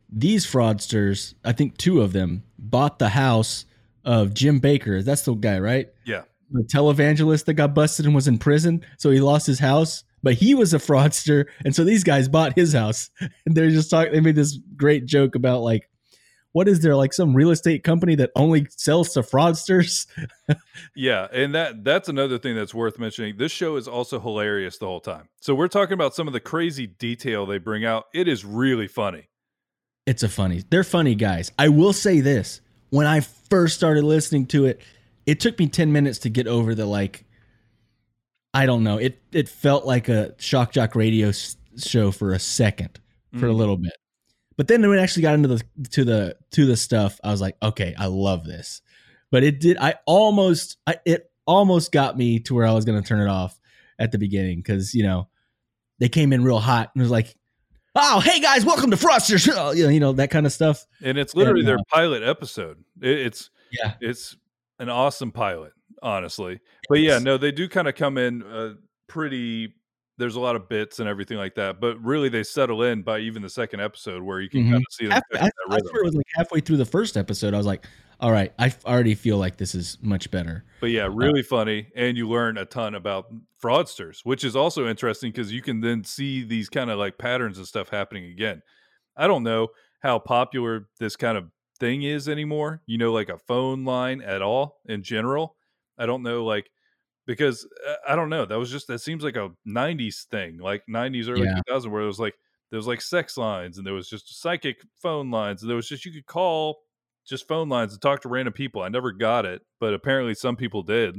these 0.09 0.45
fraudsters. 0.45 1.33
I 1.43 1.51
think 1.51 1.77
two 1.77 2.01
of 2.01 2.13
them 2.13 2.43
bought 2.57 2.99
the 2.99 3.09
house 3.09 3.65
of 4.05 4.33
Jim 4.33 4.61
Bakker. 4.61 5.03
That's 5.03 5.23
the 5.23 5.33
guy, 5.33 5.59
right? 5.59 5.89
yeah, 6.05 6.23
The 6.51 6.63
televangelist 6.73 7.45
that 7.45 7.55
got 7.55 7.73
busted 7.73 8.05
and 8.05 8.13
was 8.15 8.27
in 8.27 8.37
prison, 8.37 8.85
so 8.97 9.11
he 9.11 9.19
lost 9.19 9.45
his 9.47 9.59
house. 9.59 10.03
But 10.23 10.35
he 10.35 10.55
was 10.55 10.73
a 10.73 10.77
fraudster, 10.79 11.45
and 11.65 11.75
so 11.75 11.83
these 11.83 12.03
guys 12.03 12.29
bought 12.29 12.53
his 12.55 12.73
house. 12.73 13.09
And 13.45 13.55
they're 13.55 13.69
just 13.69 13.89
talking. 13.89 14.13
They 14.13 14.21
made 14.21 14.35
this 14.35 14.57
great 14.77 15.05
joke 15.05 15.35
about 15.35 15.61
like, 15.61 15.89
what 16.53 16.67
is 16.67 16.79
there 16.79 16.95
like 16.95 17.13
some 17.13 17.35
real 17.35 17.49
estate 17.49 17.83
company 17.83 18.15
that 18.15 18.31
only 18.35 18.67
sells 18.69 19.09
to 19.13 19.21
fraudsters? 19.21 20.07
yeah, 20.95 21.27
and 21.33 21.53
that 21.53 21.83
that's 21.83 22.07
another 22.07 22.37
thing 22.37 22.55
that's 22.55 22.73
worth 22.73 22.97
mentioning. 22.97 23.37
This 23.37 23.51
show 23.51 23.75
is 23.75 23.87
also 23.87 24.19
hilarious 24.19 24.77
the 24.77 24.85
whole 24.85 25.01
time. 25.01 25.27
So 25.41 25.53
we're 25.53 25.67
talking 25.67 25.93
about 25.93 26.15
some 26.15 26.27
of 26.27 26.33
the 26.33 26.39
crazy 26.39 26.87
detail 26.87 27.45
they 27.45 27.57
bring 27.57 27.83
out. 27.83 28.05
It 28.13 28.27
is 28.27 28.45
really 28.45 28.87
funny. 28.87 29.29
It's 30.05 30.23
a 30.23 30.29
funny. 30.29 30.63
They're 30.69 30.83
funny 30.83 31.15
guys. 31.15 31.51
I 31.57 31.69
will 31.69 31.93
say 31.93 32.21
this: 32.21 32.61
when 32.91 33.07
I 33.07 33.21
first 33.21 33.75
started 33.75 34.03
listening 34.03 34.45
to 34.47 34.65
it, 34.65 34.81
it 35.25 35.39
took 35.39 35.57
me 35.59 35.67
ten 35.67 35.91
minutes 35.91 36.19
to 36.19 36.29
get 36.29 36.47
over 36.47 36.73
the 36.75 36.85
like. 36.85 37.25
I 38.53 38.65
don't 38.65 38.83
know. 38.83 38.97
It 38.97 39.21
it 39.31 39.49
felt 39.49 39.85
like 39.85 40.09
a 40.09 40.35
shock 40.39 40.71
jock 40.71 40.95
radio 40.95 41.29
s- 41.29 41.57
show 41.77 42.11
for 42.11 42.33
a 42.33 42.39
second, 42.39 42.99
for 43.39 43.47
a 43.47 43.49
Mhm. 43.51 43.55
little 43.55 43.77
bit, 43.77 43.93
but 44.57 44.67
then 44.67 44.87
when 44.87 44.97
it 44.97 45.01
actually 45.01 45.23
got 45.23 45.33
into 45.35 45.47
the 45.49 45.63
to 45.91 46.03
the 46.05 46.37
to 46.51 46.65
the 46.65 46.77
stuff, 46.77 47.19
I 47.23 47.31
was 47.31 47.41
like, 47.41 47.55
okay, 47.63 47.95
I 47.97 48.05
love 48.07 48.45
this. 48.45 48.81
But 49.31 49.43
it 49.43 49.59
did. 49.59 49.77
I 49.77 49.95
almost. 50.05 50.77
I 50.85 50.97
it 51.05 51.31
almost 51.47 51.91
got 51.91 52.17
me 52.17 52.39
to 52.41 52.53
where 52.53 52.65
I 52.65 52.73
was 52.73 52.85
going 52.85 53.01
to 53.01 53.07
turn 53.07 53.19
it 53.19 53.27
off 53.27 53.59
at 53.99 54.11
the 54.11 54.17
beginning 54.19 54.59
because 54.59 54.93
you 54.93 55.03
know 55.03 55.27
they 55.99 56.09
came 56.09 56.31
in 56.33 56.43
real 56.43 56.59
hot 56.59 56.91
and 56.93 57.01
it 57.01 57.05
was 57.05 57.11
like. 57.11 57.35
Oh, 57.95 58.19
hey 58.21 58.39
guys, 58.39 58.65
welcome 58.65 58.89
to 58.89 58.97
Fraudsters. 58.97 59.45
You 59.45 59.53
know, 59.83 59.89
you 59.89 59.99
know 59.99 60.13
that 60.13 60.31
kind 60.31 60.47
of 60.47 60.51
stuff. 60.51 60.87
And 61.03 61.15
it's 61.15 61.35
literally 61.35 61.59
And, 61.59 61.67
their 61.67 61.77
uh, 61.77 61.83
pilot 61.89 62.23
episode. 62.23 62.83
It, 62.99 63.19
it's 63.19 63.51
Yeah. 63.71 63.93
it's 64.01 64.35
an 64.79 64.89
awesome 64.89 65.31
pilot, 65.31 65.73
honestly. 66.03 66.59
But 66.89 66.99
yeah, 66.99 67.17
no, 67.17 67.37
they 67.37 67.51
do 67.51 67.67
kind 67.67 67.87
of 67.87 67.95
come 67.95 68.17
in 68.19 68.43
uh, 68.43 68.73
pretty. 69.07 69.73
There's 70.19 70.35
a 70.35 70.39
lot 70.39 70.55
of 70.55 70.69
bits 70.69 70.99
and 70.99 71.09
everything 71.09 71.37
like 71.39 71.55
that, 71.55 71.81
but 71.81 71.99
really 72.03 72.29
they 72.29 72.43
settle 72.43 72.83
in 72.83 73.01
by 73.01 73.17
even 73.19 73.41
the 73.41 73.49
second 73.49 73.79
episode 73.81 74.21
where 74.21 74.39
you 74.41 74.47
can 74.49 74.61
Mhm. 74.65 74.71
kind 74.71 74.83
of 74.87 74.93
see 74.93 75.05
them. 75.07 75.13
Half, 75.13 75.23
I, 75.33 75.37
that 75.39 75.53
I 75.71 75.79
swear 75.89 76.01
it 76.03 76.05
was 76.05 76.13
like 76.13 76.25
halfway 76.35 76.59
through 76.59 76.77
the 76.77 76.85
first 76.85 77.17
episode. 77.17 77.55
I 77.55 77.57
was 77.57 77.65
like, 77.65 77.87
"All 78.19 78.31
right, 78.31 78.53
I 78.59 78.71
already 78.85 79.15
feel 79.15 79.39
like 79.39 79.57
this 79.57 79.73
is 79.73 79.97
much 80.03 80.29
better. 80.29 80.65
But 80.81 80.91
yeah, 80.91 81.09
really 81.11 81.41
funny, 81.41 81.87
and 81.95 82.15
you 82.15 82.29
learn 82.29 82.59
a 82.59 82.65
ton 82.65 82.93
about 82.93 83.33
fraudsters, 83.61 84.19
which 84.23 84.43
is 84.43 84.55
also 84.55 84.87
interesting 84.87 85.31
because 85.31 85.51
you 85.51 85.63
can 85.63 85.81
then 85.81 86.03
see 86.03 86.43
these 86.43 86.69
kind 86.69 86.91
of 86.91 86.99
like 86.99 87.17
patterns 87.17 87.57
and 87.57 87.65
stuff 87.65 87.89
happening 87.89 88.25
again. 88.25 88.61
I 89.17 89.25
don't 89.25 89.41
know 89.43 89.69
how 90.01 90.19
popular 90.19 90.89
this 90.99 91.15
kind 91.15 91.39
of 91.39 91.45
thing 91.79 92.03
is 92.03 92.29
anymore. 92.29 92.83
You 92.85 92.99
know, 92.99 93.11
like 93.11 93.29
a 93.29 93.39
phone 93.39 93.83
line 93.83 94.21
at 94.21 94.43
all 94.43 94.79
in 94.85 95.01
general. 95.01 95.55
I 95.97 96.05
don't 96.05 96.23
know, 96.23 96.43
like 96.45 96.69
because 97.25 97.67
uh, 97.87 97.95
I 98.07 98.15
don't 98.15 98.29
know. 98.29 98.45
That 98.45 98.57
was 98.59 98.71
just 98.71 98.87
that 98.87 98.99
seems 98.99 99.23
like 99.23 99.35
a 99.35 99.49
'90s 99.67 100.23
thing, 100.29 100.57
like 100.57 100.83
'90s 100.89 101.29
early 101.29 101.45
Yeah. 101.45 101.59
2000s, 101.67 101.87
where 101.87 102.01
it 102.01 102.07
was 102.07 102.19
like 102.19 102.35
there 102.69 102.77
was 102.77 102.87
like 102.87 103.01
sex 103.01 103.37
lines 103.37 103.77
and 103.77 103.85
there 103.85 103.93
was 103.93 104.09
just 104.09 104.41
psychic 104.41 104.77
phone 105.01 105.29
lines 105.31 105.61
and 105.61 105.69
there 105.69 105.75
was 105.75 105.87
just 105.87 106.05
you 106.05 106.11
could 106.11 106.25
call 106.25 106.79
just 107.25 107.47
phone 107.47 107.69
lines 107.69 107.93
and 107.93 108.01
talk 108.01 108.21
to 108.21 108.29
random 108.29 108.53
people. 108.53 108.81
I 108.81 108.89
never 108.89 109.11
got 109.11 109.45
it, 109.45 109.61
but 109.79 109.93
apparently 109.93 110.33
some 110.33 110.55
people 110.55 110.83
did. 110.83 111.15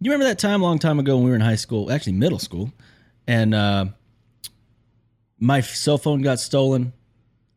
You 0.00 0.12
remember 0.12 0.24
that 0.26 0.38
time 0.38 0.62
a 0.62 0.64
long 0.64 0.78
time 0.78 0.98
ago 1.00 1.16
when 1.16 1.24
we 1.24 1.30
were 1.30 1.36
in 1.36 1.42
high 1.42 1.56
school, 1.56 1.90
actually 1.90 2.12
middle 2.12 2.38
school, 2.38 2.72
and 3.26 3.52
uh, 3.52 3.86
my 5.38 5.60
cell 5.60 5.98
phone 5.98 6.22
got 6.22 6.38
stolen 6.40 6.92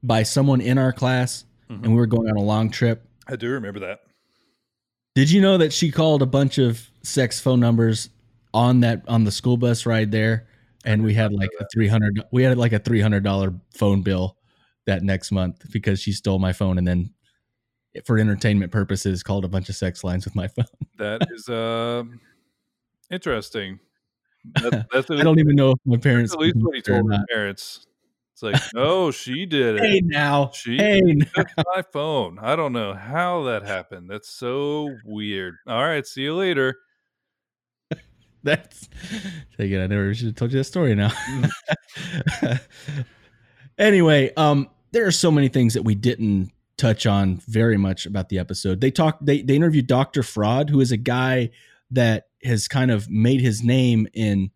by 0.04 0.24
someone 0.24 0.60
in 0.62 0.78
our 0.78 0.92
class, 0.92 1.46
Mhm. 1.70 1.84
and 1.84 1.88
we 1.94 1.98
were 1.98 2.08
going 2.08 2.30
on 2.30 2.36
a 2.36 2.42
long 2.42 2.70
trip. 2.72 3.08
I 3.28 3.36
do 3.36 3.52
remember 3.52 3.80
that. 3.82 4.00
Did 5.16 5.30
you 5.30 5.42
know 5.42 5.58
that 5.58 5.74
she 5.74 5.92
called 5.92 6.22
a 6.22 6.26
bunch 6.26 6.58
of 6.58 6.90
sex 7.04 7.40
phone 7.40 7.60
numbers 7.60 8.10
on 8.54 8.82
that 8.82 9.04
on 9.08 9.24
the 9.24 9.32
school 9.32 9.58
bus 9.58 9.86
ride 9.86 10.12
there, 10.12 10.48
and 10.86 11.04
we 11.04 11.14
had 11.14 11.34
like 11.34 11.50
a 11.60 11.66
three 11.74 11.88
hundred. 11.88 12.22
We 12.32 12.44
had 12.44 12.58
like 12.58 12.74
a 12.74 12.80
three 12.80 13.02
hundred 13.02 13.24
dollar 13.24 13.54
phone 13.74 14.02
bill 14.02 14.38
that 14.86 15.04
next 15.04 15.32
month 15.32 15.70
because 15.72 16.00
she 16.00 16.12
stole 16.12 16.40
my 16.40 16.54
phone 16.54 16.78
and 16.78 16.88
then, 16.88 17.14
for 18.06 18.18
entertainment 18.18 18.72
purposes, 18.72 19.22
called 19.24 19.46
a 19.46 19.50
bunch 19.50 19.70
of 19.70 19.76
sex 19.76 20.04
lines 20.04 20.26
with 20.26 20.36
my 20.36 20.48
phone. 20.56 20.66
That 20.98 21.28
is 21.32 21.50
uh, 21.50 22.04
interesting. 23.10 23.80
That, 24.62 24.88
that's 24.92 25.12
I 25.12 25.24
don't 25.24 25.40
even 25.40 25.56
know 25.56 25.72
if 25.72 25.80
my 25.86 25.98
parents 25.98 26.34
at 26.34 26.40
least 26.40 26.56
what 26.58 26.76
he 26.76 26.82
told 26.82 27.10
not. 27.10 27.28
parents. 27.30 27.86
It's 28.42 28.54
like, 28.54 28.72
oh, 28.76 29.12
she 29.12 29.46
did 29.46 29.76
it. 29.76 29.82
Hey 29.84 30.02
now, 30.04 30.50
She- 30.54 30.78
hey 30.78 31.02
now. 31.04 31.44
My 31.76 31.84
phone. 31.84 32.40
I 32.40 32.56
don't 32.56 32.74
know 32.74 32.94
how 32.94 33.44
that 33.44 33.64
happened. 33.64 34.10
That's 34.10 34.30
so 34.30 34.98
weird. 35.06 35.58
All 35.68 35.84
right, 35.84 36.06
see 36.06 36.24
you 36.24 36.36
later. 36.36 36.78
That's 38.44 38.90
again. 39.60 39.82
I 39.82 39.88
never 39.88 40.14
should 40.16 40.28
have 40.28 40.36
told 40.36 40.52
you 40.52 40.58
that 40.58 40.64
story 40.64 40.96
now. 40.96 41.12
anyway, 43.78 44.34
um, 44.36 44.70
there 44.92 45.06
are 45.06 45.12
so 45.12 45.30
many 45.30 45.48
things 45.48 45.76
that 45.76 45.84
we 45.84 45.94
didn't 45.94 46.52
touch 46.78 47.06
on 47.06 47.38
very 47.48 47.78
much 47.78 48.08
about 48.08 48.30
the 48.30 48.40
episode. 48.40 48.82
They 48.82 48.90
talked. 48.90 49.24
They 49.24 49.44
they 49.44 49.56
interviewed 49.56 49.86
Doctor 49.86 50.24
Fraud, 50.24 50.72
who 50.72 50.80
is 50.80 50.92
a 50.92 50.98
guy 50.98 51.52
that 51.92 52.30
has 52.44 52.68
kind 52.68 52.90
of 52.90 53.08
made 53.08 53.42
his 53.42 53.64
name 53.64 54.08
in 54.14 54.50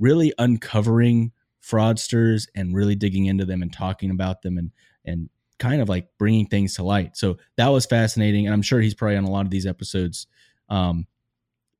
really 0.00 0.32
uncovering 0.38 1.30
fraudsters 1.62 2.46
and 2.54 2.74
really 2.74 2.94
digging 2.94 3.26
into 3.26 3.44
them 3.44 3.62
and 3.62 3.72
talking 3.72 4.10
about 4.10 4.42
them 4.42 4.58
and 4.58 4.70
and 5.04 5.28
kind 5.58 5.82
of 5.82 5.88
like 5.88 6.08
bringing 6.18 6.46
things 6.46 6.74
to 6.74 6.82
light. 6.82 7.16
So 7.16 7.36
that 7.56 7.68
was 7.68 7.86
fascinating, 7.86 8.46
and 8.46 8.54
I'm 8.54 8.62
sure 8.62 8.80
he's 8.80 8.94
probably 8.94 9.16
on 9.16 9.24
a 9.24 9.30
lot 9.30 9.44
of 9.44 9.50
these 9.50 9.66
episodes. 9.66 10.26
Um, 10.68 11.06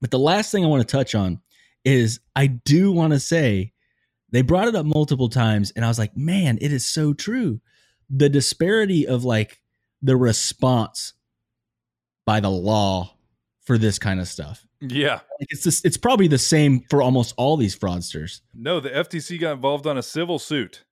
but 0.01 0.11
the 0.11 0.19
last 0.19 0.51
thing 0.53 0.65
I 0.65 0.69
want 0.69 0.87
to 0.87 0.97
touch 0.97 1.15
on 1.15 1.41
is 1.85 2.21
I 2.37 2.47
do 2.47 2.93
want 2.93 3.13
to 3.13 3.21
say 3.21 3.73
they 4.31 4.43
brought 4.43 4.69
it 4.69 4.77
up 4.77 4.87
multiple 4.87 5.29
times, 5.29 5.73
and 5.75 5.85
I 5.85 5.89
was 5.89 5.99
like, 5.99 6.17
man, 6.17 6.59
it 6.61 6.73
is 6.73 6.87
so 6.87 7.13
true. 7.13 7.61
The 8.09 8.29
disparity 8.29 9.07
of 9.07 9.25
like 9.25 9.61
the 10.03 10.17
response 10.17 11.15
by 12.27 12.41
the 12.41 12.51
law 12.51 13.17
for 13.71 13.79
this 13.79 14.01
kind 14.01 14.19
of 14.19 14.27
stuff. 14.27 14.67
Yeah. 14.81 15.21
It's 15.39 15.85
it's 15.85 15.97
probably 15.97 16.27
the 16.27 16.39
same 16.39 16.81
for 16.91 17.01
almost 17.01 17.35
all 17.37 17.57
these 17.57 17.79
fraudsters. 17.79 18.41
No, 18.53 18.81
the 18.81 18.91
FTC 18.91 19.41
got 19.41 19.53
involved 19.53 19.87
on 19.87 19.97
a 19.97 20.03
civil 20.03 20.41
suit. 20.41 20.83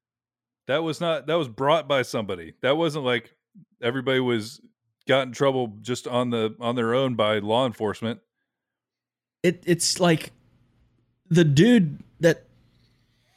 That 0.68 0.84
was 0.84 1.00
not 1.00 1.26
that 1.26 1.34
was 1.34 1.48
brought 1.48 1.88
by 1.88 2.02
somebody. 2.02 2.54
That 2.62 2.76
wasn't 2.76 3.04
like 3.04 3.34
everybody 3.82 4.20
was 4.20 4.60
got 5.08 5.26
in 5.26 5.32
trouble 5.32 5.76
just 5.80 6.06
on 6.06 6.30
the 6.30 6.54
on 6.60 6.76
their 6.76 6.94
own 6.94 7.16
by 7.16 7.40
law 7.40 7.66
enforcement. 7.66 8.20
It 9.42 9.64
it's 9.66 9.98
like 9.98 10.30
the 11.28 11.42
dude 11.42 11.98
that 12.20 12.44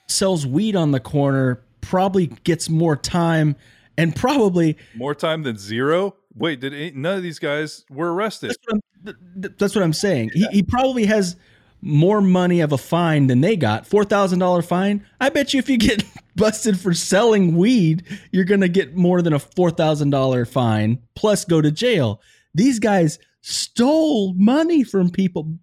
sells 0.05 0.45
weed 0.45 0.75
on 0.75 0.91
the 0.91 0.99
corner 0.99 1.63
probably 1.81 2.27
gets 2.27 2.69
more 2.69 2.95
time 2.95 3.55
and 3.97 4.15
probably 4.15 4.77
More 4.93 5.15
time 5.15 5.41
than 5.41 5.57
zero. 5.57 6.15
Wait, 6.35 6.59
did 6.59 6.73
any, 6.73 6.91
none 6.91 7.17
of 7.17 7.23
these 7.23 7.39
guys 7.39 7.85
were 7.89 8.13
arrested? 8.13 8.49
that's 8.49 8.57
what 8.65 8.75
I'm, 8.75 8.81
th- 9.05 9.17
th- 9.41 9.53
that's 9.57 9.75
what 9.75 9.83
I'm 9.83 9.93
saying. 9.93 10.31
He, 10.33 10.45
he 10.47 10.63
probably 10.63 11.05
has 11.05 11.35
more 11.81 12.21
money 12.21 12.61
of 12.61 12.71
a 12.71 12.77
fine 12.77 13.27
than 13.27 13.41
they 13.41 13.55
got. 13.55 13.85
Four 13.87 14.05
thousand 14.05 14.39
dollar 14.39 14.61
fine. 14.61 15.05
I 15.19 15.29
bet 15.29 15.53
you 15.53 15.59
if 15.59 15.69
you 15.69 15.77
get 15.77 16.03
busted 16.35 16.79
for 16.79 16.93
selling 16.93 17.55
weed, 17.57 18.03
you're 18.31 18.45
gonna 18.45 18.67
get 18.69 18.95
more 18.95 19.21
than 19.21 19.33
a 19.33 19.39
four 19.39 19.71
thousand 19.71 20.11
dollar 20.11 20.45
fine 20.45 20.99
plus 21.15 21.43
go 21.43 21.59
to 21.61 21.71
jail. 21.71 22.21
These 22.53 22.79
guys 22.79 23.17
stole 23.41 24.33
money 24.35 24.83
from 24.83 25.09
people, 25.09 25.57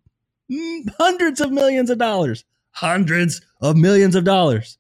Mm, 0.51 0.89
hundreds 0.99 1.41
of 1.43 1.53
millions 1.53 1.91
of 1.91 1.99
dollars, 1.99 2.43
hundreds 2.71 3.43
of 3.61 3.77
millions 3.77 4.15
of 4.17 4.25
dollars, 4.25 4.79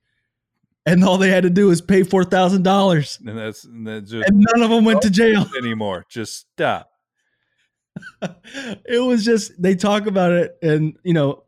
and 0.88 1.04
all 1.04 1.18
they 1.18 1.30
had 1.30 1.42
to 1.42 1.50
do 1.50 1.66
was 1.68 1.80
pay 1.80 2.02
four 2.02 2.24
thousand 2.24 2.62
dollars, 2.62 3.18
And 3.24 3.36
that's 3.38 3.64
and 3.64 3.86
that 3.86 4.02
just 4.06 4.28
and 4.28 4.44
none 4.52 4.62
of 4.62 4.70
them 4.70 4.84
went 4.84 5.02
to 5.02 5.10
jail. 5.10 5.46
anymore. 5.58 6.04
Just 6.08 6.48
stop. 6.54 6.90
it 8.22 9.02
was 9.04 9.24
just 9.24 9.60
they 9.60 9.74
talk 9.74 10.06
about 10.06 10.30
it 10.30 10.56
and 10.62 10.96
you 11.02 11.12
know 11.12 11.42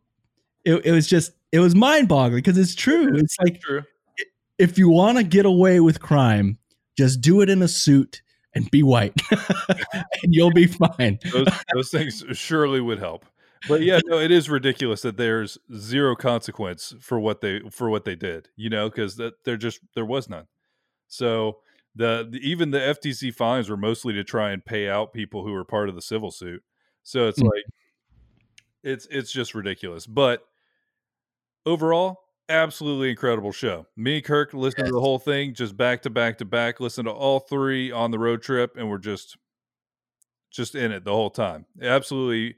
it, 0.64 0.84
it 0.84 0.90
was 0.90 1.06
just 1.06 1.30
it 1.52 1.60
was 1.60 1.76
mind-boggling 1.76 2.38
because 2.38 2.58
it's 2.58 2.74
true 2.74 3.08
it's 3.14 3.36
like 3.40 3.60
True. 3.60 3.84
if 4.58 4.76
you 4.76 4.88
want 4.88 5.16
to 5.16 5.22
get 5.22 5.46
away 5.46 5.78
with 5.78 6.00
crime 6.00 6.58
just 6.98 7.20
do 7.20 7.40
it 7.40 7.48
in 7.48 7.62
a 7.62 7.68
suit 7.68 8.22
and 8.56 8.68
be 8.72 8.82
white 8.82 9.14
and 9.30 10.34
you'll 10.34 10.50
be 10.50 10.66
fine 10.66 11.20
Those 11.32 11.46
those 11.72 11.90
things 11.90 12.24
surely 12.32 12.80
would 12.80 12.98
help. 12.98 13.24
But 13.68 13.82
yeah, 13.82 14.00
no, 14.06 14.18
it 14.18 14.30
is 14.30 14.48
ridiculous 14.48 15.02
that 15.02 15.16
there's 15.16 15.58
zero 15.76 16.16
consequence 16.16 16.94
for 17.00 17.20
what 17.20 17.40
they 17.40 17.60
for 17.70 17.90
what 17.90 18.04
they 18.04 18.16
did. 18.16 18.48
You 18.56 18.70
know, 18.70 18.88
because 18.88 19.16
that 19.16 19.44
there 19.44 19.56
just 19.56 19.80
there 19.94 20.04
was 20.04 20.28
none. 20.28 20.46
So 21.08 21.58
the, 21.94 22.28
the 22.30 22.38
even 22.38 22.70
the 22.70 22.78
FTC 22.78 23.34
fines 23.34 23.68
were 23.68 23.76
mostly 23.76 24.14
to 24.14 24.24
try 24.24 24.52
and 24.52 24.64
pay 24.64 24.88
out 24.88 25.12
people 25.12 25.44
who 25.44 25.52
were 25.52 25.64
part 25.64 25.88
of 25.88 25.94
the 25.94 26.02
civil 26.02 26.30
suit. 26.30 26.62
So 27.02 27.28
it's 27.28 27.40
Mm. 27.40 27.50
like 27.50 27.64
it's 28.82 29.06
it's 29.10 29.32
just 29.32 29.54
ridiculous. 29.54 30.06
But 30.06 30.46
overall, 31.66 32.20
absolutely 32.48 33.10
incredible 33.10 33.52
show. 33.52 33.86
Me 33.96 34.16
and 34.16 34.24
Kirk 34.24 34.54
listened 34.54 34.86
to 34.86 34.92
the 34.92 35.00
whole 35.00 35.18
thing 35.18 35.54
just 35.54 35.76
back 35.76 36.02
to 36.02 36.10
back 36.10 36.38
to 36.38 36.44
back. 36.44 36.80
Listened 36.80 37.06
to 37.06 37.12
all 37.12 37.40
three 37.40 37.90
on 37.92 38.10
the 38.10 38.18
road 38.18 38.42
trip, 38.42 38.76
and 38.76 38.88
we're 38.88 38.98
just 38.98 39.36
just 40.50 40.74
in 40.74 40.92
it 40.92 41.04
the 41.04 41.12
whole 41.12 41.30
time. 41.30 41.66
Absolutely 41.80 42.56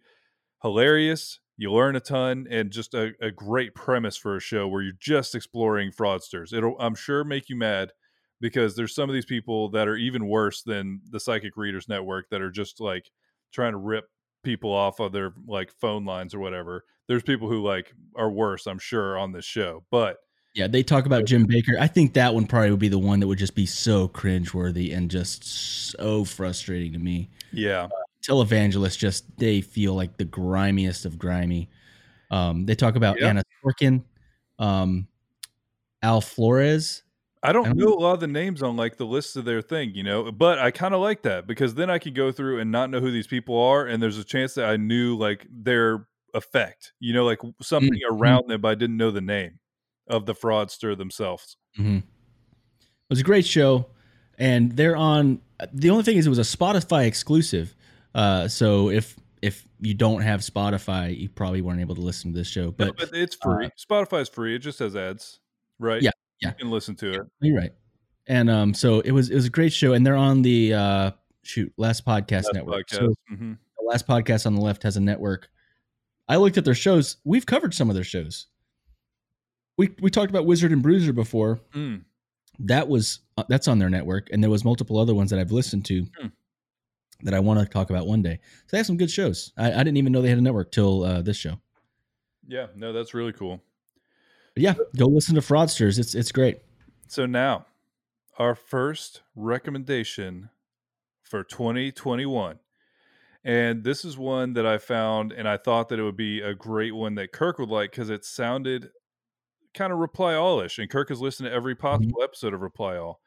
hilarious. 0.63 1.41
You 1.57 1.73
learn 1.73 1.97
a 1.97 2.01
ton, 2.01 2.47
and 2.51 2.71
just 2.71 2.95
a, 2.95 3.13
a 3.21 3.31
great 3.31 3.75
premise 3.75 4.17
for 4.17 4.37
a 4.37 4.41
show 4.41 4.67
where 4.67 4.83
you're 4.83 4.95
just 4.99 5.35
exploring 5.35 5.93
fraudsters. 5.93 6.53
It'll, 6.53 6.77
I'm 6.81 6.95
sure, 6.95 7.25
make 7.25 7.49
you 7.49 7.57
mad 7.57 7.93
because 8.41 8.75
there's 8.75 8.95
some 8.95 9.09
of 9.09 9.15
these 9.15 9.27
people 9.27 9.71
that 9.71 9.87
are 9.87 9.97
even 9.97 10.27
worse 10.27 10.63
than 10.63 11.01
the 11.11 11.21
Psychic 11.21 11.57
Readers 11.57 11.89
Network 11.89 12.31
that 12.31 12.41
are 12.41 12.51
just 12.51 12.81
like 12.81 13.11
trying 13.53 13.73
to 13.73 13.79
rip 13.79 14.07
people 14.43 14.73
off 14.73 14.99
of 14.99 15.13
their 15.13 15.35
like 15.47 15.73
phone 15.81 16.05
lines 16.05 16.35
or 16.35 16.41
whatever. 16.41 16.85
There's 17.07 17.23
people 17.23 17.49
who 17.49 17.63
like 17.63 17.93
are 18.17 18.31
worse, 18.31 18.67
I'm 18.67 18.79
sure, 18.79 19.19
on 19.19 19.33
this 19.33 19.45
show. 19.45 19.85
But 19.91 20.17
yeah 20.55 20.67
they 20.67 20.83
talk 20.83 21.07
about 21.07 21.25
jim 21.25 21.47
bakker 21.47 21.79
i 21.81 21.87
think 21.87 22.13
that 22.13 22.35
one 22.35 22.45
probably 22.45 22.71
would 22.71 22.79
be 22.79 22.87
the 22.87 22.99
one 22.99 23.21
that 23.21 23.27
would 23.27 23.39
just 23.39 23.55
be 23.55 23.65
so 23.65 24.07
cringeworthy 24.07 24.95
and 24.95 25.11
just 25.11 25.43
so 25.47 26.27
frustrating 26.27 26.93
to 26.93 26.99
me 26.99 27.31
yeah, 27.53 27.89
televangelists 28.23 28.99
just 28.99 29.25
they 29.39 29.61
feel 29.61 29.95
like 29.95 30.17
the 30.17 30.25
grimiest 30.25 31.05
of 31.05 31.19
grimy. 31.19 31.69
Um, 32.31 32.65
they 32.67 32.75
talk 32.75 32.97
about 32.97 33.21
Yeah. 33.21 33.29
Anna 33.29 33.43
Sorokin, 33.65 34.03
um, 34.59 35.07
Al 36.03 36.21
Flores. 36.21 37.03
I 37.45 37.53
don't 37.53 37.67
I 37.67 37.69
don't 37.71 37.79
know 37.79 37.95
a 37.95 37.99
lot 37.99 38.15
of 38.15 38.21
the 38.21 38.29
names 38.29 38.63
on 38.63 38.77
like 38.77 38.97
the 38.97 39.05
list 39.05 39.37
of 39.37 39.45
their 39.45 39.61
thing, 39.61 39.93
you 39.95 40.05
know, 40.05 40.31
but 40.31 40.61
I 40.61 40.71
kind 40.71 40.95
of 40.95 41.01
like 41.01 41.23
that 41.23 41.47
because 41.49 41.75
then 41.75 41.91
I 41.91 41.99
could 41.99 42.15
go 42.15 42.31
through 42.31 42.61
and 42.61 42.71
not 42.71 42.89
know 42.89 43.01
who 43.01 43.11
these 43.11 43.27
people 43.27 43.61
are, 43.61 43.87
and 43.87 44.01
there's 44.03 44.19
a 44.19 44.25
chance 44.25 44.55
that 44.55 44.67
I 44.67 44.77
knew 44.77 45.17
like 45.17 45.47
their 45.51 46.07
effect, 46.35 46.93
you 47.01 47.13
know, 47.13 47.25
like 47.25 47.41
something 47.61 47.93
Mhm. 47.93 48.11
around 48.17 48.49
them, 48.49 48.61
but 48.61 48.69
I 48.69 48.75
didn't 48.77 48.97
know 48.97 49.11
the 49.11 49.21
name 49.21 49.59
of 50.07 50.25
the 50.27 50.35
fraudster 50.35 50.97
themselves. 50.97 51.57
Mm-hmm. 51.79 51.97
It 51.97 52.05
was 53.11 53.21
a 53.21 53.25
great 53.25 53.45
show, 53.45 53.87
and 54.39 54.73
they're 54.73 54.97
on. 54.97 55.41
The 55.73 55.91
only 55.91 56.05
thing 56.05 56.17
is, 56.17 56.27
it 56.27 56.31
was 56.31 56.39
a 56.39 56.43
Spotify 56.43 57.07
exclusive. 57.07 57.75
Uh, 58.15 58.49
so 58.49 58.91
if 58.91 59.17
if 59.41 59.67
you 59.81 59.95
don't 59.95 60.21
have 60.23 60.41
Spotify, 60.41 61.17
you 61.19 61.29
probably 61.29 61.63
weren't 61.63 61.81
able 61.81 61.95
to 61.97 62.01
listen 62.01 62.33
to 62.33 62.39
this 62.39 62.47
show. 62.49 62.71
But, 62.71 62.97
But 62.97 63.11
but 63.11 63.19
it's 63.19 63.37
free. 63.37 63.71
Spotify's 63.79 64.29
free. 64.29 64.55
It 64.55 64.61
just 64.61 64.79
has 64.79 64.95
ads, 64.95 65.41
right? 65.79 66.01
Yeah, 66.03 66.11
yeah. 66.41 66.51
You 66.51 66.55
can 66.55 66.71
listen 66.71 66.95
to 66.97 67.11
it. 67.11 67.21
you're 67.41 67.57
right. 67.59 67.73
And 68.29 68.49
um, 68.49 68.73
so 68.75 69.01
it 69.01 69.11
was 69.11 69.31
it 69.31 69.35
was 69.35 69.47
a 69.47 69.51
great 69.51 69.73
show, 69.73 69.95
and 69.95 70.07
they're 70.07 70.15
on 70.17 70.43
the 70.43 70.75
uh, 70.75 71.11
shoot 71.43 71.73
last 71.77 72.05
podcast 72.07 72.45
That 72.45 72.55
network. 72.55 72.87
podcast. 72.87 72.95
So 72.97 73.15
Mhm. 73.33 73.59
the 73.79 73.85
last 73.85 74.07
podcast 74.07 74.47
on 74.47 74.55
the 74.55 74.61
left 74.61 74.85
has 74.85 74.97
a 74.97 75.01
network. 75.01 75.49
I 76.29 76.37
looked 76.37 76.57
at 76.57 76.65
their 76.65 76.75
shows. 76.75 77.17
We've 77.25 77.45
covered 77.45 77.75
some 77.75 77.89
of 77.91 77.95
their 77.97 78.05
shows. 78.05 78.47
We 79.77 79.91
we 80.01 80.11
talked 80.11 80.31
about 80.31 80.47
Wizard 80.47 80.71
and 80.71 80.83
Bruiser 80.83 81.13
before. 81.13 81.61
Mm. 81.75 82.05
That 82.61 82.87
was 82.89 83.21
uh, 83.37 83.43
that's 83.49 83.67
on 83.67 83.81
their 83.81 83.91
network, 83.91 84.29
and 84.31 84.41
there 84.43 84.51
was 84.51 84.65
multiple 84.65 84.99
other 84.99 85.15
ones 85.15 85.31
that 85.31 85.41
I've 85.41 85.51
listened 85.53 85.85
to 85.87 86.07
Hmm. 86.21 86.27
That 87.23 87.35
I 87.35 87.41
want 87.41 87.61
to 87.61 87.67
talk 87.67 87.91
about 87.91 88.07
one 88.07 88.23
day. 88.23 88.39
So 88.43 88.69
they 88.73 88.79
have 88.79 88.87
some 88.87 88.97
good 88.97 89.11
shows. 89.11 89.53
I, 89.57 89.73
I 89.73 89.79
didn't 89.79 89.97
even 89.97 90.13
know 90.13 90.23
they 90.23 90.29
had 90.29 90.39
a 90.39 90.43
network 90.43 90.73
till 90.73 91.05
uh, 91.05 91.23
this 91.23 91.37
show. 91.37 91.61
Yeah, 92.47 92.67
no, 92.75 92.93
that's 92.93 93.15
really 93.15 93.33
cool. 93.33 93.61
But 94.55 94.63
yeah, 94.63 94.75
go 94.97 95.07
listen 95.07 95.35
to 95.37 95.41
Fraudsters. 95.41 95.99
It's 95.99 96.15
it's 96.15 96.33
great. 96.33 96.59
So 97.09 97.27
now, 97.27 97.67
our 98.39 98.55
first 98.55 99.23
recommendation 99.35 100.51
for 101.23 101.43
2021. 101.43 102.59
And 103.45 103.83
this 103.83 104.05
is 104.05 104.17
one 104.17 104.53
that 104.53 104.67
I 104.67 104.79
found, 104.79 105.33
and 105.33 105.49
I 105.49 105.57
thought 105.57 105.89
that 105.89 105.99
it 105.99 106.03
would 106.03 106.17
be 106.17 106.41
a 106.41 106.55
great 106.55 106.95
one 106.95 107.17
that 107.17 107.33
Kirk 107.33 107.59
would 107.59 107.71
like 107.71 107.91
because 107.91 108.11
it 108.11 108.25
sounded 108.25 108.91
kind 109.75 109.93
of 109.93 109.99
Reply 109.99 110.35
All 110.35 110.61
ish. 110.61 110.79
And 110.79 110.91
Kirk 110.91 111.09
has 111.09 111.21
listened 111.21 111.49
to 111.49 111.53
every 111.53 111.75
possible 111.75 112.23
episode 112.23 112.55
of 112.55 112.61
Reply 112.61 112.97
All. 112.97 113.21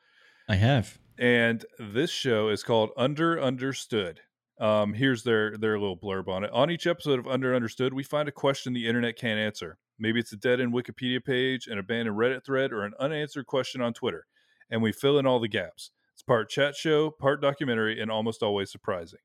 I 0.48 0.56
have. 0.56 1.00
And 1.18 1.66
this 1.80 2.12
show 2.12 2.50
is 2.50 2.64
called 2.64 2.92
Underunderstood. 2.98 4.18
Um, 4.60 4.94
here's 4.94 5.24
their 5.24 5.58
their 5.58 5.80
little 5.80 5.98
blurb 5.98 6.28
on 6.28 6.44
it. 6.44 6.52
On 6.52 6.72
each 6.72 6.88
episode 6.88 7.20
of 7.20 7.26
Underunderstood, 7.26 7.94
we 7.94 8.04
find 8.04 8.28
a 8.28 8.34
question 8.34 8.74
the 8.74 8.88
internet 8.88 9.18
can't 9.18 9.40
answer. 9.40 9.78
Maybe 10.00 10.20
it's 10.20 10.34
a 10.34 10.38
dead 10.38 10.60
end 10.60 10.74
Wikipedia 10.74 11.24
page, 11.24 11.68
an 11.68 11.78
abandoned 11.78 12.18
Reddit 12.18 12.46
thread, 12.46 12.72
or 12.72 12.84
an 12.84 12.94
unanswered 13.00 13.48
question 13.48 13.82
on 13.82 13.94
Twitter, 13.94 14.26
and 14.70 14.82
we 14.82 14.92
fill 14.92 15.18
in 15.20 15.26
all 15.26 15.40
the 15.40 15.48
gaps. 15.48 15.92
It's 16.14 16.22
part 16.22 16.50
chat 16.50 16.76
show, 16.76 17.12
part 17.12 17.42
documentary, 17.42 18.02
and 18.02 18.10
almost 18.10 18.44
always 18.44 18.72
surprising. 18.72 19.20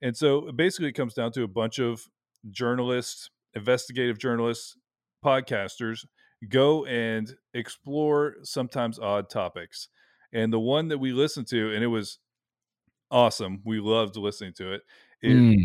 And 0.00 0.16
so 0.16 0.50
basically, 0.52 0.88
it 0.88 0.92
comes 0.92 1.14
down 1.14 1.32
to 1.32 1.42
a 1.42 1.48
bunch 1.48 1.78
of 1.78 2.08
journalists, 2.50 3.30
investigative 3.54 4.18
journalists, 4.18 4.76
podcasters 5.24 6.04
go 6.48 6.84
and 6.84 7.34
explore 7.54 8.36
sometimes 8.42 8.98
odd 8.98 9.30
topics. 9.30 9.88
And 10.34 10.52
the 10.52 10.60
one 10.60 10.88
that 10.88 10.98
we 10.98 11.12
listened 11.12 11.46
to, 11.48 11.72
and 11.72 11.82
it 11.82 11.86
was 11.86 12.18
awesome. 13.10 13.62
We 13.64 13.80
loved 13.80 14.16
listening 14.16 14.52
to 14.54 14.72
it. 14.72 14.82
Is 15.22 15.40
Mm. 15.40 15.64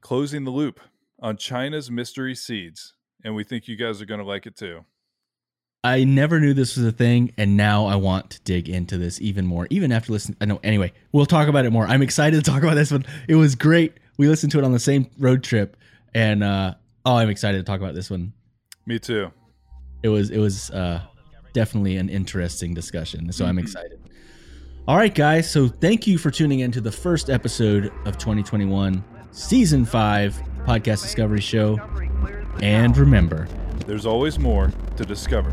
closing 0.00 0.42
the 0.44 0.50
loop 0.50 0.80
on 1.20 1.36
China's 1.36 1.90
mystery 1.90 2.34
seeds, 2.34 2.94
and 3.22 3.36
we 3.36 3.44
think 3.44 3.68
you 3.68 3.76
guys 3.76 4.02
are 4.02 4.06
going 4.06 4.18
to 4.18 4.26
like 4.26 4.46
it 4.46 4.56
too. 4.56 4.84
I 5.84 6.04
never 6.04 6.40
knew 6.40 6.54
this 6.54 6.76
was 6.76 6.86
a 6.86 6.92
thing, 6.92 7.32
and 7.36 7.56
now 7.58 7.84
I 7.84 7.96
want 7.96 8.30
to 8.30 8.40
dig 8.42 8.70
into 8.70 8.96
this 8.96 9.20
even 9.20 9.46
more. 9.46 9.66
Even 9.68 9.92
after 9.92 10.12
listening, 10.12 10.38
I 10.40 10.46
know. 10.46 10.58
Anyway, 10.64 10.92
we'll 11.12 11.26
talk 11.26 11.46
about 11.46 11.66
it 11.66 11.70
more. 11.70 11.86
I'm 11.86 12.00
excited 12.00 12.42
to 12.42 12.50
talk 12.50 12.62
about 12.62 12.74
this 12.74 12.90
one. 12.90 13.04
It 13.28 13.34
was 13.34 13.54
great. 13.54 13.92
We 14.16 14.28
listened 14.28 14.50
to 14.52 14.58
it 14.58 14.64
on 14.64 14.72
the 14.72 14.78
same 14.80 15.08
road 15.18 15.42
trip, 15.44 15.76
and 16.14 16.42
uh, 16.42 16.74
oh, 17.04 17.16
I'm 17.16 17.28
excited 17.28 17.58
to 17.58 17.64
talk 17.64 17.80
about 17.80 17.94
this 17.94 18.10
one. 18.10 18.32
Me 18.86 18.98
too. 18.98 19.30
It 20.02 20.08
was 20.08 20.30
it 20.30 20.38
was 20.38 20.70
uh, 20.70 21.02
definitely 21.54 21.96
an 21.96 22.10
interesting 22.10 22.74
discussion. 22.74 23.32
So 23.32 23.46
I'm 23.46 23.56
Mhm. 23.56 23.62
excited. 23.62 23.98
All 24.86 24.96
right, 24.98 25.14
guys. 25.14 25.50
So 25.50 25.68
thank 25.68 26.06
you 26.06 26.18
for 26.18 26.30
tuning 26.30 26.60
in 26.60 26.70
to 26.72 26.82
the 26.82 26.92
first 26.92 27.30
episode 27.30 27.90
of 28.04 28.18
2021, 28.18 29.02
season 29.30 29.86
five 29.86 30.38
podcast 30.66 31.00
discovery 31.02 31.40
show. 31.40 31.78
And 32.60 32.94
remember, 32.98 33.48
There's 33.86 34.06
always 34.06 34.38
more 34.38 34.72
to 34.96 35.04
discover. 35.04 35.52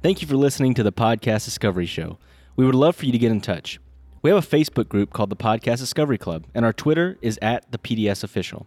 Thank 0.00 0.22
you 0.22 0.28
for 0.28 0.36
listening 0.36 0.74
to 0.74 0.84
the 0.84 0.92
Podcast 0.92 1.44
Discovery 1.44 1.86
Show. 1.86 2.18
We 2.54 2.64
would 2.64 2.76
love 2.76 2.94
for 2.94 3.06
you 3.06 3.12
to 3.12 3.18
get 3.18 3.32
in 3.32 3.40
touch. 3.40 3.80
We 4.22 4.30
have 4.30 4.38
a 4.44 4.46
Facebook 4.46 4.88
group 4.88 5.12
called 5.12 5.30
the 5.30 5.36
Podcast 5.36 5.78
Discovery 5.78 6.18
Club, 6.18 6.44
and 6.54 6.64
our 6.64 6.72
Twitter 6.72 7.18
is 7.20 7.36
at 7.42 7.70
the 7.72 7.78
PDS 7.78 8.22
Official. 8.22 8.66